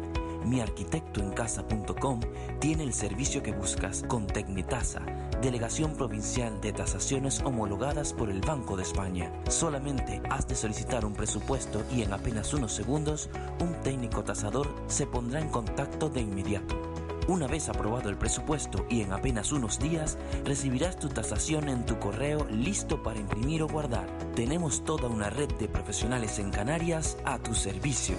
miarquitectoencasa.com 0.45 2.19
tiene 2.59 2.83
el 2.83 2.93
servicio 2.93 3.41
que 3.43 3.51
buscas 3.51 4.03
con 4.07 4.27
Tecnitasa, 4.27 5.01
Delegación 5.41 5.95
Provincial 5.95 6.61
de 6.61 6.73
Tasaciones 6.73 7.41
homologadas 7.41 8.13
por 8.13 8.29
el 8.29 8.41
Banco 8.41 8.77
de 8.77 8.83
España. 8.83 9.31
Solamente 9.49 10.21
has 10.29 10.47
de 10.47 10.55
solicitar 10.55 11.05
un 11.05 11.13
presupuesto 11.13 11.83
y 11.91 12.03
en 12.03 12.13
apenas 12.13 12.53
unos 12.53 12.73
segundos 12.73 13.29
un 13.59 13.73
técnico 13.81 14.23
tasador 14.23 14.67
se 14.87 15.07
pondrá 15.07 15.39
en 15.39 15.49
contacto 15.49 16.09
de 16.09 16.21
inmediato. 16.21 16.79
Una 17.27 17.47
vez 17.47 17.69
aprobado 17.69 18.09
el 18.09 18.17
presupuesto 18.17 18.85
y 18.89 19.01
en 19.01 19.13
apenas 19.13 19.51
unos 19.51 19.79
días, 19.79 20.17
recibirás 20.43 20.97
tu 20.97 21.07
tasación 21.07 21.69
en 21.69 21.85
tu 21.85 21.99
correo 21.99 22.45
listo 22.49 23.03
para 23.03 23.19
imprimir 23.19 23.61
o 23.63 23.67
guardar. 23.67 24.07
Tenemos 24.35 24.83
toda 24.83 25.07
una 25.07 25.29
red 25.29 25.49
de 25.59 25.67
profesionales 25.67 26.39
en 26.39 26.49
Canarias 26.49 27.17
a 27.23 27.37
tu 27.37 27.53
servicio. 27.53 28.15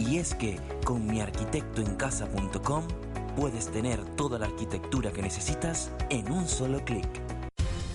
Y 0.00 0.16
es 0.16 0.34
que 0.34 0.58
con 0.84 1.06
miarquitectoencasa.com 1.06 2.84
puedes 3.36 3.70
tener 3.70 4.02
toda 4.16 4.38
la 4.38 4.46
arquitectura 4.46 5.12
que 5.12 5.20
necesitas 5.20 5.92
en 6.08 6.32
un 6.32 6.48
solo 6.48 6.82
clic. 6.86 7.06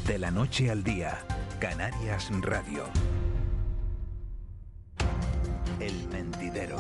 De 0.06 0.20
la 0.20 0.30
noche 0.30 0.70
al 0.70 0.84
día, 0.84 1.18
Canarias 1.60 2.30
Radio. 2.42 2.84
El 5.80 6.08
mentidero. 6.10 6.78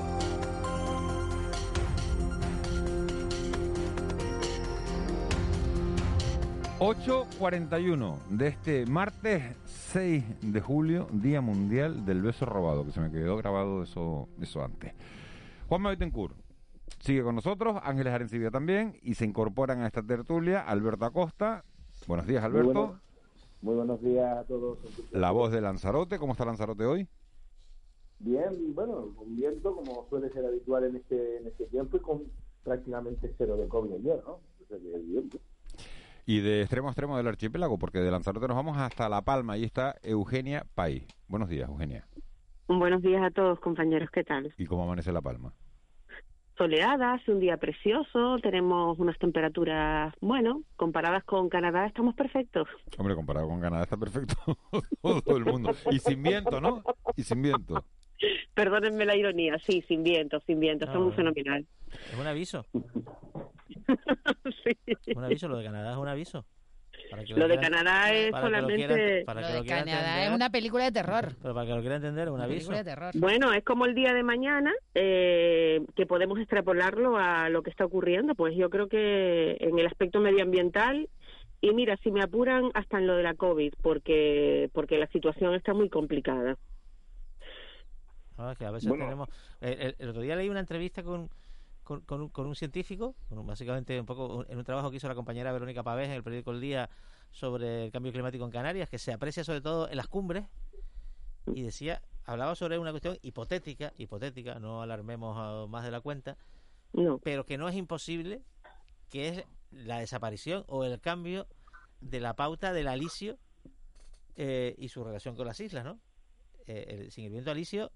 ...8.41 6.77 8.19
de 8.29 8.47
este 8.49 8.85
martes 8.85 9.55
6 9.95 10.51
de 10.51 10.59
julio, 10.59 11.07
Día 11.09 11.39
Mundial 11.39 12.05
del 12.05 12.21
Beso 12.21 12.45
Robado, 12.45 12.83
que 12.83 12.91
se 12.91 12.99
me 12.99 13.09
quedó 13.09 13.37
grabado 13.37 13.81
eso, 13.81 14.27
eso 14.41 14.61
antes. 14.61 14.91
Juan 15.69 15.83
Betancourt 15.83 16.35
sigue 16.99 17.23
con 17.23 17.33
nosotros, 17.33 17.77
Ángeles 17.81 18.13
Arencibia 18.13 18.51
también, 18.51 18.99
y 19.01 19.13
se 19.13 19.23
incorporan 19.23 19.79
a 19.83 19.87
esta 19.87 20.03
tertulia 20.03 20.59
Alberto 20.59 21.05
Acosta. 21.05 21.63
Buenos 22.07 22.27
días, 22.27 22.43
Alberto. 22.43 22.73
Muy, 22.73 22.73
bueno, 22.73 23.01
muy 23.61 23.75
buenos 23.75 24.01
días 24.01 24.37
a 24.37 24.43
todos. 24.43 24.79
La 25.13 25.31
voz 25.31 25.53
de 25.53 25.61
Lanzarote, 25.61 26.19
¿cómo 26.19 26.33
está 26.33 26.43
Lanzarote 26.43 26.83
hoy? 26.83 27.07
Bien, 28.19 28.75
bueno, 28.75 29.13
con 29.15 29.33
viento, 29.33 29.73
como 29.77 30.07
suele 30.09 30.29
ser 30.29 30.45
habitual 30.45 30.83
en 30.83 30.97
este, 30.97 31.37
en 31.37 31.47
este 31.47 31.67
tiempo, 31.67 31.95
y 31.95 32.01
con 32.01 32.23
prácticamente 32.65 33.33
cero 33.37 33.55
de 33.55 33.69
COVID 33.69 33.93
ayer, 33.93 34.21
¿no? 34.25 34.33
O 34.33 34.67
sea 34.67 34.77
que 34.77 34.99
bien. 34.99 35.29
Y 36.27 36.39
de 36.39 36.61
extremo 36.61 36.87
a 36.87 36.91
extremo 36.91 37.17
del 37.17 37.27
archipiélago, 37.27 37.77
porque 37.77 37.99
de 37.99 38.09
Lanzarote 38.09 38.47
nos 38.47 38.57
vamos 38.57 38.77
hasta 38.77 39.07
La 39.09 39.21
Palma, 39.21 39.53
ahí 39.53 39.63
está 39.63 39.95
Eugenia 40.01 40.65
País. 40.73 41.05
Buenos 41.27 41.49
días, 41.49 41.69
Eugenia. 41.69 42.07
Buenos 42.67 43.03
días 43.03 43.21
a 43.23 43.29
todos, 43.29 43.59
compañeros, 43.59 44.09
¿qué 44.11 44.23
tal? 44.23 44.51
¿Y 44.57 44.65
cómo 44.65 44.83
amanece 44.83 45.11
La 45.11 45.21
Palma? 45.21 45.53
Soleada, 46.57 47.15
es 47.15 47.27
un 47.27 47.39
día 47.39 47.57
precioso, 47.57 48.37
tenemos 48.41 48.97
unas 48.97 49.19
temperaturas, 49.19 50.15
bueno, 50.19 50.63
comparadas 50.77 51.23
con 51.25 51.49
Canadá 51.49 51.85
estamos 51.85 52.15
perfectos. 52.15 52.67
Hombre, 52.97 53.13
comparado 53.13 53.47
con 53.47 53.59
Canadá 53.59 53.83
está 53.83 53.97
perfecto 53.97 54.35
todo 55.01 55.37
el 55.37 55.45
mundo. 55.45 55.75
Y 55.91 55.99
sin 55.99 56.23
viento, 56.23 56.59
¿no? 56.59 56.81
Y 57.15 57.23
sin 57.23 57.41
viento. 57.41 57.83
Perdónenme 58.53 59.05
la 59.05 59.15
ironía, 59.15 59.57
sí, 59.59 59.83
sin 59.87 60.03
viento, 60.03 60.39
sin 60.41 60.59
viento, 60.59 60.85
no, 60.85 61.09
es 61.09 61.15
fenomenal. 61.15 61.65
Es 61.91 62.17
un 62.19 62.27
aviso. 62.27 62.65
sí. 64.63 65.13
Un 65.15 65.23
aviso, 65.23 65.47
lo 65.47 65.57
de 65.57 65.65
Canadá 65.65 65.91
es 65.91 65.97
un 65.97 66.07
aviso. 66.07 66.45
Lo, 67.11 67.37
lo 67.37 67.47
de 67.47 67.59
Canadá 67.59 68.11
es 68.11 68.31
solamente. 68.31 69.23
Lo, 69.25 69.33
lo 69.33 69.41
de 69.41 69.65
Canadá 69.65 69.79
entender, 69.79 70.27
es 70.27 70.35
una 70.35 70.49
película 70.49 70.85
de 70.85 70.91
terror. 70.91 71.33
Pero 71.41 71.53
para 71.53 71.67
que 71.67 71.73
lo 71.73 71.81
quiera 71.81 71.95
entender, 71.95 72.29
un 72.29 72.41
aviso. 72.41 72.71
De 72.71 72.83
terror. 72.83 73.11
Bueno, 73.15 73.53
es 73.53 73.63
como 73.63 73.85
el 73.85 73.95
día 73.95 74.13
de 74.13 74.23
mañana, 74.23 74.73
eh, 74.93 75.81
que 75.95 76.05
podemos 76.05 76.39
extrapolarlo 76.39 77.17
a 77.17 77.49
lo 77.49 77.63
que 77.63 77.69
está 77.69 77.85
ocurriendo. 77.85 78.35
Pues 78.35 78.55
yo 78.55 78.69
creo 78.69 78.87
que 78.87 79.57
en 79.59 79.77
el 79.77 79.87
aspecto 79.87 80.19
medioambiental. 80.19 81.09
Y 81.61 81.73
mira, 81.73 81.97
si 82.03 82.11
me 82.11 82.21
apuran 82.21 82.69
hasta 82.73 82.99
en 82.99 83.07
lo 83.07 83.15
de 83.15 83.23
la 83.23 83.33
COVID, 83.33 83.73
porque, 83.81 84.69
porque 84.73 84.99
la 84.99 85.07
situación 85.07 85.55
está 85.55 85.73
muy 85.73 85.89
complicada. 85.89 86.57
Ah, 88.37 88.53
que 88.57 88.65
a 88.65 88.71
veces 88.71 88.89
bueno. 88.89 89.05
tenemos. 89.05 89.29
El, 89.61 89.95
el 89.97 90.09
otro 90.09 90.21
día 90.21 90.35
leí 90.35 90.49
una 90.49 90.59
entrevista 90.59 91.03
con 91.03 91.29
con, 91.83 92.01
con, 92.01 92.19
un, 92.21 92.29
con 92.29 92.47
un 92.47 92.55
científico, 92.55 93.15
básicamente 93.29 93.99
un 93.99 94.07
poco 94.07 94.43
en 94.49 94.57
un 94.57 94.63
trabajo 94.63 94.89
que 94.89 94.97
hizo 94.97 95.07
la 95.07 95.13
compañera 95.13 95.51
Verónica 95.53 95.83
Pavés 95.83 96.07
en 96.07 96.13
el 96.13 96.23
periódico 96.23 96.49
El 96.49 96.59
Día 96.59 96.89
sobre 97.29 97.85
el 97.85 97.91
cambio 97.91 98.11
climático 98.11 98.43
en 98.43 98.49
Canarias, 98.49 98.89
que 98.89 98.97
se 98.97 99.13
aprecia 99.13 99.43
sobre 99.43 99.61
todo 99.61 99.87
en 99.87 99.95
las 99.97 100.07
cumbres, 100.07 100.45
y 101.53 101.61
decía, 101.61 102.01
hablaba 102.25 102.55
sobre 102.55 102.79
una 102.79 102.89
cuestión 102.89 103.19
hipotética, 103.21 103.93
hipotética, 103.99 104.57
no 104.57 104.81
alarmemos 104.81 105.69
más 105.69 105.83
de 105.83 105.91
la 105.91 106.01
cuenta, 106.01 106.37
no. 106.91 107.19
pero 107.19 107.45
que 107.45 107.59
no 107.59 107.69
es 107.69 107.75
imposible, 107.75 108.41
que 109.11 109.27
es 109.27 109.43
la 109.69 109.99
desaparición 109.99 110.63
o 110.67 110.85
el 110.85 110.99
cambio 110.99 111.45
de 112.01 112.19
la 112.19 112.35
pauta 112.35 112.73
del 112.73 112.87
alisio 112.87 113.37
eh, 114.37 114.73
y 114.79 114.89
su 114.89 115.03
relación 115.03 115.35
con 115.35 115.45
las 115.45 115.59
islas, 115.59 115.85
¿no? 115.85 115.99
Eh, 116.65 116.85
el- 116.89 117.11
sin 117.11 117.25
el 117.25 117.31
viento 117.31 117.51
alisio, 117.51 117.91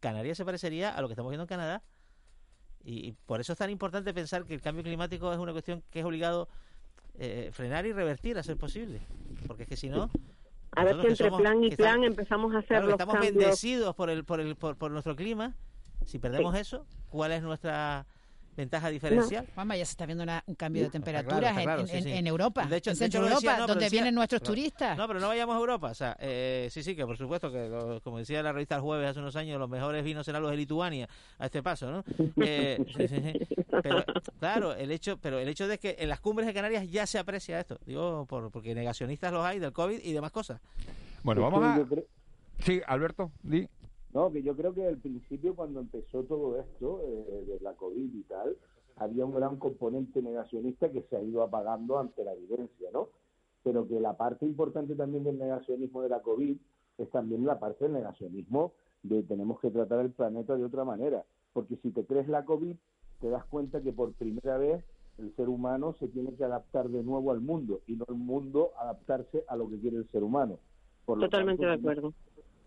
Canarias 0.00 0.36
se 0.36 0.44
parecería 0.44 0.90
a 0.94 1.00
lo 1.00 1.08
que 1.08 1.12
estamos 1.12 1.30
viendo 1.30 1.44
en 1.44 1.48
Canadá. 1.48 1.82
Y, 2.84 3.08
y 3.08 3.12
por 3.26 3.40
eso 3.40 3.52
es 3.52 3.58
tan 3.58 3.70
importante 3.70 4.14
pensar 4.14 4.44
que 4.44 4.54
el 4.54 4.60
cambio 4.60 4.84
climático 4.84 5.32
es 5.32 5.38
una 5.38 5.52
cuestión 5.52 5.82
que 5.90 6.00
es 6.00 6.04
obligado 6.04 6.48
eh, 7.18 7.50
frenar 7.52 7.86
y 7.86 7.92
revertir 7.92 8.38
a 8.38 8.42
ser 8.42 8.56
posible. 8.56 9.00
Porque 9.46 9.64
es 9.64 9.68
que 9.68 9.76
si 9.76 9.88
no... 9.88 10.10
A 10.72 10.84
ver 10.84 11.00
si 11.00 11.06
entre 11.08 11.28
somos- 11.30 11.40
plan 11.40 11.64
y 11.64 11.70
plan 11.74 11.88
estamos- 12.04 12.06
empezamos 12.06 12.54
a 12.54 12.58
hacer 12.58 12.68
Claro, 12.68 12.84
los 12.86 12.92
estamos 12.94 13.14
cambios. 13.14 13.34
bendecidos 13.34 13.94
por 13.94 14.10
el, 14.10 14.24
por 14.24 14.40
el 14.40 14.56
por, 14.56 14.76
por 14.76 14.90
nuestro 14.90 15.16
clima. 15.16 15.54
Si 16.04 16.18
perdemos 16.18 16.54
Sí. 16.54 16.60
eso, 16.60 16.86
¿cuál 17.08 17.32
es 17.32 17.42
nuestra 17.42 18.06
ventaja 18.56 18.88
diferencial? 18.88 19.46
Juanma, 19.54 19.76
ya 19.76 19.84
se 19.84 19.90
está 19.92 20.06
viendo 20.06 20.24
una- 20.24 20.42
un 20.46 20.54
cambio 20.54 20.82
de 20.82 20.86
Está 20.86 20.92
temperaturas 20.98 21.38
claro, 21.40 21.46
está 21.48 21.60
en- 21.60 21.64
claro, 21.66 21.80
en, 21.82 21.88
sí, 21.88 21.96
en- 21.98 22.02
sí. 22.04 22.12
en 22.12 22.26
Europa, 22.26 22.66
De 22.66 22.76
hecho- 22.76 22.90
en 22.90 22.98
de 22.98 23.04
hecho 23.04 23.18
Centro 23.18 23.34
decía, 23.34 23.50
Europa, 23.50 23.60
no, 23.60 23.66
donde 23.66 23.84
decía- 23.84 23.96
vienen 23.96 24.14
nuestros 24.14 24.40
pero- 24.40 24.50
turistas. 24.52 24.96
No, 24.98 25.06
pero 25.06 25.20
no 25.20 25.28
vayamos 25.28 25.54
a 25.54 25.58
Europa. 25.58 25.90
O 25.90 25.94
sea, 25.94 26.16
eh, 26.20 26.68
sí, 26.70 26.82
sí, 26.82 26.96
que 26.96 27.04
por 27.06 27.16
supuesto 27.18 27.52
que, 27.52 27.68
lo- 27.68 28.00
como 28.00 28.18
decía 28.18 28.42
la 28.42 28.52
revista 28.52 28.76
El 28.76 28.80
Jueves 28.80 29.10
hace 29.10 29.20
unos 29.20 29.36
años, 29.36 29.58
los 29.58 29.68
mejores 29.68 30.02
vinos 30.04 30.24
serán 30.24 30.42
los 30.42 30.50
de 30.50 30.56
Lituania 30.56 31.08
a 31.38 31.44
este 31.46 31.62
paso, 31.62 31.90
¿no? 31.90 32.04
Eh, 32.42 32.78
sí, 32.96 33.08
sí, 33.08 33.16
sí. 33.22 33.64
Pero, 33.82 34.04
claro, 34.40 34.74
el 34.74 34.90
hecho, 34.90 35.18
pero 35.18 35.38
el 35.38 35.48
hecho 35.48 35.68
de 35.68 35.78
que 35.78 35.96
en 35.98 36.08
las 36.08 36.20
cumbres 36.20 36.46
de 36.46 36.54
Canarias 36.54 36.90
ya 36.90 37.06
se 37.06 37.18
aprecia 37.18 37.60
esto, 37.60 37.78
digo, 37.84 38.24
por, 38.26 38.50
porque 38.50 38.74
negacionistas 38.74 39.32
los 39.32 39.44
hay 39.44 39.58
del 39.58 39.72
COVID 39.72 40.00
y 40.02 40.12
demás 40.12 40.30
cosas. 40.32 40.60
Bueno, 41.22 41.42
vamos 41.42 41.62
a... 41.62 41.84
Sí, 42.64 42.80
Alberto, 42.86 43.30
di. 43.42 43.68
No, 44.16 44.32
que 44.32 44.42
yo 44.42 44.56
creo 44.56 44.72
que 44.72 44.86
al 44.86 44.96
principio 44.96 45.54
cuando 45.54 45.78
empezó 45.78 46.24
todo 46.24 46.58
esto, 46.58 47.02
eh, 47.04 47.44
de 47.48 47.60
la 47.60 47.74
COVID 47.74 48.14
y 48.14 48.22
tal, 48.22 48.56
había 48.96 49.26
un 49.26 49.34
gran 49.34 49.58
componente 49.58 50.22
negacionista 50.22 50.90
que 50.90 51.02
se 51.02 51.18
ha 51.18 51.22
ido 51.22 51.42
apagando 51.42 51.98
ante 51.98 52.24
la 52.24 52.32
evidencia, 52.32 52.88
¿no? 52.94 53.10
Pero 53.62 53.86
que 53.86 54.00
la 54.00 54.16
parte 54.16 54.46
importante 54.46 54.94
también 54.94 55.22
del 55.22 55.38
negacionismo 55.38 56.00
de 56.00 56.08
la 56.08 56.22
COVID 56.22 56.56
es 56.96 57.10
también 57.10 57.44
la 57.44 57.60
parte 57.60 57.84
del 57.84 57.92
negacionismo 57.92 58.72
de 59.02 59.22
tenemos 59.22 59.60
que 59.60 59.70
tratar 59.70 60.00
el 60.00 60.12
planeta 60.12 60.56
de 60.56 60.64
otra 60.64 60.86
manera. 60.86 61.22
Porque 61.52 61.76
si 61.82 61.90
te 61.90 62.06
crees 62.06 62.26
la 62.26 62.46
COVID, 62.46 62.74
te 63.20 63.28
das 63.28 63.44
cuenta 63.44 63.82
que 63.82 63.92
por 63.92 64.14
primera 64.14 64.56
vez 64.56 64.82
el 65.18 65.36
ser 65.36 65.50
humano 65.50 65.94
se 66.00 66.08
tiene 66.08 66.34
que 66.36 66.44
adaptar 66.44 66.88
de 66.88 67.02
nuevo 67.02 67.32
al 67.32 67.42
mundo 67.42 67.82
y 67.86 67.96
no 67.96 68.06
el 68.08 68.14
mundo 68.14 68.70
adaptarse 68.78 69.44
a 69.46 69.56
lo 69.56 69.68
que 69.68 69.78
quiere 69.78 69.98
el 69.98 70.08
ser 70.10 70.22
humano. 70.22 70.58
Por 71.04 71.20
Totalmente 71.20 71.66
tanto, 71.66 71.86
de 71.86 71.92
acuerdo. 71.92 72.14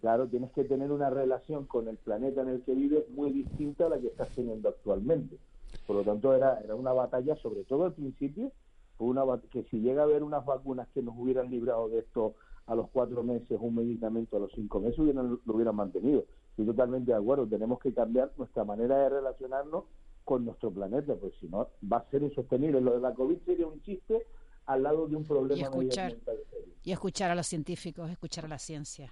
Claro, 0.02 0.28
tienes 0.28 0.52
que 0.52 0.64
tener 0.64 0.91
una 0.91 1.10
relación 1.10 1.66
con 1.66 1.88
el 1.88 1.97
planeta 1.97 2.41
en 2.41 2.50
el 2.50 2.62
que 2.62 2.74
vives 2.74 3.10
muy 3.10 3.32
distinta 3.32 3.88
a 3.88 3.89
la 3.89 4.00
que 4.00 4.08
estás 4.08 4.30
teniendo 4.30 4.70
actualmente. 4.70 5.38
Por 5.86 5.97
lo 5.97 6.04
tanto, 6.04 6.34
era, 6.34 6.60
era 6.62 6.76
una 6.76 6.93
batalla, 6.93 7.36
sobre 7.36 7.64
todo 7.66 7.86
al 7.86 7.93
principio, 7.93 8.52
fue 8.97 9.08
una 9.08 9.24
que 9.52 9.64
si 9.64 9.80
llega 9.80 10.02
a 10.02 10.06
haber 10.06 10.24
unas 10.24 10.45
vacunas 10.45 10.88
que 10.93 11.02
nos 11.02 11.16
hubieran 11.18 11.50
librado 11.50 11.89
de 11.89 12.00
esto 12.00 12.36
a 12.66 12.76
los 12.76 12.89
cuatro 12.91 13.24
meses, 13.24 13.58
un 13.60 13.76
medicamento 13.76 14.38
a 14.38 14.39
los 14.39 14.52
cinco 14.54 14.80
meses, 14.80 15.00
hubieran, 15.00 15.39
lo 15.43 15.54
hubieran 15.54 15.76
mantenido. 15.76 16.26
Estoy 16.52 16.66
totalmente 16.68 17.12
de 17.12 17.18
acuerdo, 17.18 17.47
tenemos 17.47 17.80
que 17.80 17.93
cambiar 17.93 18.32
nuestra 18.38 18.64
manera 18.64 18.97
de 19.00 19.10
relacionarnos 19.10 19.86
con 20.24 20.45
nuestro 20.45 20.70
planeta, 20.72 21.16
pues 21.16 21.34
si 21.39 21.47
no, 21.47 21.68
va 21.91 21.97
a 21.97 22.10
ser 22.12 22.22
insostenible. 22.24 22.80
Lo 22.80 22.93
de 22.93 23.00
la 23.00 23.14
COVID 23.14 23.38
sería 23.45 23.68
un 23.68 23.82
chiste 23.82 24.26
al 24.66 24.84
lado 24.84 25.08
de 25.08 25.16
un 25.16 25.24
Y 25.24 25.26
problema 25.26 25.62
escuchar, 25.64 26.12
medioambiental 26.14 26.38
serio. 26.52 26.74
y 26.84 26.91
escuchar 26.91 27.32
a 27.32 27.36
los 27.36 27.47
científicos, 27.47 28.10
escuchar 28.12 28.45
a 28.45 28.47
la 28.50 28.60
ciencia. 28.60 29.12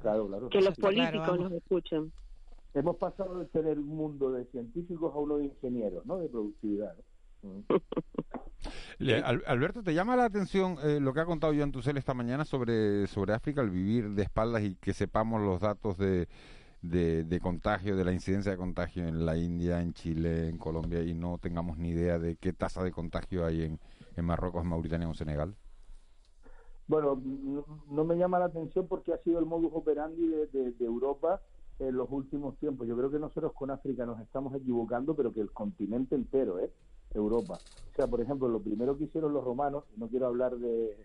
Claro, 0.00 0.26
claro. 0.28 0.48
Que 0.48 0.60
los 0.60 0.76
políticos 0.76 1.38
nos 1.38 1.52
escuchen. 1.52 2.12
Hemos 2.74 2.96
pasado 2.96 3.38
de 3.38 3.46
tener 3.46 3.78
un 3.78 3.86
mundo 3.88 4.32
de 4.32 4.44
científicos 4.46 5.14
a 5.14 5.18
uno 5.18 5.36
de 5.36 5.44
ingenieros, 5.46 6.04
¿no? 6.06 6.18
De 6.18 6.28
productividad. 6.28 6.94
¿no? 7.42 7.50
Mm. 7.50 7.64
Le- 8.98 9.20
Al- 9.22 9.44
Alberto, 9.46 9.82
¿te 9.82 9.92
llama 9.94 10.16
la 10.16 10.24
atención 10.24 10.76
eh, 10.82 10.98
lo 11.00 11.12
que 11.12 11.20
ha 11.20 11.26
contado 11.26 11.52
Joan 11.54 11.72
Tussel 11.72 11.96
esta 11.98 12.14
mañana 12.14 12.44
sobre, 12.44 13.06
sobre 13.06 13.34
África, 13.34 13.60
el 13.60 13.70
vivir 13.70 14.10
de 14.10 14.22
espaldas 14.22 14.62
y 14.62 14.76
que 14.76 14.92
sepamos 14.94 15.42
los 15.42 15.60
datos 15.60 15.98
de, 15.98 16.28
de, 16.80 17.24
de 17.24 17.40
contagio, 17.40 17.96
de 17.96 18.04
la 18.04 18.12
incidencia 18.12 18.52
de 18.52 18.56
contagio 18.58 19.06
en 19.06 19.26
la 19.26 19.36
India, 19.36 19.82
en 19.82 19.92
Chile, 19.92 20.48
en 20.48 20.56
Colombia 20.58 21.02
y 21.02 21.14
no 21.14 21.36
tengamos 21.38 21.76
ni 21.76 21.90
idea 21.90 22.18
de 22.18 22.36
qué 22.36 22.52
tasa 22.54 22.82
de 22.82 22.92
contagio 22.92 23.44
hay 23.44 23.62
en, 23.64 23.80
en 24.16 24.24
Marruecos, 24.24 24.64
Mauritania 24.64 25.08
o 25.08 25.14
Senegal? 25.14 25.54
Bueno, 26.86 27.20
no, 27.90 28.04
me 28.04 28.16
llama 28.16 28.38
la 28.38 28.46
atención 28.46 28.86
porque 28.86 29.12
ha 29.12 29.18
sido 29.18 29.38
el 29.38 29.46
modus 29.46 29.70
operandi 29.72 30.26
de, 30.26 30.74
Europa 30.80 31.40
en 31.78 31.96
los 31.96 32.10
últimos 32.10 32.56
tiempos. 32.58 32.86
Yo 32.86 32.96
creo 32.96 33.10
que 33.10 33.18
nosotros 33.18 33.52
con 33.54 33.70
África 33.70 34.04
nos 34.04 34.20
estamos 34.20 34.54
equivocando, 34.54 35.14
pero 35.14 35.32
que 35.32 35.40
el 35.40 35.50
continente 35.50 36.14
entero, 36.14 36.58
¿eh? 36.58 36.70
Europa. 37.14 37.60
O 37.92 37.96
sea, 37.96 38.06
por 38.06 38.20
ejemplo, 38.20 38.48
lo 38.48 38.60
primero 38.60 38.98
que 38.98 39.04
hicieron 39.04 39.32
los 39.32 39.44
romanos, 39.44 39.84
no 39.96 40.08
quiero 40.08 40.26
hablar 40.26 40.56
de, 40.56 40.96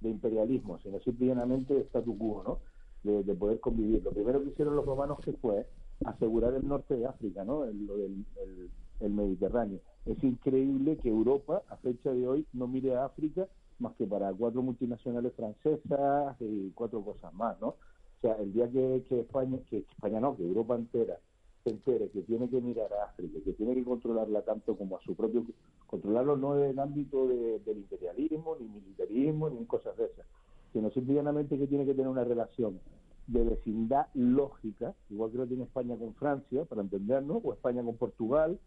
de 0.00 0.08
imperialismo, 0.08 0.78
sino 0.80 0.98
simplemente 1.00 1.74
de 1.74 1.80
statu 1.82 2.18
quo, 2.18 2.42
¿no? 2.42 2.58
De, 3.04 3.22
de 3.22 3.34
poder 3.34 3.60
convivir. 3.60 4.02
Lo 4.02 4.10
primero 4.10 4.42
que 4.42 4.50
hicieron 4.50 4.74
los 4.74 4.84
romanos 4.84 5.20
que 5.20 5.32
fue 5.34 5.68
asegurar 6.04 6.54
el 6.54 6.66
norte 6.66 6.96
de 6.96 7.06
África, 7.06 7.44
¿no? 7.44 7.64
El 7.64 9.10
Mediterráneo. 9.10 9.80
Es 10.06 10.22
increíble 10.24 10.96
que 10.96 11.08
Europa, 11.08 11.62
a 11.68 11.76
fecha 11.76 12.10
de 12.10 12.26
hoy, 12.26 12.46
no 12.52 12.66
mire 12.66 12.96
a 12.96 13.04
África 13.04 13.46
más 13.80 13.94
que 13.96 14.06
para 14.06 14.32
cuatro 14.34 14.62
multinacionales 14.62 15.34
francesas 15.34 16.36
y 16.40 16.70
cuatro 16.72 17.04
cosas 17.04 17.32
más, 17.34 17.60
¿no? 17.60 17.68
O 17.68 18.20
sea, 18.20 18.34
el 18.36 18.52
día 18.52 18.70
que, 18.70 19.04
que 19.08 19.20
España, 19.20 19.58
que 19.68 19.78
España 19.78 20.20
no, 20.20 20.36
que 20.36 20.44
Europa 20.44 20.74
entera 20.76 21.20
se 21.64 21.70
entere 21.70 22.10
que 22.10 22.22
tiene 22.22 22.48
que 22.48 22.60
mirar 22.60 22.92
a 22.92 23.04
África, 23.04 23.38
que 23.44 23.52
tiene 23.52 23.74
que 23.74 23.84
controlarla 23.84 24.42
tanto 24.42 24.76
como 24.76 24.96
a 24.96 25.00
su 25.02 25.14
propio, 25.14 25.44
controlarlo 25.86 26.36
no 26.36 26.56
en 26.56 26.70
el 26.70 26.78
ámbito 26.78 27.28
de- 27.28 27.58
del 27.60 27.78
imperialismo, 27.78 28.56
ni 28.58 28.68
militarismo, 28.68 29.50
ni 29.50 29.66
cosas 29.66 29.96
de 29.96 30.06
esas, 30.06 30.26
sino 30.72 30.90
simplemente 30.90 31.58
que 31.58 31.66
tiene 31.66 31.84
que 31.84 31.92
tener 31.94 32.08
una 32.08 32.24
relación 32.24 32.80
de 33.26 33.44
vecindad 33.44 34.06
lógica, 34.14 34.94
igual 35.10 35.30
que 35.32 35.38
lo 35.38 35.46
tiene 35.46 35.64
España 35.64 35.96
con 35.98 36.14
Francia, 36.14 36.64
para 36.64 36.82
entendernos, 36.82 37.42
o 37.44 37.52
España 37.52 37.82
con 37.84 37.96
Portugal, 37.96 38.58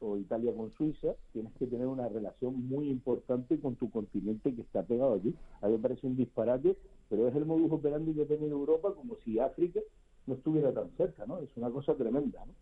o 0.00 0.16
Italia 0.18 0.52
con 0.54 0.70
Suiza, 0.72 1.14
tienes 1.32 1.52
que 1.54 1.66
tener 1.66 1.86
una 1.86 2.08
relación 2.08 2.68
muy 2.68 2.88
importante 2.90 3.58
con 3.58 3.76
tu 3.76 3.90
continente 3.90 4.54
que 4.54 4.62
está 4.62 4.82
pegado 4.82 5.14
allí. 5.14 5.34
A 5.62 5.66
mí 5.68 5.72
me 5.72 5.78
parece 5.78 6.06
un 6.06 6.16
disparate, 6.16 6.76
pero 7.08 7.28
es 7.28 7.34
el 7.34 7.46
modus 7.46 7.72
operandi 7.72 8.14
que 8.14 8.26
tiene 8.26 8.46
Europa 8.46 8.92
como 8.94 9.16
si 9.24 9.38
África 9.38 9.80
no 10.26 10.34
estuviera 10.34 10.72
tan 10.72 10.90
cerca, 10.96 11.24
¿no? 11.26 11.38
Es 11.38 11.50
una 11.56 11.70
cosa 11.70 11.94
tremenda, 11.94 12.44
¿no? 12.44 12.54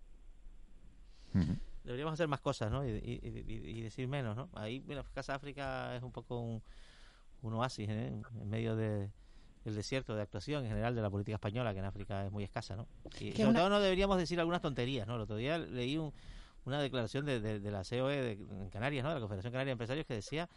Deberíamos 1.83 2.15
hacer 2.15 2.29
más 2.29 2.41
cosas, 2.41 2.71
¿no? 2.71 2.87
Y, 2.87 2.91
y- 2.93 3.21
y- 3.47 3.79
y 3.79 3.83
decir 3.83 4.09
menos, 4.09 4.37
¿no? 4.37 4.49
Ahí, 4.55 4.81
bueno, 4.81 5.03
Casa 5.15 5.35
África 5.35 5.95
es 5.97 6.03
un 6.03 6.13
poco 6.13 6.41
un, 6.41 6.63
un 7.43 7.53
oasis 7.55 7.89
¿eh? 7.91 8.13
en 8.41 8.49
medio 8.49 8.75
de, 8.77 9.11
del 9.65 9.75
desierto 9.75 10.15
de 10.15 10.23
actuación 10.23 10.63
en 10.65 10.71
general 10.71 10.95
de 10.95 11.03
la 11.03 11.11
política 11.11 11.35
española, 11.35 11.73
que 11.75 11.81
en 11.81 11.85
África 11.85 12.25
es 12.25 12.33
muy 12.33 12.45
escasa, 12.45 12.77
¿no? 12.77 12.87
Y 13.21 13.33
sobre 13.33 13.49
una- 13.51 13.59
todo 13.59 13.69
no 13.71 13.81
deberíamos 13.81 14.17
decir 14.19 14.39
algunas 14.41 14.63
tonterías, 14.63 15.07
¿no? 15.07 15.17
El 15.17 15.23
otro 15.23 15.37
día 15.37 15.59
leí 15.59 15.99
un- 15.99 16.13
una 16.65 16.81
declaración 16.81 17.25
de, 17.27 17.41
de- 17.41 17.61
de 17.61 17.71
la 17.71 17.83
COE 17.85 18.17
de, 18.23 18.33
en 18.33 18.71
Canarias, 18.71 19.03
¿no? 19.05 19.11
De 19.11 19.15
la 19.17 19.21
Confederación 19.21 19.53
Canaria 19.53 19.71
de 19.71 19.73
Empresarios, 19.73 20.07
que 20.07 20.15
decía 20.15 20.49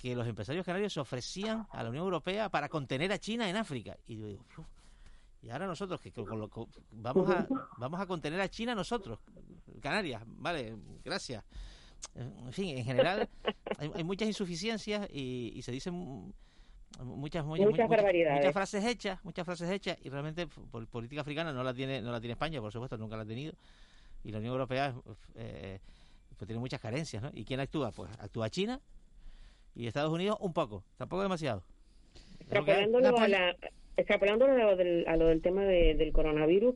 que 0.00 0.14
los 0.14 0.26
empresarios 0.28 0.64
canarios 0.64 0.92
se 0.92 1.00
ofrecían 1.00 1.66
a 1.70 1.82
la 1.82 1.88
Unión 1.90 2.04
Europea 2.04 2.48
para 2.48 2.68
contener 2.68 3.10
a 3.10 3.18
China 3.18 3.48
en 3.50 3.56
África. 3.56 3.96
Y 4.06 4.16
yo 4.18 4.26
digo, 4.28 4.44
"Uf". 4.56 4.66
y 5.42 5.50
ahora 5.50 5.66
nosotros 5.66 6.00
que, 6.00 6.12
que 6.12 6.24
con 6.24 6.38
lo- 6.38 6.48
con- 6.48 6.68
vamos 6.92 7.28
a 7.30 7.46
vamos 7.78 8.00
a 8.00 8.06
contener 8.06 8.40
a 8.40 8.48
China 8.48 8.74
nosotros, 8.76 9.18
Canarias, 9.80 10.22
vale, 10.26 10.76
gracias. 11.04 11.44
En 12.14 12.52
fin, 12.52 12.78
en 12.78 12.84
general 12.84 13.28
hay, 13.76 13.90
hay 13.92 14.04
muchas 14.04 14.28
insuficiencias 14.28 15.08
y, 15.12 15.52
y 15.56 15.62
se 15.62 15.72
dicen 15.72 15.94
muchas, 17.00 17.44
muchas, 17.44 17.66
Muchas 17.66 17.88
barbaridades. 17.88 18.38
muchas 18.38 18.52
frases 18.52 18.84
hechas, 18.84 19.24
muchas 19.24 19.44
frases 19.44 19.68
hechas 19.68 19.98
y 20.04 20.08
realmente 20.08 20.46
por 20.46 20.86
política 20.86 21.22
africana 21.22 21.52
no 21.52 21.64
la 21.64 21.74
tiene 21.74 22.00
no 22.00 22.12
la 22.12 22.20
tiene 22.20 22.32
España, 22.34 22.60
por 22.60 22.70
supuesto, 22.72 22.96
nunca 22.96 23.16
la 23.16 23.22
ha 23.22 23.26
tenido 23.26 23.52
y 24.24 24.32
la 24.32 24.38
Unión 24.38 24.52
Europea 24.54 24.94
eh, 25.36 25.78
pues 26.36 26.46
tiene 26.46 26.60
muchas 26.60 26.80
carencias, 26.80 27.22
¿no? 27.22 27.30
¿Y 27.34 27.44
quién 27.44 27.60
actúa? 27.60 27.90
Pues 27.92 28.10
actúa 28.18 28.48
China 28.50 28.80
y 29.74 29.86
Estados 29.86 30.12
Unidos 30.12 30.36
un 30.40 30.52
poco, 30.52 30.84
tampoco 30.96 31.22
demasiado. 31.22 31.62
Extrapolándolo, 32.40 33.18
a, 33.18 33.28
la, 33.28 33.56
extrapolándolo 33.96 34.52
a 34.54 34.56
lo 34.70 34.76
del, 34.76 35.04
a 35.06 35.16
lo 35.16 35.26
del 35.26 35.42
tema 35.42 35.64
de- 35.64 35.94
del 35.94 36.12
coronavirus, 36.12 36.74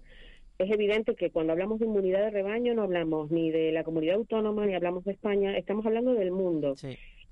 es 0.59 0.71
evidente 0.71 1.15
que 1.17 1.31
cuando 1.31 1.53
hablamos 1.53 1.81
de 1.81 1.87
inmunidad 1.87 2.21
de 2.21 2.31
rebaño 2.31 2.75
no 2.75 2.83
hablamos 2.83 3.31
ni 3.31 3.51
de 3.51 3.73
la 3.73 3.83
comunidad 3.85 4.17
autónoma 4.17 4.67
ni 4.67 4.75
hablamos 4.75 5.05
de 5.05 5.13
España, 5.13 5.57
estamos 5.57 5.85
hablando 5.87 6.15
del 6.15 6.31
mundo. 6.31 6.75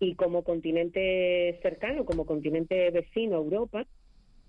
Y 0.00 0.14
como 0.14 0.42
continente 0.42 1.58
cercano, 1.62 2.04
como 2.06 2.24
continente 2.24 2.90
vecino 2.90 3.36
a 3.36 3.40
Europa, 3.40 3.86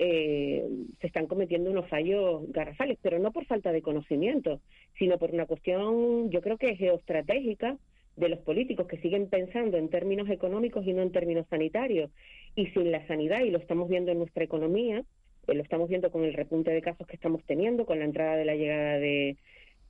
eh, 0.03 0.67
se 0.99 1.05
están 1.05 1.27
cometiendo 1.27 1.69
unos 1.69 1.87
fallos 1.87 2.51
garrafales, 2.51 2.97
pero 3.03 3.19
no 3.19 3.31
por 3.31 3.45
falta 3.45 3.71
de 3.71 3.83
conocimiento, 3.83 4.59
sino 4.97 5.19
por 5.19 5.29
una 5.29 5.45
cuestión, 5.45 6.31
yo 6.31 6.41
creo 6.41 6.57
que 6.57 6.75
geoestratégica 6.75 7.77
de 8.15 8.29
los 8.29 8.39
políticos 8.39 8.87
que 8.87 8.97
siguen 8.97 9.29
pensando 9.29 9.77
en 9.77 9.89
términos 9.89 10.27
económicos 10.31 10.87
y 10.87 10.93
no 10.93 11.03
en 11.03 11.11
términos 11.11 11.45
sanitarios. 11.51 12.09
Y 12.55 12.65
sin 12.71 12.91
la 12.91 13.05
sanidad, 13.05 13.41
y 13.41 13.51
lo 13.51 13.59
estamos 13.59 13.89
viendo 13.89 14.11
en 14.11 14.17
nuestra 14.17 14.43
economía, 14.43 15.03
eh, 15.45 15.53
lo 15.53 15.61
estamos 15.61 15.87
viendo 15.87 16.09
con 16.09 16.23
el 16.23 16.33
repunte 16.33 16.71
de 16.71 16.81
casos 16.81 17.05
que 17.05 17.15
estamos 17.15 17.43
teniendo, 17.45 17.85
con 17.85 17.99
la 17.99 18.05
entrada 18.05 18.37
de 18.37 18.45
la 18.45 18.55
llegada 18.55 18.97
de, 18.97 19.37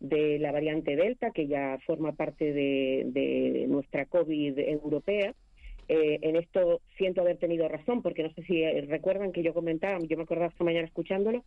de 0.02 0.40
la 0.40 0.52
variante 0.52 0.98
Delta, 0.98 1.32
que 1.32 1.48
ya 1.48 1.80
forma 1.88 2.12
parte 2.12 2.52
de, 2.52 3.06
de 3.06 3.66
nuestra 3.70 4.06
COVID 4.08 4.60
europea, 4.60 5.34
eh, 5.94 6.20
en 6.22 6.38
esto 6.38 6.80
siento 6.98 7.20
haber 7.20 7.36
tenido 7.36 7.68
razón, 7.68 8.02
porque 8.02 8.24
no 8.24 8.32
sé 8.34 8.44
si 8.44 8.64
eh, 8.64 8.86
recuerdan 8.88 9.34
que 9.34 9.44
yo 9.44 9.54
comentaba, 9.54 10.00
yo 10.00 10.16
me 10.16 10.24
acordaba 10.24 10.48
esta 10.48 10.64
mañana 10.64 10.88
escuchándolo, 10.88 11.44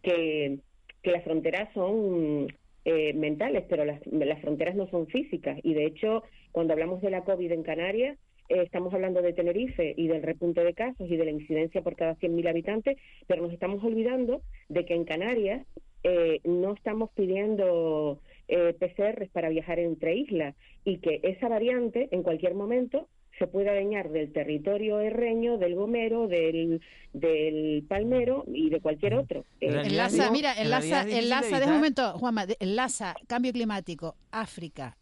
que, 0.00 0.58
las 1.02 1.24
fronteras 1.24 1.72
son 1.74 2.46
eh, 2.84 3.12
mentales, 3.14 3.64
pero 3.68 3.84
las, 3.84 4.00
las 4.06 4.40
fronteras 4.40 4.76
no 4.76 4.88
son 4.90 5.08
físicas. 5.08 5.58
Y 5.64 5.74
de 5.74 5.86
hecho, 5.86 6.22
cuando 6.52 6.74
hablamos 6.74 7.00
de 7.00 7.10
la 7.10 7.24
COVID 7.24 7.50
en 7.50 7.64
Canarias, 7.64 8.16
eh, 8.48 8.62
estamos 8.62 8.94
hablando 8.94 9.22
de 9.22 9.32
Tenerife 9.32 9.92
y 9.96 10.06
del 10.06 10.22
repunte 10.22 10.62
de 10.62 10.72
casos 10.72 11.10
y 11.10 11.16
de 11.16 11.24
la 11.24 11.32
incidencia 11.32 11.82
por 11.82 11.96
cada 11.96 12.14
100.000 12.14 12.48
habitantes, 12.48 12.96
pero 13.26 13.42
nos 13.42 13.52
estamos 13.52 13.82
olvidando 13.82 14.42
de 14.68 14.84
que 14.84 14.94
en 14.94 15.04
Canarias 15.04 15.66
eh, 16.04 16.38
no 16.44 16.74
estamos 16.74 17.10
pidiendo 17.10 18.20
eh, 18.46 18.72
PCRs 18.78 19.30
para 19.30 19.48
viajar 19.48 19.80
entre 19.80 20.14
islas 20.14 20.54
y 20.84 20.98
que 20.98 21.20
esa 21.22 21.48
variante 21.48 22.08
en 22.12 22.22
cualquier 22.22 22.54
momento 22.54 23.08
se 23.40 23.46
puede 23.46 23.70
adueñar 23.70 24.10
del 24.10 24.30
territorio 24.32 25.00
herreño, 25.00 25.56
del 25.56 25.74
gomero, 25.74 26.28
del, 26.28 26.82
del 27.14 27.82
palmero 27.88 28.44
y 28.46 28.68
de 28.68 28.80
cualquier 28.80 29.14
otro. 29.14 29.46
Eh, 29.62 29.68
Enlaza, 29.86 30.26
no- 30.26 30.32
mira, 30.32 30.52
enlaza, 30.60 31.00
enlaza, 31.18 31.58
de 31.58 31.64
un 31.66 31.72
momento, 31.76 32.18
Juanma, 32.18 32.44
enlaza 32.60 33.14
cambio 33.26 33.50
climático, 33.52 34.14
África 34.30 34.98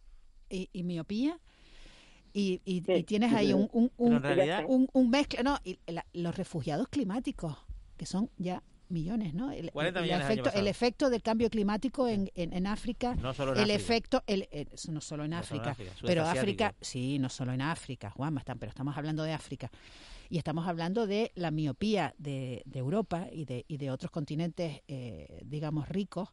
y, 0.49 0.71
y 0.73 0.85
miopía. 0.85 1.37
Y, 2.33 2.61
y- 2.65 2.81
y 3.01 3.03
tienes 3.03 3.33
ahí 3.33 3.53
un, 3.53 3.69
un, 3.73 3.91
un- 4.69 4.89
un 4.93 5.11
mezcla, 5.11 5.43
no, 5.43 5.59
y 5.65 5.79
la- 5.89 6.07
los 6.13 6.37
refugiados 6.37 6.87
climáticos, 6.89 7.57
que 7.97 8.07
son 8.07 8.31
ya 8.39 8.63
millones, 8.91 9.35
¿no? 9.35 9.51
El, 9.51 9.71
40 9.71 9.99
el 10.01 10.05
millones 10.05 10.27
el 10.27 10.33
efecto, 10.39 10.59
el 10.59 10.67
efecto 10.69 11.11
del 11.11 11.23
cambio 11.23 11.51
climático 11.51 12.09
en, 12.09 12.31
en, 12.35 12.53
en 12.53 12.67
África, 12.67 13.15
No 13.17 13.33
solo 13.35 13.53
en 13.53 13.59
el 13.59 13.71
África. 13.71 13.77
efecto, 13.83 14.23
el, 14.27 14.49
el- 14.51 14.69
eso 14.73 14.93
no 14.93 15.01
solo 15.01 15.25
en 15.25 15.31
No 15.31 15.43
solo 15.43 15.63
en 15.63 15.69
África, 15.69 15.93
pero. 16.07 16.27
África, 16.27 16.75
sí, 16.81 17.19
no 17.19 17.29
solo 17.29 17.53
en 17.53 17.61
África, 17.63 18.11
Juanma, 18.11 18.41
están, 18.41 18.59
pero 18.59 18.71
estamos 18.71 18.97
hablando 18.97 19.23
de 19.23 19.33
África. 19.33 19.71
Y 20.31 20.37
estamos 20.39 20.67
hablando 20.69 21.07
de 21.07 21.33
la 21.37 21.51
miopía 21.51 22.15
de, 22.19 22.63
de 22.67 22.79
Europa 22.79 23.29
y 23.33 23.45
de, 23.47 23.65
y 23.67 23.79
de 23.79 23.91
otros 23.91 24.11
continentes, 24.11 24.83
eh, 24.87 25.41
digamos, 25.45 25.89
ricos, 25.89 26.29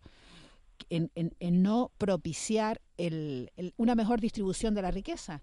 en, 0.89 1.09
en- 1.15 1.33
en 1.39 1.63
no 1.63 1.91
propiciar 1.97 2.81
el- 2.97 3.51
el- 3.55 3.73
una 3.77 3.95
mejor 3.95 4.19
distribución 4.19 4.75
de 4.75 4.81
la 4.81 4.91
riqueza. 4.91 5.41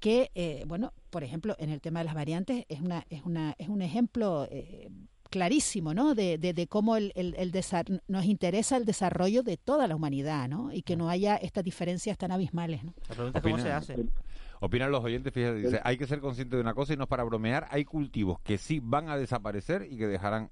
Que, 0.00 0.30
eh, 0.34 0.64
bueno, 0.66 0.92
por 1.10 1.24
ejemplo, 1.24 1.56
en 1.58 1.70
el 1.70 1.80
tema 1.80 2.00
de 2.00 2.04
las 2.04 2.14
variantes 2.14 2.64
es, 2.68 2.80
una, 2.80 3.04
es, 3.10 3.22
una, 3.24 3.54
es 3.58 3.68
un 3.68 3.80
ejemplo 3.82 4.46
eh, 4.50 4.88
clarísimo, 5.28 5.94
¿no? 5.94 6.14
De, 6.14 6.38
de, 6.38 6.52
de 6.52 6.66
cómo 6.66 6.96
el, 6.96 7.12
el, 7.14 7.34
el 7.36 7.52
nos 8.08 8.24
interesa 8.24 8.76
el 8.76 8.84
desarrollo 8.84 9.42
de 9.42 9.56
toda 9.56 9.86
la 9.86 9.96
humanidad, 9.96 10.48
¿no? 10.48 10.72
Y 10.72 10.82
que 10.82 10.96
no 10.96 11.08
haya 11.08 11.36
estas 11.36 11.64
diferencias 11.64 12.16
tan 12.18 12.32
abismales, 12.32 12.84
¿no? 12.84 12.94
La 13.08 13.14
pregunta 13.14 13.38
es 13.38 13.42
cómo 13.42 13.58
se 13.58 13.72
hace. 13.72 14.06
Opinan 14.60 14.90
los 14.90 15.04
oyentes, 15.04 15.32
fíjate, 15.32 15.56
dice, 15.56 15.80
hay 15.84 15.98
que 15.98 16.06
ser 16.06 16.20
consciente 16.20 16.56
de 16.56 16.62
una 16.62 16.74
cosa 16.74 16.94
y 16.94 16.96
no 16.96 17.04
es 17.04 17.08
para 17.08 17.24
bromear, 17.24 17.66
hay 17.70 17.84
cultivos 17.84 18.40
que 18.40 18.56
sí 18.56 18.80
van 18.82 19.10
a 19.10 19.16
desaparecer 19.16 19.86
y 19.90 19.98
que 19.98 20.06
dejarán 20.06 20.50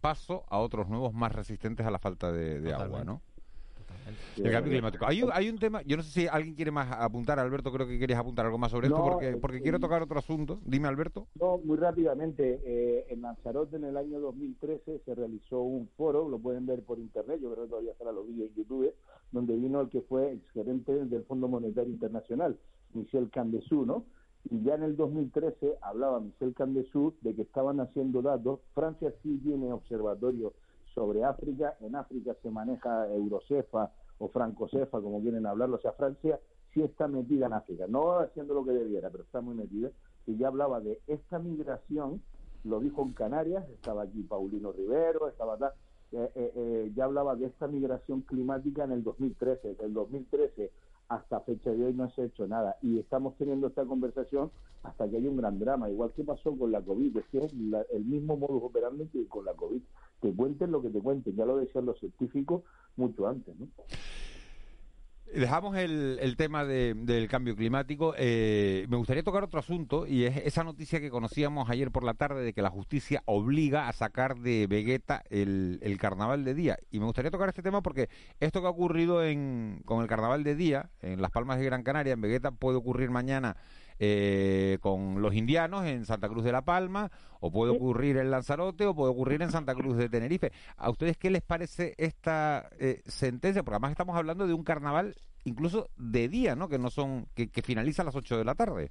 paso 0.00 0.44
a 0.48 0.58
otros 0.58 0.88
nuevos 0.88 1.12
más 1.14 1.32
resistentes 1.32 1.86
a 1.86 1.90
la 1.90 1.98
falta 1.98 2.32
de, 2.32 2.60
de 2.60 2.72
agua, 2.72 3.04
¿no? 3.04 3.22
El 4.36 4.50
cambio 4.50 4.72
climático. 4.72 5.04
Hay, 5.06 5.22
un- 5.22 5.30
hay 5.32 5.48
un 5.48 5.58
tema, 5.58 5.82
yo 5.82 5.96
no 5.96 6.02
sé 6.02 6.10
si 6.10 6.26
alguien 6.28 6.54
quiere 6.54 6.70
más 6.70 6.90
apuntar, 6.92 7.38
Alberto, 7.38 7.72
creo 7.72 7.86
que 7.86 7.98
querías 7.98 8.18
apuntar 8.20 8.46
algo 8.46 8.58
más 8.58 8.70
sobre 8.70 8.86
esto 8.88 8.98
No, 8.98 9.04
porque, 9.04 9.28
eh, 9.30 9.36
porque 9.36 9.60
quiero 9.60 9.78
tocar 9.80 10.02
otro 10.02 10.18
asunto. 10.18 10.60
Dime, 10.64 10.88
Alberto. 10.88 11.26
No, 11.40 11.58
muy 11.58 11.76
rápidamente. 11.76 12.60
eh, 12.64 13.06
en 13.10 13.22
Lanzarote 13.22 13.76
en 13.76 13.84
el 13.84 13.96
año 13.96 14.20
2013 14.20 15.00
se 15.04 15.14
realizó 15.14 15.60
un 15.62 15.88
foro, 15.96 16.28
lo 16.28 16.38
pueden 16.38 16.66
ver 16.66 16.82
por 16.82 16.98
internet, 16.98 17.40
yo 17.42 17.52
creo 17.52 17.64
que 17.64 17.70
todavía 17.70 17.92
estará 17.92 18.12
los 18.12 18.26
vídeos 18.26 18.48
en 18.50 18.54
YouTube, 18.56 18.92
donde 19.32 19.56
vino 19.56 19.80
el 19.80 19.88
que 19.88 20.00
fue 20.02 20.32
ex 20.32 20.50
gerente 20.52 20.92
del 21.06 21.24
Fondo 21.24 21.48
Monetario 21.48 21.90
Internacional, 21.92 22.58
Michel 22.94 23.30
Candesú, 23.30 23.84
¿no? 23.86 24.04
Y 24.50 24.62
ya 24.62 24.74
en 24.74 24.82
el 24.84 24.96
2013 24.96 25.76
hablaba 25.82 26.18
Michel 26.20 26.54
Candesú 26.54 27.14
de 27.20 27.34
que 27.34 27.42
estaban 27.42 27.78
haciendo 27.80 28.22
datos. 28.22 28.60
Francia 28.74 29.12
sí 29.22 29.38
tiene 29.44 29.70
observatorios 29.72 30.54
sobre 30.94 31.22
África. 31.24 31.76
En 31.80 31.94
África 31.94 32.34
se 32.42 32.50
maneja 32.50 33.06
Eurocefa 33.12 33.92
o 34.20 34.28
Francocefa, 34.28 35.00
como 35.00 35.20
quieren 35.20 35.46
hablarlo. 35.46 35.76
O 35.76 35.80
sea, 35.80 35.92
Francia 35.92 36.38
sí 36.72 36.82
está 36.82 37.08
metida 37.08 37.46
en 37.46 37.54
África. 37.54 37.86
No 37.88 38.18
haciendo 38.20 38.54
lo 38.54 38.64
que 38.64 38.72
debiera, 38.72 39.10
pero 39.10 39.24
está 39.24 39.40
muy 39.40 39.54
metida. 39.54 39.90
Y 40.26 40.36
ya 40.36 40.48
hablaba 40.48 40.80
de 40.80 41.00
esta 41.08 41.38
migración, 41.38 42.22
lo 42.64 42.78
dijo 42.80 43.02
en 43.02 43.12
Canarias, 43.14 43.68
estaba 43.70 44.02
aquí 44.02 44.22
Paulino 44.22 44.70
Rivero, 44.72 45.28
estaba 45.28 45.56
tal, 45.56 45.72
eh, 46.12 46.30
eh, 46.34 46.52
eh, 46.54 46.92
ya 46.94 47.04
hablaba 47.06 47.34
de 47.34 47.46
esta 47.46 47.66
migración 47.66 48.20
climática 48.20 48.84
en 48.84 48.92
el 48.92 49.02
2013. 49.02 49.68
Desde 49.68 49.84
el 49.86 49.94
2013 49.94 50.70
hasta 51.08 51.40
fecha 51.40 51.70
de 51.72 51.86
hoy 51.86 51.94
no 51.94 52.08
se 52.10 52.22
ha 52.22 52.24
hecho 52.26 52.46
nada. 52.46 52.76
Y 52.82 52.98
estamos 52.98 53.36
teniendo 53.36 53.66
esta 53.68 53.84
conversación 53.84 54.50
hasta 54.82 55.08
que 55.08 55.16
hay 55.16 55.26
un 55.26 55.36
gran 55.38 55.58
drama. 55.58 55.90
Igual 55.90 56.12
que 56.12 56.22
pasó 56.24 56.56
con 56.56 56.70
la 56.70 56.82
COVID, 56.82 57.16
es 57.16 57.26
que 57.32 57.38
es 57.46 57.54
la- 57.54 57.84
el 57.90 58.04
mismo 58.04 58.36
modus 58.36 58.62
operandi 58.62 59.06
que 59.08 59.26
con 59.26 59.44
la 59.44 59.54
COVID. 59.54 59.82
Te 60.20 60.32
cuenten 60.34 60.70
lo 60.70 60.82
que 60.82 60.90
te 60.90 61.00
cuenten, 61.00 61.34
ya 61.36 61.44
lo 61.46 61.56
decían 61.56 61.86
los 61.86 61.98
científicos 61.98 62.62
mucho 62.96 63.26
antes. 63.26 63.54
¿no? 63.58 63.66
Dejamos 65.32 65.76
el, 65.76 66.18
el 66.20 66.36
tema 66.36 66.64
de- 66.64 66.92
del 66.94 67.28
cambio 67.28 67.54
climático. 67.54 68.14
Eh, 68.18 68.84
me 68.88 68.96
gustaría 68.96 69.22
tocar 69.22 69.44
otro 69.44 69.60
asunto 69.60 70.04
y 70.04 70.24
es 70.24 70.36
esa 70.38 70.64
noticia 70.64 71.00
que 71.00 71.08
conocíamos 71.08 71.70
ayer 71.70 71.92
por 71.92 72.02
la 72.02 72.14
tarde 72.14 72.42
de 72.42 72.52
que 72.52 72.62
la 72.62 72.70
justicia 72.70 73.22
obliga 73.26 73.88
a 73.88 73.92
sacar 73.92 74.38
de 74.40 74.66
Vegeta 74.66 75.22
el, 75.30 75.78
el 75.82 75.98
carnaval 75.98 76.44
de 76.44 76.54
día. 76.54 76.78
Y 76.90 76.98
me 76.98 77.04
gustaría 77.06 77.30
tocar 77.30 77.48
este 77.48 77.62
tema 77.62 77.80
porque 77.80 78.08
esto 78.40 78.60
que 78.60 78.66
ha 78.66 78.70
ocurrido 78.70 79.22
en, 79.24 79.82
con 79.84 80.02
el 80.02 80.08
carnaval 80.08 80.42
de 80.42 80.56
día 80.56 80.90
en 81.00 81.22
Las 81.22 81.30
Palmas 81.30 81.60
de 81.60 81.64
Gran 81.64 81.84
Canaria, 81.84 82.12
en 82.14 82.20
Vegeta, 82.20 82.50
puede 82.50 82.78
ocurrir 82.78 83.10
mañana 83.10 83.56
eh, 84.02 84.78
con 84.80 85.20
los 85.20 85.34
indianos 85.34 85.84
en 85.84 86.06
Santa 86.06 86.28
Cruz 86.28 86.42
de 86.42 86.52
la 86.52 86.64
Palma, 86.64 87.10
o 87.38 87.52
puede 87.52 87.70
ocurrir 87.70 88.16
en 88.16 88.30
Lanzarote, 88.30 88.86
o 88.86 88.94
puede 88.94 89.12
ocurrir 89.12 89.42
en 89.42 89.50
Santa 89.50 89.74
Cruz 89.74 89.98
de 89.98 90.08
Tenerife. 90.08 90.52
¿A 90.78 90.88
ustedes 90.88 91.18
qué 91.18 91.28
les 91.28 91.42
parece 91.42 91.94
esta 91.98 92.70
eh, 92.80 93.02
sentencia? 93.04 93.62
Porque 93.62 93.76
además 93.76 93.90
estamos 93.90 94.16
hablando 94.16 94.46
de 94.46 94.54
un 94.54 94.64
carnaval 94.64 95.14
incluso 95.44 95.90
de 95.98 96.28
día, 96.28 96.56
¿no? 96.56 96.70
Que 96.70 96.78
no 96.78 96.88
son 96.88 97.26
que, 97.34 97.48
que 97.48 97.60
finaliza 97.60 98.00
a 98.00 98.06
las 98.06 98.16
8 98.16 98.38
de 98.38 98.44
la 98.44 98.54
tarde. 98.54 98.90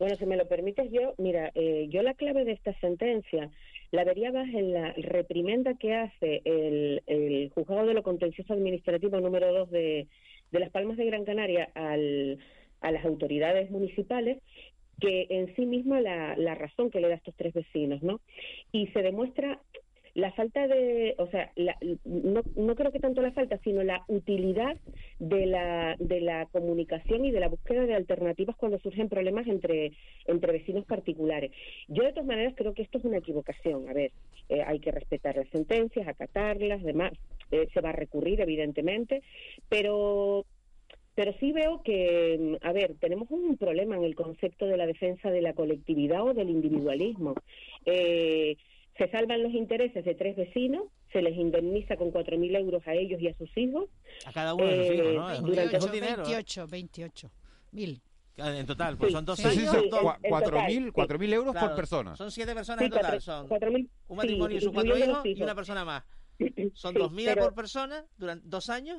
Bueno, 0.00 0.16
si 0.16 0.26
me 0.26 0.36
lo 0.36 0.48
permites 0.48 0.90
yo, 0.90 1.14
mira, 1.18 1.52
eh, 1.54 1.86
yo 1.88 2.02
la 2.02 2.14
clave 2.14 2.44
de 2.44 2.52
esta 2.52 2.76
sentencia 2.80 3.50
la 3.92 4.02
vería 4.02 4.32
más 4.32 4.48
en 4.48 4.72
la 4.72 4.92
reprimenda 4.94 5.74
que 5.74 5.94
hace 5.94 6.42
el, 6.44 7.04
el 7.06 7.50
juzgado 7.54 7.86
de 7.86 7.94
lo 7.94 8.02
contencioso 8.02 8.52
administrativo 8.52 9.20
número 9.20 9.52
2 9.52 9.70
de, 9.70 10.08
de 10.50 10.58
Las 10.58 10.70
Palmas 10.70 10.96
de 10.96 11.06
Gran 11.06 11.24
Canaria 11.24 11.68
al, 11.74 12.40
a 12.84 12.92
las 12.92 13.04
autoridades 13.04 13.70
municipales 13.70 14.38
que 15.00 15.26
en 15.30 15.54
sí 15.56 15.66
misma 15.66 16.00
la, 16.00 16.36
la 16.36 16.54
razón 16.54 16.90
que 16.90 17.00
le 17.00 17.08
da 17.08 17.14
a 17.14 17.16
estos 17.16 17.34
tres 17.36 17.52
vecinos, 17.52 18.02
¿no? 18.02 18.20
Y 18.72 18.86
se 18.88 19.02
demuestra 19.02 19.60
la 20.14 20.32
falta 20.32 20.68
de, 20.68 21.14
o 21.18 21.26
sea, 21.28 21.50
la- 21.56 21.76
no, 22.04 22.42
no 22.54 22.74
creo 22.76 22.92
que 22.92 23.00
tanto 23.00 23.20
la 23.20 23.32
falta, 23.32 23.58
sino 23.64 23.82
la 23.82 24.04
utilidad 24.08 24.76
de 25.18 25.46
la, 25.46 25.96
de 25.98 26.20
la 26.20 26.46
comunicación 26.46 27.24
y 27.24 27.32
de 27.32 27.40
la 27.40 27.48
búsqueda 27.48 27.86
de 27.86 27.94
alternativas 27.94 28.56
cuando 28.56 28.78
surgen 28.78 29.08
problemas 29.08 29.46
entre, 29.48 29.92
entre 30.26 30.52
vecinos 30.52 30.84
particulares. 30.86 31.50
Yo, 31.88 32.04
de 32.04 32.10
todas 32.12 32.26
maneras, 32.26 32.54
creo 32.56 32.74
que 32.74 32.82
esto 32.82 32.98
es 32.98 33.04
una 33.04 33.18
equivocación. 33.18 33.88
A 33.88 33.92
ver, 33.92 34.12
eh, 34.48 34.62
hay 34.64 34.78
que 34.80 34.92
respetar 34.92 35.36
las 35.36 35.48
sentencias, 35.50 36.06
acatarlas, 36.06 36.82
demás. 36.84 37.12
Eh, 37.50 37.68
se 37.74 37.80
va 37.80 37.90
a 37.90 37.92
recurrir, 37.92 38.40
evidentemente, 38.40 39.22
pero 39.68 40.46
pero 41.14 41.32
sí 41.40 41.52
veo 41.52 41.82
que, 41.82 42.58
mm, 42.60 42.66
a 42.66 42.72
ver, 42.72 42.94
tenemos 43.00 43.30
un 43.30 43.56
problema 43.56 43.96
en 43.96 44.04
el 44.04 44.14
concepto 44.14 44.66
de 44.66 44.76
la 44.76 44.86
defensa 44.86 45.30
de 45.30 45.42
la 45.42 45.52
colectividad 45.54 46.22
o 46.22 46.34
del 46.34 46.50
individualismo. 46.50 47.34
Eh, 47.86 48.56
se 48.98 49.10
salvan 49.10 49.42
los 49.42 49.52
intereses 49.52 50.04
de 50.04 50.14
tres 50.14 50.36
vecinos, 50.36 50.84
se 51.12 51.20
les 51.22 51.36
indemniza 51.36 51.96
con 51.96 52.10
4.000 52.10 52.54
euros 52.56 52.82
a 52.86 52.94
ellos 52.94 53.20
y 53.20 53.28
a 53.28 53.34
sus 53.34 53.50
hijos. 53.56 53.86
A 54.24 54.32
cada 54.32 54.54
uno 54.54 54.66
de 54.66 54.86
sus 54.86 54.94
hijos, 54.96 55.14
¿no? 55.14 55.30
Eh, 55.30 55.32
Es 55.34 55.40
un- 55.40 55.46
durante- 55.46 55.76
es 55.76 55.84
un 55.84 55.92
dinero, 55.92 56.22
¿eh? 56.22 56.26
28, 56.34 56.66
28 56.68 57.30
mil. 57.72 58.00
En 58.36 58.66
total, 58.66 58.96
pues 58.96 59.10
Sí, 59.10 59.14
son 59.14 59.24
dos 59.24 59.38
sí, 59.38 59.46
años. 59.46 59.70
sí, 59.80 59.90
cuatro 60.28 60.60
mil- 60.66 60.92
cuatro 60.92 61.18
mil 61.20 61.32
euros 61.32 61.54
por 61.54 61.76
persona. 61.76 62.16
Son 62.16 62.32
siete 62.32 62.52
personas 62.52 62.80
Sí, 62.80 62.84
en 62.86 62.90
total. 62.90 63.20
Son 63.20 63.46
cuatro 63.48 63.70
mil- 63.70 63.88
un 64.08 64.16
matrimonio 64.16 64.58
sí, 64.58 64.62
y 64.62 64.64
sus 64.64 64.72
cuatro 64.74 64.98
hijos 64.98 65.20
y 65.24 65.40
una 65.42 65.54
persona 65.54 65.84
más. 65.84 66.02
Son 66.74 66.92
Sí, 66.92 66.98
dos 66.98 67.12
mil 67.12 67.26
pero- 67.26 67.42
por 67.44 67.54
persona 67.54 68.04
durante 68.16 68.48
dos 68.48 68.68
años 68.70 68.98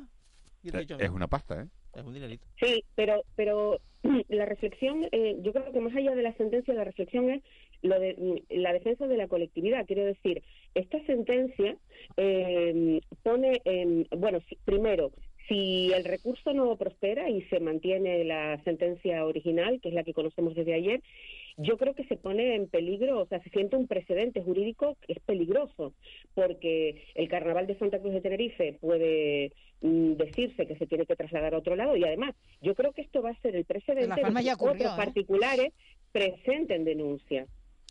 y 0.63 0.71
dicho, 0.71 0.97
Es 0.97 1.09
una 1.09 1.27
pasta, 1.27 1.63
¿eh? 1.63 1.67
Es 1.95 2.05
un 2.05 2.13
dinerito. 2.13 2.45
Sí, 2.59 2.83
pero, 2.95 3.23
pero 3.35 3.79
la 4.29 4.45
reflexión, 4.45 5.07
eh, 5.11 5.37
yo 5.41 5.53
creo 5.53 5.71
que 5.71 5.79
más 5.79 5.95
allá 5.95 6.15
de 6.15 6.23
la 6.23 6.33
sentencia, 6.33 6.73
la 6.73 6.83
reflexión 6.83 7.29
es 7.29 7.43
lo 7.81 7.99
de 7.99 8.15
mm, 8.17 8.59
la 8.61 8.73
defensa 8.73 9.07
de 9.07 9.17
la 9.17 9.27
colectividad. 9.27 9.85
Quiero 9.85 10.05
decir, 10.05 10.43
esta 10.73 11.03
sentencia 11.05 11.77
eh, 12.17 12.99
pone, 13.23 13.61
en, 13.65 14.07
bueno, 14.17 14.39
primero, 14.65 15.11
si 15.47 15.91
el 15.93 16.03
recurso 16.05 16.53
no 16.53 16.75
prospera 16.75 17.29
y 17.29 17.41
se 17.43 17.59
mantiene 17.59 18.23
la 18.23 18.61
sentencia 18.63 19.25
original, 19.25 19.79
que 19.81 19.89
es 19.89 19.95
la 19.95 20.03
que 20.03 20.13
conocemos 20.13 20.55
desde 20.55 20.73
ayer, 20.73 21.01
yo 21.57 21.77
creo 21.77 21.93
que 21.93 22.05
se 22.05 22.17
pone 22.17 22.55
en 22.55 22.67
peligro, 22.67 23.21
o 23.21 23.25
sea, 23.27 23.41
se 23.41 23.49
siente 23.49 23.77
un 23.77 23.87
precedente 23.87 24.41
jurídico 24.41 24.97
que 25.01 25.13
es 25.13 25.19
peligroso, 25.19 25.93
porque 26.33 27.03
el 27.15 27.29
Carnaval 27.29 27.67
de 27.67 27.77
Santa 27.77 27.99
Cruz 27.99 28.13
de 28.13 28.21
Tenerife 28.21 28.77
puede 28.81 29.53
mm, 29.81 30.13
decirse 30.13 30.67
que 30.67 30.75
se 30.75 30.87
tiene 30.87 31.05
que 31.05 31.15
trasladar 31.15 31.53
a 31.53 31.59
otro 31.59 31.75
lado 31.75 31.95
y 31.95 32.03
además 32.03 32.35
yo 32.61 32.75
creo 32.75 32.91
que 32.91 33.01
esto 33.01 33.21
va 33.21 33.29
a 33.29 33.41
ser 33.41 33.55
el 33.55 33.65
precedente 33.65 34.21
de 34.21 34.43
que 34.43 34.53
ocurrió, 34.53 34.71
otros 34.71 34.93
¿eh? 34.93 34.97
particulares 34.97 35.73
presenten 36.11 36.83
denuncia. 36.83 37.45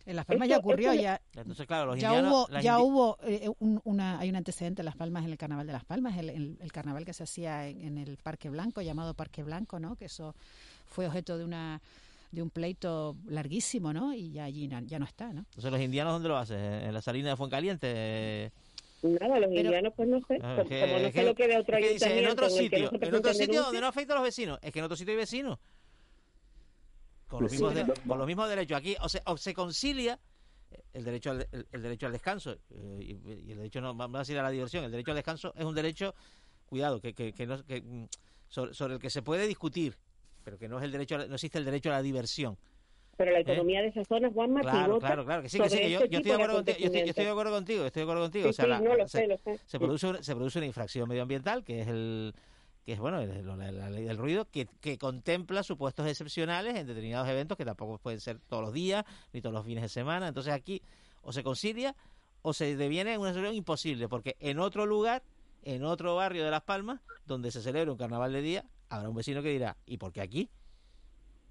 En 0.07 0.17
Las 0.17 0.27
Palmas 0.27 0.47
Esto- 0.47 0.55
ya 0.55 0.59
ocurrió, 0.59 0.91
esto- 0.93 1.03
ya, 1.03 1.21
Entonces, 1.35 1.67
claro, 1.67 1.87
los 1.87 1.99
ya 1.99 2.09
indianos... 2.09 2.33
hubo, 2.33 2.61
ya 2.61 2.77
indi- 2.79 2.83
hubo 2.83 3.19
eh, 3.25 3.49
un- 3.59 3.81
una, 3.85 4.19
hay 4.19 4.29
un 4.29 4.37
antecedente 4.37 4.83
en 4.83 4.87
Las 4.87 4.97
Palmas, 4.97 5.25
en 5.25 5.31
el 5.31 5.39
Carnaval 5.39 5.67
de 5.67 5.73
Las 5.73 5.85
Palmas, 5.85 6.19
el, 6.19 6.29
el- 6.31 6.59
el 6.61 6.73
carnaval 6.73 7.05
que 7.07 7.15
se 7.15 7.23
hacía 7.23 7.67
en, 7.69 7.81
en 7.83 7.99
el 7.99 8.19
Parque 8.19 8.51
Blanco, 8.51 8.83
llamado 8.83 9.15
Parque 9.15 9.43
Blanco, 9.43 9.79
¿no? 9.81 9.97
Que 9.97 10.05
eso 10.07 10.35
fue 10.87 11.07
objeto 11.07 11.39
de 11.39 11.45
una 11.45 11.81
de 12.33 12.43
un 12.43 12.51
pleito 12.51 13.15
larguísimo, 13.29 13.93
¿no? 13.93 14.13
Y 14.13 14.33
ya 14.33 14.45
allí 14.45 14.67
na- 14.67 14.83
ya 14.85 14.99
no 14.99 15.05
está, 15.07 15.33
¿no? 15.33 15.41
Entonces, 15.51 15.71
¿los 15.71 15.81
indianos 15.81 16.13
dónde 16.15 16.29
lo 16.29 16.37
hacen? 16.37 16.59
¿En 16.59 16.93
la 16.93 17.01
salina 17.01 17.31
de 17.31 17.37
Fuencaliente? 17.37 18.51
Nada, 19.03 19.39
los 19.39 19.53
indianos, 19.53 19.93
pues 19.97 20.09
no 20.09 20.19
sé. 20.27 20.39
Ah, 20.43 20.57
como, 20.57 20.69
que- 20.69 20.81
como 20.81 20.99
no 20.99 21.07
que- 21.07 21.13
sé 21.13 21.23
lo 21.25 21.35
que 21.35 21.47
de 21.49 21.57
otro 21.59 21.77
que 21.79 21.93
dice, 21.93 22.19
en 22.19 22.27
otro 22.27 22.47
en 22.47 22.51
sitio, 22.53 22.91
no 22.91 22.99
se 22.99 23.07
en 23.07 23.15
otro 23.15 23.35
sitio 23.35 23.63
donde 23.63 23.81
no 23.81 23.87
afecta 23.87 24.15
a 24.15 24.17
los 24.17 24.25
vecinos. 24.25 24.59
Es 24.63 24.73
que 24.73 24.79
en 24.81 24.85
otro 24.85 24.97
sitio 24.97 25.13
hay 25.13 25.19
vecinos. 25.19 25.59
Con 27.35 27.43
los, 27.43 27.53
mismos, 27.53 27.73
sí. 27.75 27.79
de- 27.83 28.09
con 28.09 28.19
los 28.19 28.27
mismos 28.29 28.49
derechos. 28.49 28.79
Aquí 28.79 28.97
o 29.01 29.09
se, 29.09 29.21
o 29.27 29.37
se 29.37 29.55
concilia 29.55 30.21
el 30.93 31.05
derecho 31.05 31.33
al, 31.33 31.47
el, 31.51 31.67
el 31.73 31.83
derecho 31.83 32.07
al 32.07 32.13
descanso 32.13 32.53
eh, 32.71 32.99
y, 33.01 33.13
y 33.49 33.51
el 33.53 33.57
derecho 33.59 33.81
no 33.81 33.93
vamos 33.95 34.17
a 34.17 34.19
decir 34.21 34.39
a 34.39 34.43
la 34.43 34.51
diversión 34.51 34.85
el 34.85 34.91
derecho 34.91 35.11
al 35.13 35.17
descanso 35.17 35.53
es 35.57 35.65
un 35.65 35.75
derecho 35.75 36.15
cuidado 36.67 37.01
que, 37.01 37.13
que, 37.15 37.33
que 37.33 37.47
no 37.47 37.65
que, 37.65 37.81
mm, 37.81 38.07
sobre, 38.49 38.75
sobre 38.75 38.95
el 38.95 39.01
que 39.01 39.09
se 39.11 39.23
puede 39.23 39.47
discutir 39.47 39.97
pero 40.43 40.59
que 40.59 40.69
no 40.69 40.79
es 40.79 40.85
el 40.85 40.91
derecho 40.91 41.15
a 41.15 41.19
la- 41.19 41.27
no 41.27 41.35
existe 41.35 41.59
el 41.59 41.65
derecho 41.65 41.91
a 41.91 41.93
la 41.93 42.03
diversión 42.03 42.57
Pero 43.17 43.31
la 43.31 43.39
¿Eh? 43.39 43.43
economía 43.43 43.83
de 43.83 43.89
esas 43.89 44.07
zonas, 44.09 44.33
Juanma, 44.33 44.63
Claro, 44.63 44.99
claro, 44.99 45.25
claro, 45.25 45.43
que 45.43 45.49
sí, 45.49 45.61
que 45.61 45.71
sí, 45.71 45.79
que 45.79 45.91
yo, 45.91 45.99
este 45.99 46.09
yo 46.09 46.19
estoy 46.19 46.31
de 46.31 46.35
acuerdo 46.35 46.55
contigo, 46.57 46.79
yo 46.79 46.87
estoy, 46.87 47.01
yo 47.03 47.11
estoy 47.11 47.25
de 47.25 47.31
acuerdo 47.31 47.53
contigo, 47.53 47.85
estoy 47.87 48.01
de 48.01 48.05
acuerdo 48.05 48.23
contigo. 48.23 48.45
Sí, 48.45 48.51
o 48.51 48.53
sea, 48.53 48.65
sí, 48.65 48.71
la- 48.71 48.81
no, 48.81 48.97
lo 48.97 49.07
se, 49.09 49.19
sé, 49.19 49.27
lo 49.29 49.37
sé. 49.39 49.57
se 49.59 49.63
Sí. 49.67 49.79
produce 49.79 50.23
se 50.25 50.35
produce 50.35 50.59
una 50.59 50.67
infracción 50.67 51.09
medioambiental 51.09 51.63
que 51.65 51.81
es 51.83 51.87
el 51.89 52.35
que 52.85 52.93
es 52.93 52.99
bueno 52.99 53.21
el- 53.21 53.47
la, 53.47 53.57
la 53.73 53.91
ley 53.91 54.05
del 54.05 54.19
ruido 54.19 54.45
que, 54.51 54.67
que 54.81 54.99
contempla 54.99 55.63
supuestos 55.63 56.07
excepcionales 56.07 56.77
en 56.77 56.87
determinados 56.87 57.29
eventos 57.29 57.57
que 57.57 57.65
tampoco 57.65 57.99
pueden 57.99 58.21
ser 58.21 58.39
todos 58.49 58.63
los 58.63 58.73
días 58.73 59.05
ni 59.33 59.41
todos 59.41 59.55
los 59.55 59.65
fines 59.65 59.83
de 59.83 59.89
semana. 59.89 60.29
Entonces 60.29 60.53
aquí 60.53 60.83
o 61.23 61.33
se 61.33 61.43
concilia 61.43 61.95
o 62.43 62.53
se 62.53 62.77
deviene 62.77 63.17
una 63.17 63.31
situación 63.31 63.55
imposible 63.55 64.09
porque 64.09 64.37
en 64.39 64.59
otro 64.59 64.85
lugar, 64.85 65.23
en 65.63 65.85
otro 65.85 66.15
barrio 66.17 66.45
de 66.45 66.51
Las 66.51 66.63
Palmas, 66.63 67.01
donde 67.27 67.51
se 67.51 67.63
celebra 67.63 67.91
un 67.91 67.97
carnaval 67.99 68.33
de 68.33 68.43
día, 68.43 68.65
habrá 68.91 69.09
un 69.09 69.17
vecino 69.17 69.43
que 69.43 69.49
dirá 69.49 69.77
¿y 69.87 69.97
por 69.97 70.13
qué 70.13 70.21
aquí? 70.21 70.51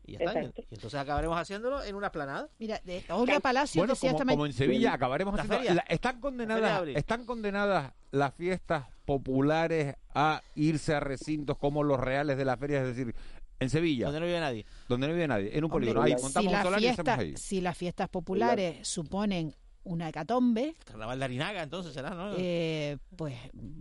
Y 0.06 0.12
ya 0.14 0.18
está. 0.26 0.44
Y, 0.44 0.52
entonces 0.70 0.96
acabaremos 1.00 1.38
haciéndolo 1.40 1.82
en 1.82 1.96
una 1.96 2.12
planada. 2.12 2.50
Mira, 2.60 2.80
de 2.84 3.04
Olga 3.10 3.40
Palacio 3.40 3.80
Bueno, 3.82 3.94
decía 3.94 4.12
como, 4.12 4.22
esta 4.22 4.32
como 4.34 4.46
en 4.46 4.54
Sevilla, 4.54 4.94
acabaremos 4.94 5.34
La 5.36 5.44
haciendo... 5.44 5.74
la- 5.74 5.86
están 5.88 6.20
condenadas 6.20 6.72
abril. 6.78 6.98
están 6.98 7.26
condenadas 7.26 7.94
las 8.14 8.34
fiestas 8.36 8.86
populares 9.06 9.96
a 10.14 10.42
irse 10.56 10.94
a 10.94 11.00
recintos 11.00 11.58
como 11.58 11.84
los 11.84 12.00
reales 12.00 12.38
de 12.38 12.46
la 12.46 12.56
feria, 12.58 12.82
es 12.82 12.96
decir, 12.96 13.16
en 13.60 13.70
Sevilla, 13.70 14.06
Donde 14.06 14.20
no 14.20 14.26
vive 14.28 14.40
nadie. 14.40 14.66
donde 14.88 15.08
no 15.08 15.14
vive 15.14 15.28
nadie, 15.28 15.50
en 15.58 15.64
un 15.64 15.72
Hombre, 15.72 15.88
polígono, 15.94 16.02
ahí 16.06 16.14
si, 16.18 16.24
montamos 16.24 16.48
un 16.48 16.54
la 16.54 16.64
solar 16.64 16.82
y 16.82 16.88
hacemos 16.88 17.18
ahí. 17.18 17.38
si 17.38 17.60
las 17.62 17.76
fiestas 17.78 18.10
populares 18.10 18.88
suponen 18.88 19.56
una 19.86 20.10
hecatombe, 20.10 20.76
Carnaval 20.86 21.18
de 21.20 21.26
Arinaga, 21.26 21.64
entonces 21.64 21.92
será, 21.94 22.12
¿no? 22.12 22.36
eh, 22.38 22.98
pues, 23.18 23.36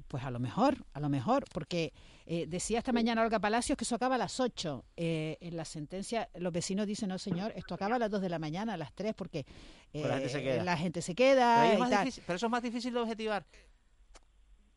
pues 0.08 0.24
a 0.24 0.30
lo 0.30 0.40
mejor, 0.40 0.76
a 0.94 1.00
lo 1.00 1.08
mejor, 1.10 1.44
porque 1.52 1.92
eh, 2.26 2.46
decía 2.48 2.78
esta 2.78 2.92
mañana 2.92 3.22
Olga 3.22 3.38
Palacios 3.38 3.76
que 3.76 3.84
eso 3.84 3.94
acaba 3.96 4.14
a 4.14 4.18
las 4.18 4.40
8. 4.40 4.84
Eh, 4.96 5.36
en 5.40 5.56
la 5.56 5.64
sentencia, 5.64 6.28
los 6.36 6.52
vecinos 6.52 6.86
dicen, 6.86 7.08
no 7.10 7.18
señor, 7.18 7.52
esto 7.54 7.74
acaba 7.74 7.96
a 7.96 7.98
las 7.98 8.10
2 8.10 8.20
de 8.22 8.28
la 8.30 8.38
mañana, 8.38 8.74
a 8.74 8.76
las 8.76 8.92
3, 8.94 9.14
porque 9.14 9.44
Pero 9.92 10.08
la 10.08 10.14
gente 10.14 10.28
se 10.30 10.38
eh, 10.38 10.42
queda. 10.42 10.64
la 10.64 10.76
gente 10.76 11.02
se 11.02 11.14
queda 11.14 11.54
Pero, 11.56 11.62
ahí 11.62 11.70
es 11.70 11.76
y 11.76 11.80
más 11.80 11.90
tal. 11.90 12.04
difícil- 12.06 12.22
pero 12.26 12.36
eso 12.36 12.46
es 12.46 12.52
más 12.52 12.62
difícil 12.62 12.94
de 12.94 13.00
objetivar. 13.00 13.46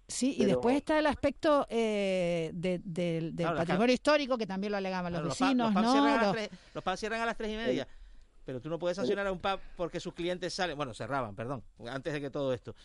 Sí, 0.07 0.35
y 0.37 0.45
después 0.45 0.75
está 0.75 0.99
el 0.99 1.07
aspecto 1.07 1.65
eh, 1.69 2.51
de- 2.53 2.79
del- 2.83 3.35
del 3.35 3.45
Claro, 3.45 3.55
la 3.55 3.61
ca- 3.61 3.65
patrimonio 3.65 3.93
histórico, 3.93 4.37
que 4.37 4.45
también 4.45 4.71
lo 4.71 4.77
alegaban 4.77 5.11
Claro, 5.11 5.25
los 5.27 5.39
vecinos, 5.39 5.73
los 5.73 5.83
pubs 5.83 5.83
¿no? 5.83 5.91
cierran 5.93 6.09
a 6.11 6.15
las 6.17 6.25
Los- 6.27 6.35
tres- 6.35 6.49
los 6.75 6.83
pubs 6.83 6.99
cierran 6.99 7.21
a 7.21 7.25
las 7.25 7.37
tres 7.37 7.51
y 7.51 7.55
media. 7.55 7.87
Pero 8.45 8.61
tú 8.61 8.69
no 8.69 8.77
puedes 8.77 8.95
sancionar 8.97 9.25
a 9.25 9.31
un 9.31 9.39
pub 9.39 9.59
porque 9.75 9.99
sus 9.99 10.13
clientes 10.13 10.53
salen. 10.53 10.77
Bueno, 10.77 10.93
cerraban, 10.93 11.33
perdón, 11.35 11.63
antes 11.89 12.13
de 12.13 12.21
que 12.21 12.29
todo 12.29 12.53
esto. 12.53 12.75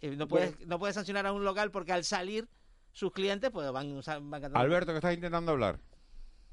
Eh, 0.00 0.14
no, 0.16 0.28
puedes, 0.28 0.64
no 0.68 0.78
puedes 0.78 0.94
sancionar 0.94 1.26
a 1.26 1.32
un 1.32 1.44
local 1.44 1.72
porque 1.72 1.92
al 1.92 2.04
salir 2.04 2.46
sus 2.92 3.10
clientes 3.10 3.50
pues 3.50 3.68
van, 3.72 4.00
van 4.06 4.30
cantando. 4.30 4.58
Alberto, 4.60 4.92
que 4.92 4.98
estás 4.98 5.14
intentando 5.14 5.50
hablar. 5.52 5.80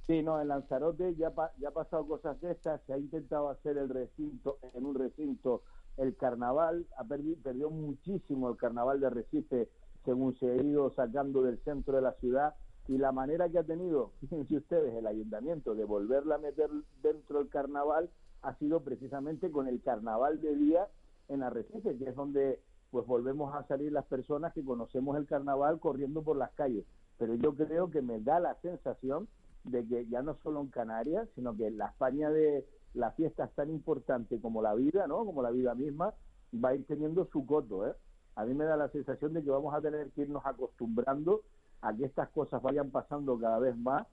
Sí, 0.07 0.23
no, 0.23 0.41
en 0.41 0.47
Lanzarote 0.47 1.15
ya, 1.15 1.29
pa- 1.29 1.51
ya 1.59 1.69
ha 1.69 1.71
pasado 1.71 2.07
cosas 2.07 2.41
de 2.41 2.51
estas, 2.51 2.81
se 2.87 2.93
ha 2.93 2.97
intentado 2.97 3.49
hacer 3.49 3.77
el 3.77 3.89
recinto, 3.89 4.57
en 4.73 4.85
un 4.85 4.95
recinto, 4.95 5.61
el 5.97 6.15
carnaval, 6.15 6.87
ha 6.97 7.03
perdi- 7.03 7.37
perdió 7.41 7.69
muchísimo 7.69 8.49
el 8.49 8.57
carnaval 8.57 8.99
de 8.99 9.09
Recife, 9.11 9.69
según 10.05 10.37
se 10.37 10.49
ha 10.49 10.55
ido 10.55 10.91
sacando 10.91 11.41
del 11.41 11.57
centro 11.63 11.95
de 11.95 12.01
la 12.01 12.13
ciudad, 12.13 12.55
y 12.87 12.97
la 12.97 13.11
manera 13.11 13.49
que 13.49 13.59
ha 13.59 13.63
tenido, 13.63 14.11
fíjense 14.21 14.57
ustedes, 14.57 14.93
el 14.93 15.07
ayuntamiento 15.07 15.75
de 15.75 15.85
volverla 15.85 16.35
a 16.35 16.39
meter 16.39 16.69
dentro 17.01 17.39
del 17.39 17.49
carnaval 17.49 18.09
ha 18.41 18.55
sido 18.55 18.81
precisamente 18.81 19.51
con 19.51 19.67
el 19.67 19.81
carnaval 19.81 20.39
de 20.39 20.55
día 20.55 20.87
en 21.29 21.41
Arrecife, 21.41 21.97
que 21.97 22.09
es 22.09 22.15
donde 22.15 22.59
pues 22.91 23.07
volvemos 23.07 23.53
a 23.53 23.67
salir 23.67 23.91
las 23.91 24.05
personas 24.05 24.53
que 24.53 24.63
conocemos 24.63 25.17
el 25.17 25.25
carnaval 25.25 25.79
corriendo 25.79 26.21
por 26.21 26.37
las 26.37 26.51
calles. 26.51 26.85
Pero 27.17 27.33
yo 27.35 27.55
creo 27.55 27.89
que 27.89 28.01
me 28.01 28.21
da 28.21 28.39
la 28.39 28.55
sensación 28.61 29.27
de 29.63 29.85
que 29.85 30.05
ya 30.07 30.21
no 30.21 30.37
solo 30.43 30.61
en 30.61 30.67
Canarias, 30.67 31.27
sino 31.35 31.57
que 31.57 31.71
la 31.71 31.87
España 31.87 32.29
de 32.29 32.65
la 32.93 33.11
fiesta 33.11 33.45
es 33.45 33.51
tan 33.53 33.69
importante 33.69 34.39
como 34.39 34.61
la 34.61 34.75
vida, 34.75 35.07
¿no? 35.07 35.25
Como 35.25 35.41
la 35.41 35.51
vida 35.51 35.75
misma, 35.75 36.13
va 36.53 36.69
a 36.69 36.75
ir 36.75 36.85
teniendo 36.85 37.25
su 37.31 37.45
coto, 37.45 37.87
¿eh? 37.87 37.93
A 38.35 38.45
mí 38.45 38.53
me 38.53 38.65
da 38.65 38.75
la 38.77 38.89
sensación 38.89 39.33
de 39.33 39.43
que 39.43 39.49
vamos 39.49 39.73
a 39.73 39.81
tener 39.81 40.11
que 40.11 40.21
irnos 40.21 40.45
acostumbrando 40.45 41.41
a 41.81 41.93
que 41.93 42.05
estas 42.05 42.29
cosas 42.29 42.61
vayan 42.61 42.91
pasando 42.91 43.37
cada 43.39 43.59
vez 43.59 43.77
más 43.77 44.05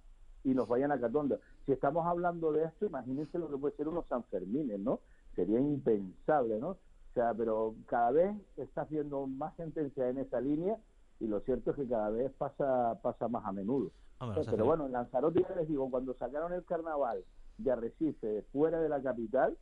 y 0.45 0.55
nos 0.55 0.69
vayan 0.69 0.93
acatando. 0.93 1.39
Si 1.67 1.73
estamos 1.73 2.07
hablando 2.07 2.53
de 2.53 2.65
esto, 2.65 2.87
imagínense 2.87 3.39
lo 3.39 3.49
que 3.49 3.57
puede 3.57 3.77
ser 3.77 3.89
unos 3.89 4.07
Sanfermines, 4.07 4.81
¿no? 4.81 5.01
Sería 5.35 5.61
impensable, 5.61 6.59
¿no? 6.59 6.71
O 6.71 7.15
sea, 7.15 7.35
pero 7.35 7.75
cada 7.87 8.11
vez 8.11 8.37
está 8.57 8.83
haciendo 8.83 9.27
más 9.27 9.55
sentencia 9.57 10.09
en 10.09 10.19
esa 10.19 10.41
línea 10.41 10.79
y 11.21 11.27
lo 11.27 11.41
cierto 11.41 11.71
es 11.71 11.77
que 11.77 11.89
cada 11.89 12.11
vez 12.11 12.33
pasa 12.33 12.99
pasa 13.03 13.29
más 13.29 13.45
a 13.45 13.53
menudo. 13.53 13.91
Eh, 14.21 14.45
se 14.45 14.51
pero 14.51 14.65
bueno, 14.65 14.87
en 14.87 14.93
Lanzarote 14.93 15.45
ya 15.49 15.55
les 15.57 15.69
digo, 15.69 15.91
cuando 15.91 16.15
sacaron 16.15 16.53
el 16.53 16.65
carnaval 16.65 17.25
de 17.59 17.71
Arrecife 17.71 18.43
fuera 18.53 18.81
de 18.81 18.89
la 18.89 19.03
capital, 19.03 19.57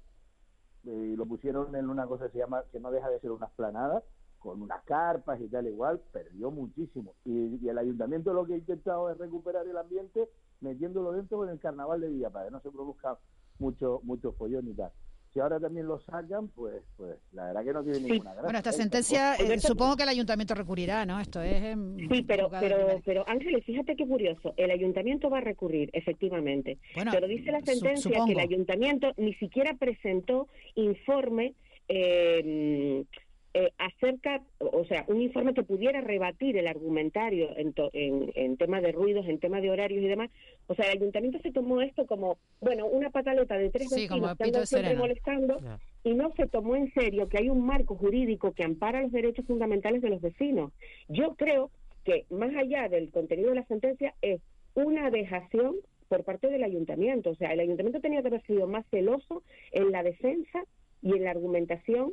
eh, 0.84 1.10
y 1.12 1.16
lo 1.16 1.26
pusieron 1.26 1.74
en 1.76 1.88
una 1.90 2.06
cosa 2.06 2.26
que 2.26 2.32
se 2.32 2.38
llama, 2.38 2.64
que 2.70 2.80
no 2.80 2.90
deja 2.90 3.08
de 3.10 3.20
ser 3.20 3.30
una 3.30 3.46
esplanada, 3.46 4.02
con 4.40 4.60
unas 4.62 4.82
carpas 4.84 5.40
y 5.40 5.46
tal 5.48 5.66
igual, 5.68 6.00
perdió 6.12 6.50
muchísimo. 6.50 7.14
Y, 7.24 7.64
y 7.64 7.68
el 7.68 7.78
ayuntamiento 7.78 8.32
lo 8.32 8.44
que 8.46 8.54
ha 8.54 8.56
intentado 8.56 9.10
es 9.10 9.18
recuperar 9.18 9.66
el 9.68 9.76
ambiente 9.76 10.28
metiéndolo 10.60 11.12
dentro 11.12 11.38
con 11.38 11.48
el 11.50 11.60
carnaval 11.60 12.00
de 12.00 12.08
día, 12.08 12.30
para 12.30 12.46
que 12.46 12.50
no 12.50 12.60
se 12.60 12.70
produzca 12.70 13.18
mucho, 13.58 14.00
mucho 14.02 14.32
follón 14.32 14.66
y 14.68 14.72
tal. 14.74 14.90
Si 15.32 15.38
ahora 15.38 15.60
también 15.60 15.86
lo 15.86 16.00
sacan, 16.00 16.48
pues, 16.48 16.82
pues 16.96 17.16
la 17.32 17.44
verdad 17.46 17.64
que 17.64 17.72
no 17.72 17.84
tiene 17.84 18.00
ninguna 18.00 18.30
gracia. 18.32 18.42
Bueno, 18.42 18.58
esta 18.58 18.72
sentencia, 18.72 19.34
eh, 19.36 19.60
supongo 19.60 19.94
que 19.96 20.02
el 20.02 20.08
ayuntamiento 20.08 20.54
recurrirá, 20.56 21.06
¿no? 21.06 21.20
Esto 21.20 21.40
es... 21.40 21.62
em, 21.62 21.96
Sí, 22.08 22.22
pero, 22.26 22.50
pero, 22.50 23.00
pero 23.04 23.24
Ángeles, 23.28 23.64
fíjate 23.64 23.94
qué 23.94 24.08
curioso. 24.08 24.54
El 24.56 24.72
ayuntamiento 24.72 25.30
va 25.30 25.38
a 25.38 25.42
recurrir, 25.42 25.88
efectivamente. 25.92 26.78
Bueno, 26.96 27.12
pero 27.14 27.28
dice 27.28 27.52
la 27.52 27.60
su- 27.60 27.66
sentencia 27.66 28.02
supongo. 28.10 28.26
que 28.26 28.32
el 28.32 28.40
ayuntamiento 28.40 29.12
ni 29.18 29.34
siquiera 29.34 29.74
presentó 29.74 30.48
informe 30.74 31.54
eh, 31.86 33.04
eh, 33.52 33.72
acerca, 33.78 34.42
o 34.58 34.84
sea, 34.84 35.04
un 35.08 35.20
informe 35.20 35.54
que 35.54 35.64
pudiera 35.64 36.00
rebatir 36.00 36.56
el 36.56 36.68
argumentario 36.68 37.50
en, 37.56 37.72
to- 37.72 37.90
en, 37.92 38.30
en 38.36 38.56
tema 38.56 38.80
de 38.80 38.92
ruidos, 38.92 39.26
en 39.26 39.40
tema 39.40 39.60
de 39.60 39.70
horarios 39.70 40.02
y 40.04 40.06
demás. 40.06 40.30
O 40.68 40.74
sea, 40.74 40.86
el 40.90 40.98
ayuntamiento 40.98 41.40
se 41.40 41.50
tomó 41.50 41.80
esto 41.82 42.06
como, 42.06 42.38
bueno, 42.60 42.86
una 42.86 43.10
pataleta 43.10 43.58
de 43.58 43.70
tres 43.70 43.88
Sí, 43.88 44.02
vecinos 44.08 44.36
que 44.36 44.44
andan 44.44 44.66
siempre 44.66 44.94
molestando 44.94 45.60
y 46.04 46.14
no 46.14 46.32
se 46.36 46.46
tomó 46.46 46.76
en 46.76 46.92
serio 46.94 47.28
que 47.28 47.38
hay 47.38 47.48
un 47.48 47.66
marco 47.66 47.96
jurídico 47.96 48.52
que 48.52 48.62
ampara 48.64 49.02
los 49.02 49.10
derechos 49.12 49.44
fundamentales 49.46 50.00
de 50.00 50.10
los 50.10 50.20
vecinos. 50.20 50.72
Yo 51.08 51.34
creo 51.34 51.70
que 52.04 52.24
más 52.30 52.54
allá 52.54 52.88
del 52.88 53.10
contenido 53.10 53.50
de 53.50 53.56
la 53.56 53.66
sentencia 53.66 54.14
es 54.22 54.40
una 54.74 55.10
dejación 55.10 55.74
por 56.08 56.22
parte 56.24 56.48
del 56.48 56.62
ayuntamiento. 56.62 57.30
O 57.30 57.34
sea, 57.34 57.52
el 57.52 57.60
ayuntamiento 57.60 58.00
tenía 58.00 58.22
que 58.22 58.28
haber 58.28 58.42
sido 58.42 58.66
más 58.68 58.86
celoso 58.90 59.42
en 59.72 59.90
la 59.90 60.02
defensa 60.04 60.62
y 61.02 61.16
en 61.16 61.24
la 61.24 61.32
argumentación 61.32 62.12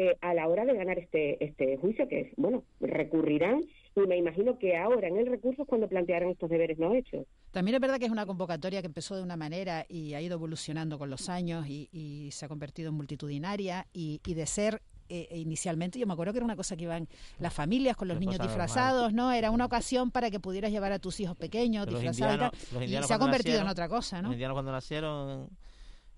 eh, 0.00 0.16
a 0.20 0.32
la 0.34 0.46
hora 0.48 0.64
de 0.64 0.74
ganar 0.74 0.98
este 0.98 1.42
este 1.44 1.76
juicio, 1.78 2.06
que, 2.08 2.32
bueno, 2.36 2.62
recurrirán 2.80 3.60
y 3.96 4.00
me 4.06 4.16
imagino 4.16 4.58
que 4.58 4.76
ahora 4.76 5.08
en 5.08 5.16
el 5.18 5.26
recurso 5.26 5.62
es 5.62 5.68
cuando 5.68 5.88
plantearán 5.88 6.30
estos 6.30 6.48
deberes 6.48 6.78
no 6.78 6.94
hechos. 6.94 7.26
También 7.50 7.74
es 7.74 7.80
verdad 7.80 7.98
que 7.98 8.04
es 8.04 8.12
una 8.12 8.26
convocatoria 8.26 8.80
que 8.80 8.86
empezó 8.86 9.16
de 9.16 9.22
una 9.22 9.36
manera 9.36 9.84
y 9.88 10.14
ha 10.14 10.20
ido 10.20 10.34
evolucionando 10.34 10.98
con 10.98 11.10
los 11.10 11.28
años 11.28 11.66
y, 11.66 11.88
y 11.90 12.30
se 12.30 12.44
ha 12.44 12.48
convertido 12.48 12.90
en 12.90 12.94
multitudinaria 12.94 13.86
y, 13.92 14.20
y 14.24 14.34
de 14.34 14.46
ser 14.46 14.82
eh, 15.08 15.26
inicialmente 15.38 15.98
yo 15.98 16.06
me 16.06 16.12
acuerdo 16.12 16.32
que 16.34 16.38
era 16.38 16.44
una 16.44 16.54
cosa 16.54 16.76
que 16.76 16.84
iban 16.84 17.08
las 17.40 17.52
familias 17.54 17.96
con 17.96 18.08
los 18.08 18.20
niños 18.20 18.38
normal. 18.38 18.48
disfrazados, 18.48 19.12
¿no? 19.14 19.32
Era 19.32 19.50
una 19.50 19.64
ocasión 19.64 20.10
para 20.10 20.30
que 20.30 20.38
pudieras 20.38 20.70
llevar 20.70 20.92
a 20.92 20.98
tus 20.98 21.18
hijos 21.18 21.34
pequeños 21.36 21.86
Los 21.90 21.94
disfrazados 22.02 22.34
y 22.34 22.36
indianos- 22.36 22.50
tal, 22.52 22.60
los 22.74 22.82
y 22.82 22.84
indianos 22.84 23.08
se 23.08 23.14
ha 23.14 23.18
convertido 23.18 23.60
en 23.60 23.68
otra 23.68 23.88
cosa, 23.88 24.20
¿no? 24.22 24.28
Los 24.28 24.34
indianos 24.34 24.54
cuando 24.54 24.70
nacieron, 24.70 25.48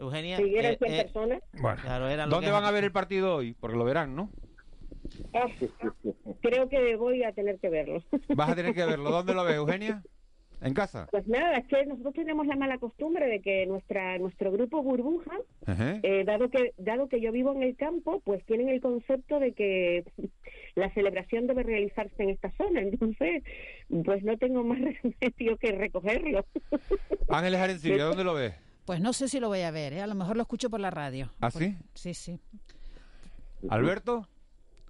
Eugenia. 0.01 0.37
Si 0.39 0.57
eran 0.57 0.73
eh, 0.73 0.79
100 0.79 0.93
eh, 0.95 1.03
personas, 1.05 1.41
Bueno, 1.53 1.79
Claro, 1.83 2.09
eran 2.09 2.29
lo 2.29 2.37
¿dónde 2.37 2.49
que- 2.49 2.53
van 2.53 2.65
a 2.65 2.71
ver 2.71 2.85
el 2.85 2.93
partido 2.93 3.37
hoy? 3.37 3.55
Porque 3.59 3.77
lo 3.77 3.85
verán, 3.85 4.17
¿no? 4.17 4.31
ah, 5.35 5.47
creo 6.41 6.69
que 6.69 6.97
voy 6.97 7.23
a 7.25 7.33
tener 7.33 7.59
que 7.59 7.69
verlo. 7.69 8.03
Vas 8.29 8.51
a 8.51 8.55
tener 8.57 8.75
que 8.75 8.85
verlo. 8.85 9.11
¿Dónde 9.11 9.35
lo 9.35 9.45
ves, 9.45 9.57
Eugenia? 9.57 10.03
¿En 10.63 10.75
casa? 10.75 11.09
Pues 11.11 11.27
nada, 11.27 11.57
es 11.57 11.67
que 11.69 11.87
nosotros 11.87 12.13
tenemos 12.15 12.47
la 12.47 12.55
mala 12.55 12.77
costumbre 12.79 13.27
de 13.27 13.41
que 13.41 13.65
nuestra 13.67 14.19
nuestro 14.19 14.53
grupo 14.53 14.83
burbuja, 14.83 15.33
eh, 16.03 16.23
dado 16.27 16.51
que 16.51 16.75
dado 16.77 17.09
que 17.09 17.19
yo 17.21 17.33
vivo 17.33 17.53
en 17.53 17.63
el 17.63 17.77
campo, 17.77 18.21
pues 18.25 18.45
tienen 18.45 18.69
el 18.69 18.81
concepto 18.83 19.39
de 19.41 19.53
que 19.55 20.05
la 20.75 20.93
celebración 20.93 21.47
debe 21.47 21.63
realizarse 21.63 22.23
en 22.23 22.29
esta 22.31 22.53
zona. 22.59 22.81
Entonces, 22.81 23.43
pues 24.05 24.23
no 24.23 24.37
tengo 24.37 24.63
más 24.63 24.79
remedio 25.03 25.57
que 25.57 25.73
recogerlo. 25.73 26.45
Ángeles 27.29 27.61
Arencibia, 27.61 28.05
¿dónde 28.05 28.25
lo 28.25 28.35
ves? 28.35 28.55
Pues 28.91 29.01
no 29.01 29.13
sé 29.13 29.29
si 29.29 29.39
lo 29.39 29.47
voy 29.47 29.61
a 29.61 29.71
ver, 29.71 29.93
¿eh? 29.93 30.03
a 30.03 30.07
lo 30.09 30.17
mejor 30.17 30.35
lo 30.35 30.43
escucho 30.43 30.69
por 30.69 30.81
la 30.81 30.91
radio. 30.91 31.31
¿Ah, 31.41 31.53
sí? 31.53 31.79
Sí, 31.95 32.13
sí. 32.13 32.41
¿Alberto? 33.69 34.27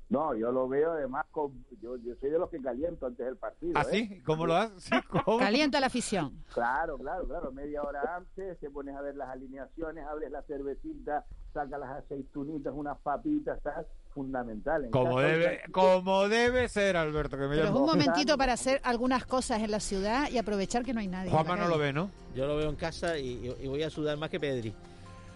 No, 0.09 0.35
yo 0.35 0.51
lo 0.51 0.67
veo 0.69 0.93
además 0.93 1.27
con... 1.31 1.67
Yo, 1.83 1.99
yo 1.99 2.15
soy 2.19 2.31
de 2.31 2.39
los 2.39 2.49
que 2.49 2.63
caliento 2.63 3.05
antes 3.05 3.27
del 3.27 3.37
partido. 3.37 3.75
¿Ah, 3.75 3.83
¿eh? 3.83 4.09
sí? 4.09 4.23
¿Cómo 4.23 4.47
lo 4.47 4.57
haces? 4.57 4.85
Sí, 4.85 4.97
¿cómo? 5.07 5.37
Calienta 5.39 5.81
la 5.81 5.89
afición. 5.89 6.43
Claro, 6.55 6.97
claro, 6.97 7.29
claro. 7.29 7.53
Media 7.53 7.83
hora 7.83 8.17
antes 8.17 8.59
te 8.59 8.71
pones 8.71 8.97
a 8.97 9.03
ver 9.03 9.17
las 9.17 9.29
alineaciones, 9.29 10.07
abres 10.07 10.31
la 10.31 10.41
cervecita, 10.45 11.27
sacas 11.53 11.79
las 11.79 11.91
aceitunitas, 12.03 12.73
unas 12.75 12.97
papitas, 13.01 13.61
¿sabes? 13.63 13.87
Fundamental. 14.15 14.85
En 14.85 14.91
Como 14.91 15.21
debe, 15.21 15.61
como 15.71 16.29
debe 16.29 16.69
ser, 16.69 16.97
Alberto. 16.97 17.37
Que 17.37 17.45
me 17.45 17.57
Pero 17.57 17.65
es 17.69 17.71
un 17.71 17.87
momentito 17.87 18.37
para 18.37 18.53
hacer 18.55 18.81
algunas 18.85 19.25
cosas 19.25 19.63
en 19.63 19.71
la 19.71 19.81
ciudad 19.81 20.29
y 20.31 20.39
aprovechar 20.39 20.85
que 20.85 20.93
no 20.93 21.01
hay 21.01 21.07
nadie. 21.09 21.29
en 21.31 21.35
Juanma 21.35 21.57
no 21.57 21.69
lo 21.69 21.79
ve, 21.79 21.93
¿no? 21.93 22.11
Yo 22.35 22.47
lo 22.47 22.57
veo 22.57 22.69
en 22.71 22.77
casa 22.77 23.19
y, 23.19 23.55
y 23.61 23.69
voy 23.69 23.83
a 23.83 23.91
sudar 23.91 24.17
más 24.17 24.29
que 24.31 24.41
Pedri. 24.41 24.75